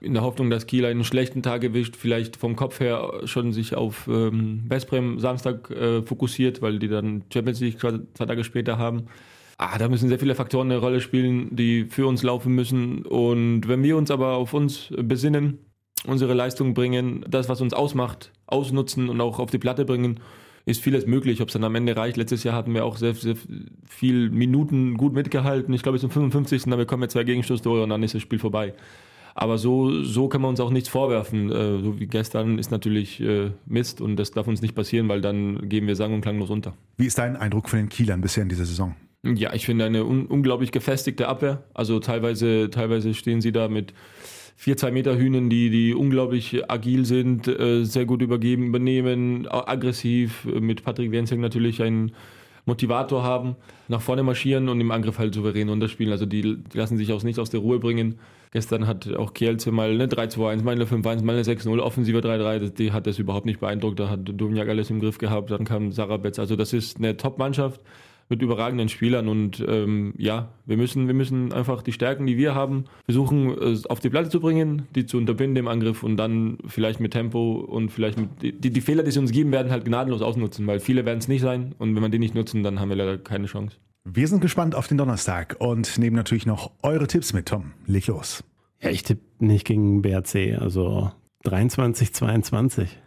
In 0.00 0.12
der 0.12 0.22
Hoffnung, 0.22 0.50
dass 0.50 0.66
Kiel 0.66 0.84
einen 0.84 1.04
schlechten 1.04 1.42
Tag 1.42 1.64
erwischt, 1.64 1.96
vielleicht 1.96 2.36
vom 2.36 2.54
Kopf 2.54 2.80
her 2.80 3.22
schon 3.24 3.52
sich 3.52 3.74
auf 3.74 4.08
ähm, 4.08 4.64
Westbrem 4.68 5.18
Samstag 5.20 5.70
äh, 5.70 6.02
fokussiert, 6.02 6.60
weil 6.60 6.78
die 6.78 6.88
dann 6.88 7.24
Champions 7.32 7.60
League 7.60 7.80
zwei, 7.80 7.98
Tage 8.14 8.44
später 8.44 8.76
haben. 8.76 9.06
Ah, 9.58 9.78
da 9.78 9.88
müssen 9.88 10.10
sehr 10.10 10.18
viele 10.18 10.34
Faktoren 10.34 10.70
eine 10.70 10.80
Rolle 10.80 11.00
spielen, 11.00 11.54
die 11.56 11.86
für 11.86 12.06
uns 12.06 12.22
laufen 12.22 12.54
müssen. 12.54 13.06
Und 13.06 13.68
wenn 13.68 13.82
wir 13.82 13.96
uns 13.96 14.10
aber 14.10 14.34
auf 14.34 14.52
uns 14.52 14.92
besinnen, 14.98 15.58
unsere 16.04 16.34
Leistung 16.34 16.74
bringen, 16.74 17.24
das, 17.28 17.48
was 17.48 17.60
uns 17.60 17.72
ausmacht, 17.72 18.32
ausnutzen 18.46 19.08
und 19.08 19.20
auch 19.20 19.38
auf 19.38 19.50
die 19.50 19.58
Platte 19.58 19.84
bringen, 19.84 20.20
ist 20.66 20.82
vieles 20.82 21.06
möglich. 21.06 21.40
Ob 21.40 21.48
es 21.48 21.52
dann 21.54 21.64
am 21.64 21.74
Ende 21.74 21.96
reicht. 21.96 22.16
Letztes 22.16 22.44
Jahr 22.44 22.54
hatten 22.54 22.74
wir 22.74 22.84
auch 22.84 22.96
sehr, 22.96 23.14
sehr 23.14 23.36
viel 23.88 24.30
Minuten 24.30 24.96
gut 24.96 25.14
mitgehalten. 25.14 25.72
Ich 25.72 25.82
glaube, 25.82 25.94
bis 25.94 26.02
zum 26.02 26.10
55. 26.10 26.64
Dann 26.64 26.78
bekommen 26.78 27.02
wir 27.02 27.08
zwei 27.08 27.24
Gegenstoßtore 27.24 27.84
und 27.84 27.90
dann 27.90 28.02
ist 28.02 28.14
das 28.14 28.22
Spiel 28.22 28.38
vorbei. 28.38 28.74
Aber 29.38 29.58
so, 29.58 30.02
so 30.02 30.28
kann 30.28 30.40
man 30.40 30.50
uns 30.50 30.60
auch 30.60 30.70
nichts 30.70 30.88
vorwerfen. 30.88 31.50
Äh, 31.52 31.82
so 31.82 32.00
wie 32.00 32.06
gestern 32.06 32.58
ist 32.58 32.70
natürlich 32.70 33.20
äh, 33.20 33.50
Mist 33.66 34.00
und 34.00 34.16
das 34.16 34.30
darf 34.30 34.48
uns 34.48 34.62
nicht 34.62 34.74
passieren, 34.74 35.08
weil 35.08 35.20
dann 35.20 35.68
gehen 35.68 35.86
wir 35.86 35.94
sang- 35.94 36.14
und 36.14 36.22
klanglos 36.22 36.50
unter. 36.50 36.74
Wie 36.96 37.06
ist 37.06 37.18
dein 37.18 37.36
Eindruck 37.36 37.68
von 37.68 37.78
den 37.78 37.88
Kielern 37.90 38.22
bisher 38.22 38.42
in 38.42 38.48
dieser 38.48 38.64
Saison? 38.64 38.96
Ja, 39.22 39.52
ich 39.52 39.66
finde 39.66 39.84
eine 39.84 40.04
un 40.04 40.26
unglaublich 40.26 40.72
gefestigte 40.72 41.28
Abwehr. 41.28 41.64
Also 41.74 42.00
teilweise, 42.00 42.70
teilweise 42.70 43.12
stehen 43.12 43.40
sie 43.40 43.52
da 43.52 43.68
mit 43.68 43.92
vier, 44.56 44.76
zwei 44.76 44.90
Meter 44.90 45.16
Hühnen, 45.18 45.50
die, 45.50 45.70
die 45.70 45.94
unglaublich 45.94 46.68
agil 46.70 47.04
sind, 47.04 47.46
äh, 47.46 47.84
sehr 47.84 48.06
gut 48.06 48.22
übergeben, 48.22 48.66
übernehmen, 48.66 49.46
aggressiv, 49.50 50.46
äh, 50.46 50.60
mit 50.60 50.82
Patrick 50.82 51.12
Wenzing 51.12 51.40
natürlich 51.40 51.82
einen 51.82 52.12
Motivator 52.64 53.22
haben, 53.22 53.54
nach 53.86 54.00
vorne 54.00 54.22
marschieren 54.24 54.68
und 54.68 54.80
im 54.80 54.90
Angriff 54.90 55.18
halt 55.18 55.34
souverän 55.34 55.68
unterspielen. 55.68 56.10
Also 56.10 56.26
die, 56.26 56.42
die 56.42 56.76
lassen 56.76 56.96
sich 56.96 57.12
auch 57.12 57.22
nicht 57.22 57.38
aus 57.38 57.50
der 57.50 57.60
Ruhe 57.60 57.78
bringen. 57.78 58.16
Gestern 58.50 58.86
hat 58.88 59.12
auch 59.14 59.34
Kielce 59.34 59.70
mal 59.70 59.90
eine 59.90 60.06
3-2-1, 60.08 60.62
mal 60.64 60.72
eine 60.74 60.84
5-1, 60.86 61.22
mal 61.22 61.34
eine 61.34 61.42
6-0, 61.44 61.78
offensive 61.78 62.18
3-3. 62.20 62.58
Das- 62.58 62.74
Die 62.74 62.90
hat 62.92 63.06
das 63.06 63.18
überhaupt 63.20 63.46
nicht 63.46 63.60
beeindruckt. 63.60 64.00
Da 64.00 64.08
hat 64.08 64.20
Domjak 64.24 64.68
alles 64.68 64.90
im 64.90 64.98
Griff 65.00 65.18
gehabt. 65.18 65.50
Dann 65.52 65.64
kam 65.64 65.92
Sarah 65.92 66.16
Betz. 66.16 66.38
Also 66.40 66.56
das 66.56 66.72
ist 66.72 66.96
eine 66.96 67.16
Top-Mannschaft 67.16 67.80
mit 68.28 68.42
überragenden 68.42 68.88
Spielern 68.88 69.28
und 69.28 69.64
ähm, 69.66 70.14
ja, 70.16 70.48
wir 70.64 70.76
müssen, 70.76 71.06
wir 71.06 71.14
müssen 71.14 71.52
einfach 71.52 71.82
die 71.82 71.92
Stärken, 71.92 72.26
die 72.26 72.36
wir 72.36 72.54
haben, 72.54 72.84
versuchen 73.04 73.56
äh, 73.58 73.78
auf 73.88 74.00
die 74.00 74.10
Platte 74.10 74.30
zu 74.30 74.40
bringen, 74.40 74.86
die 74.94 75.06
zu 75.06 75.16
unterbinden 75.16 75.56
im 75.56 75.68
Angriff 75.68 76.02
und 76.02 76.16
dann 76.16 76.58
vielleicht 76.66 77.00
mit 77.00 77.12
Tempo 77.12 77.60
und 77.60 77.90
vielleicht 77.90 78.18
mit 78.18 78.42
die, 78.42 78.70
die 78.70 78.80
Fehler, 78.80 79.02
die 79.02 79.10
sie 79.10 79.18
uns 79.20 79.30
geben 79.30 79.52
werden, 79.52 79.70
halt 79.70 79.84
gnadenlos 79.84 80.22
ausnutzen, 80.22 80.66
weil 80.66 80.80
viele 80.80 81.04
werden 81.04 81.18
es 81.18 81.28
nicht 81.28 81.42
sein 81.42 81.74
und 81.78 81.94
wenn 81.94 82.02
wir 82.02 82.08
die 82.08 82.18
nicht 82.18 82.34
nutzen, 82.34 82.62
dann 82.62 82.80
haben 82.80 82.88
wir 82.88 82.96
leider 82.96 83.18
keine 83.18 83.46
Chance. 83.46 83.76
Wir 84.04 84.28
sind 84.28 84.40
gespannt 84.40 84.76
auf 84.76 84.86
den 84.86 84.98
Donnerstag 84.98 85.56
und 85.58 85.98
nehmen 85.98 86.14
natürlich 86.14 86.46
noch 86.46 86.70
eure 86.82 87.08
Tipps 87.08 87.32
mit. 87.32 87.46
Tom, 87.46 87.72
leg 87.86 88.06
los. 88.06 88.44
Ja, 88.80 88.90
ich 88.90 89.02
tippe 89.02 89.22
nicht 89.40 89.66
gegen 89.66 90.02
BRC, 90.02 90.60
also 90.60 91.10
23, 91.42 92.14
22. 92.14 92.98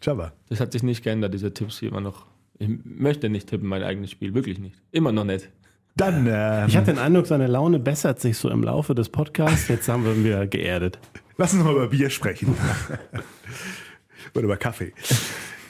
Jabba. 0.00 0.32
Das 0.48 0.60
hat 0.60 0.72
sich 0.72 0.82
nicht 0.82 1.02
geändert, 1.02 1.34
diese 1.34 1.52
Tipps 1.52 1.80
hier 1.80 1.90
immer 1.90 2.00
noch. 2.00 2.26
Ich 2.60 2.68
möchte 2.84 3.30
nicht 3.30 3.48
tippen, 3.48 3.68
mein 3.68 3.82
eigenes 3.82 4.10
Spiel, 4.10 4.34
wirklich 4.34 4.58
nicht. 4.58 4.76
Immer 4.92 5.12
noch 5.12 5.24
nicht. 5.24 5.48
Dann, 5.96 6.26
ähm, 6.30 6.68
Ich 6.68 6.76
hatte 6.76 6.92
den 6.92 6.98
Eindruck, 6.98 7.26
seine 7.26 7.46
Laune 7.46 7.78
bessert 7.78 8.20
sich 8.20 8.36
so 8.36 8.50
im 8.50 8.62
Laufe 8.62 8.94
des 8.94 9.08
Podcasts. 9.08 9.68
Jetzt 9.68 9.88
haben 9.88 10.04
wir 10.04 10.12
ihn 10.12 10.24
wieder 10.24 10.46
geerdet. 10.46 10.98
lass 11.38 11.54
uns 11.54 11.64
mal 11.64 11.72
über 11.72 11.88
Bier 11.88 12.10
sprechen. 12.10 12.54
Oder 14.34 14.44
über 14.44 14.58
Kaffee. 14.58 14.92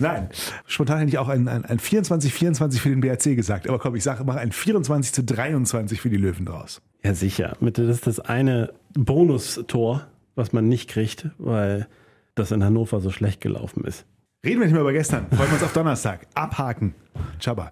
Nein, 0.01 0.31
spontan 0.67 0.99
hätte 0.99 1.11
ich 1.11 1.19
auch 1.19 1.29
ein, 1.29 1.47
ein, 1.47 1.65
ein 1.65 1.79
24-24 1.79 2.81
für 2.81 2.89
den 2.89 3.01
BRC 3.01 3.37
gesagt. 3.37 3.69
Aber 3.69 3.79
komm, 3.79 3.95
ich 3.95 4.03
sage, 4.03 4.25
mach 4.25 4.35
ein 4.37 4.51
24 4.51 5.13
zu 5.13 5.23
23 5.23 6.01
für 6.01 6.11
die 6.11 6.17
Löwen 6.17 6.45
draus. 6.47 6.83
Ja, 7.05 7.15
sicher. 7.15 7.57
Das 7.61 7.79
ist 7.79 8.07
das 8.07 8.19
eine 8.19 8.73
Bonustor, 8.95 10.07
was 10.35 10.53
man 10.53 10.69
nicht 10.69 10.91
kriegt, 10.91 11.29
weil 11.39 11.87
das 12.35 12.51
in 12.51 12.65
Hannover 12.65 13.01
so 13.01 13.11
schlecht 13.11 13.41
gelaufen 13.41 13.85
ist. 13.85 14.07
Reden 14.45 14.61
wir 14.61 14.67
nicht 14.67 14.73
mehr 14.73 14.81
über 14.81 14.93
gestern. 14.93 15.27
Freuen 15.29 15.49
wir 15.51 15.55
uns 15.55 15.63
auf 15.63 15.73
Donnerstag. 15.75 16.27
Abhaken. 16.35 16.95
Jabba, 17.41 17.71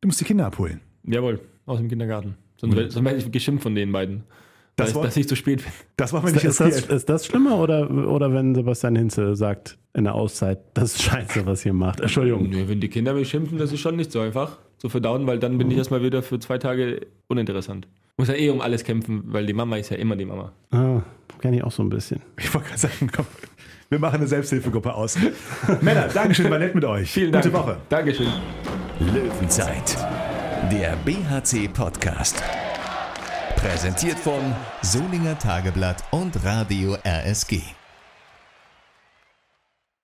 du 0.00 0.08
musst 0.08 0.20
die 0.20 0.24
Kinder 0.24 0.46
abholen. 0.46 0.80
Jawohl, 1.04 1.40
aus 1.64 1.78
dem 1.78 1.88
Kindergarten. 1.88 2.34
Sonst, 2.56 2.74
werde 2.76 3.16
ich 3.18 3.30
geschimpft 3.30 3.62
von 3.62 3.74
den 3.76 3.92
beiden. 3.92 4.24
Das 4.74 4.94
war- 4.96 5.04
dass 5.04 5.16
ich 5.16 5.28
zu 5.28 5.36
spät 5.36 5.62
bin. 5.62 5.72
Das 5.96 6.12
machen 6.12 6.26
wir 6.26 6.32
nicht 6.32 6.44
Ist 6.44 6.58
das, 6.60 6.86
ist 6.86 7.08
das 7.08 7.26
schlimmer 7.26 7.58
oder, 7.58 7.88
oder 7.90 8.32
wenn 8.32 8.54
Sebastian 8.54 8.96
Hinze 8.96 9.36
sagt 9.36 9.78
in 9.94 10.04
der 10.04 10.14
Auszeit, 10.14 10.58
das 10.74 10.94
ist 10.96 11.02
scheiße, 11.02 11.46
was 11.46 11.64
ihr 11.64 11.72
macht? 11.72 12.00
Entschuldigung. 12.00 12.48
Nö, 12.50 12.64
wenn 12.66 12.80
die 12.80 12.88
Kinder 12.88 13.14
mich 13.14 13.28
schimpfen, 13.28 13.58
das 13.58 13.72
ist 13.72 13.78
schon 13.80 13.94
nicht 13.96 14.10
so 14.10 14.20
einfach 14.20 14.58
zu 14.78 14.88
verdauen, 14.88 15.26
weil 15.28 15.38
dann 15.38 15.56
bin 15.58 15.70
ich 15.70 15.76
erstmal 15.78 16.02
wieder 16.02 16.22
für 16.24 16.38
zwei 16.40 16.58
Tage 16.58 17.06
uninteressant. 17.28 17.86
muss 18.16 18.26
ja 18.28 18.34
eh 18.34 18.50
um 18.50 18.60
alles 18.60 18.82
kämpfen, 18.82 19.22
weil 19.26 19.46
die 19.46 19.52
Mama 19.52 19.76
ist 19.76 19.90
ja 19.90 19.96
immer 19.96 20.16
die 20.16 20.24
Mama. 20.24 20.52
Ah, 20.72 21.02
kenne 21.40 21.56
ich 21.58 21.62
auch 21.64 21.70
so 21.72 21.82
ein 21.84 21.88
bisschen. 21.88 22.20
Ich 22.38 22.52
wollte 22.52 22.66
gerade 22.68 22.80
sagen, 22.80 23.10
komm, 23.14 23.26
wir 23.90 23.98
machen 23.98 24.16
eine 24.16 24.26
Selbsthilfegruppe 24.26 24.94
aus. 24.94 25.16
Männer, 25.80 26.08
Dankeschön, 26.08 26.50
war 26.50 26.58
nett 26.58 26.74
mit 26.74 26.84
euch. 26.84 27.10
Vielen 27.10 27.32
Dank. 27.32 27.44
Gute 27.44 27.56
Woche. 27.56 27.76
Dankeschön. 27.88 28.32
Löwenzeit, 29.00 29.96
der 30.70 30.96
BHC-Podcast. 31.04 32.42
Präsentiert 33.56 34.18
von 34.18 34.54
Solinger 34.82 35.38
Tageblatt 35.38 36.04
und 36.10 36.44
Radio 36.44 36.96
RSG. 37.04 37.77